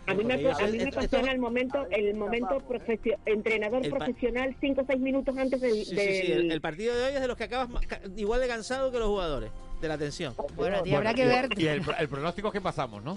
A 0.07 0.13
mí 0.13 0.23
me, 0.23 0.35
a 0.35 0.37
mí 0.37 0.43
me 0.43 0.83
esto- 0.85 0.99
apasiona 0.99 1.33
el 1.33 1.39
momento, 1.39 1.87
el 1.91 2.15
momento 2.15 2.59
profesio- 2.69 3.17
entrenador 3.25 3.83
El 3.85 3.91
profesional 3.91 4.55
cinco 4.61 4.83
o 4.83 4.85
seis 4.87 5.01
minutos 5.01 5.35
antes 5.39 5.59
del, 5.63 5.73
Sí, 5.73 5.85
sí, 5.85 5.97
sí, 5.97 6.29
del- 6.33 6.41
El, 6.47 6.53
el 6.53 6.61
partido 6.61 6.95
de 6.95 7.07
hoy 7.07 7.15
es 7.15 7.21
de 7.23 7.27
los 7.29 7.39
que 7.39 7.45
acabas 7.45 7.71
igual 8.17 8.41
de 8.43 8.49
cansado 8.49 8.91
que 8.93 8.99
los 8.99 9.09
jugadores, 9.09 9.51
de 9.81 9.89
la 9.89 9.97
tensión. 9.97 10.35
Bueno, 10.57 10.83
Bueno, 10.85 11.11
y- 11.17 11.63
Y 11.63 11.67
el, 11.69 11.83
el 11.99 12.09
pronóstico 12.09 12.49
es 12.49 12.53
que 12.53 12.61
pasamos, 12.61 13.03
¿no? 13.03 13.17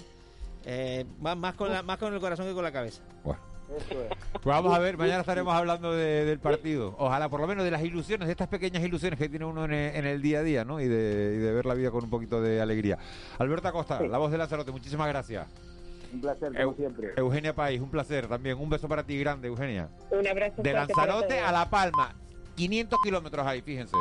Eh, 0.65 1.03
más, 1.19 1.35
más, 1.35 1.55
con 1.55 1.69
la, 1.73 1.81
más 1.83 1.97
con 1.97 2.13
el 2.13 2.19
corazón 2.21 2.45
que 2.47 2.53
con 2.53 2.63
la 2.63 2.71
cabeza. 2.71 3.01
Eso 3.75 4.01
es. 4.01 4.09
Pues 4.31 4.45
vamos 4.45 4.73
a 4.73 4.79
ver, 4.79 4.97
mañana 4.97 5.19
estaremos 5.21 5.53
hablando 5.53 5.91
de- 5.93 6.23
del 6.25 6.39
partido. 6.39 6.95
Ojalá, 6.97 7.27
por 7.29 7.41
lo 7.41 7.47
menos 7.47 7.65
de 7.65 7.71
las 7.71 7.83
ilusiones, 7.83 8.27
de 8.27 8.31
estas 8.31 8.47
pequeñas 8.47 8.81
ilusiones 8.83 9.19
que 9.19 9.27
tiene 9.27 9.45
uno 9.45 9.65
en 9.65 9.73
el, 9.73 9.95
en 9.95 10.05
el 10.05 10.21
día 10.21 10.39
a 10.39 10.43
día, 10.43 10.63
¿no? 10.65 10.79
Y 10.79 10.87
de, 10.87 11.35
y 11.35 11.37
de 11.39 11.51
ver 11.53 11.65
la 11.65 11.73
vida 11.73 11.91
con 11.91 12.03
un 12.05 12.09
poquito 12.09 12.41
de 12.41 12.61
alegría. 12.61 12.97
Alberto 13.39 13.67
Acosta, 13.67 13.99
la 14.01 14.17
voz 14.17 14.31
de 14.31 14.37
Lanzarote, 14.37 14.71
muchísimas 14.71 15.07
gracias. 15.09 15.47
Un 16.13 16.21
placer, 16.21 16.53
como 16.53 16.71
Eu- 16.71 16.75
siempre. 16.77 17.09
Eugenia 17.17 17.53
País, 17.53 17.81
un 17.81 17.89
placer 17.91 18.27
también. 18.27 18.57
Un 18.57 18.69
beso 18.69 18.87
para 18.87 19.03
ti 19.03 19.19
grande, 19.19 19.49
Eugenia. 19.49 19.89
un 20.11 20.25
abrazo 20.25 20.61
De 20.61 20.71
Lanzarote 20.71 21.39
a 21.39 21.51
La 21.51 21.69
Palma. 21.69 22.13
500 22.55 22.99
kilómetros 23.03 23.45
ahí, 23.45 23.61
fíjense. 23.61 23.95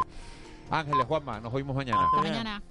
Ángeles, 0.71 1.05
Juanma, 1.07 1.41
nos 1.41 1.53
oímos 1.53 1.75
mañana. 1.77 2.05
Hasta 2.05 2.23
mañana. 2.29 2.63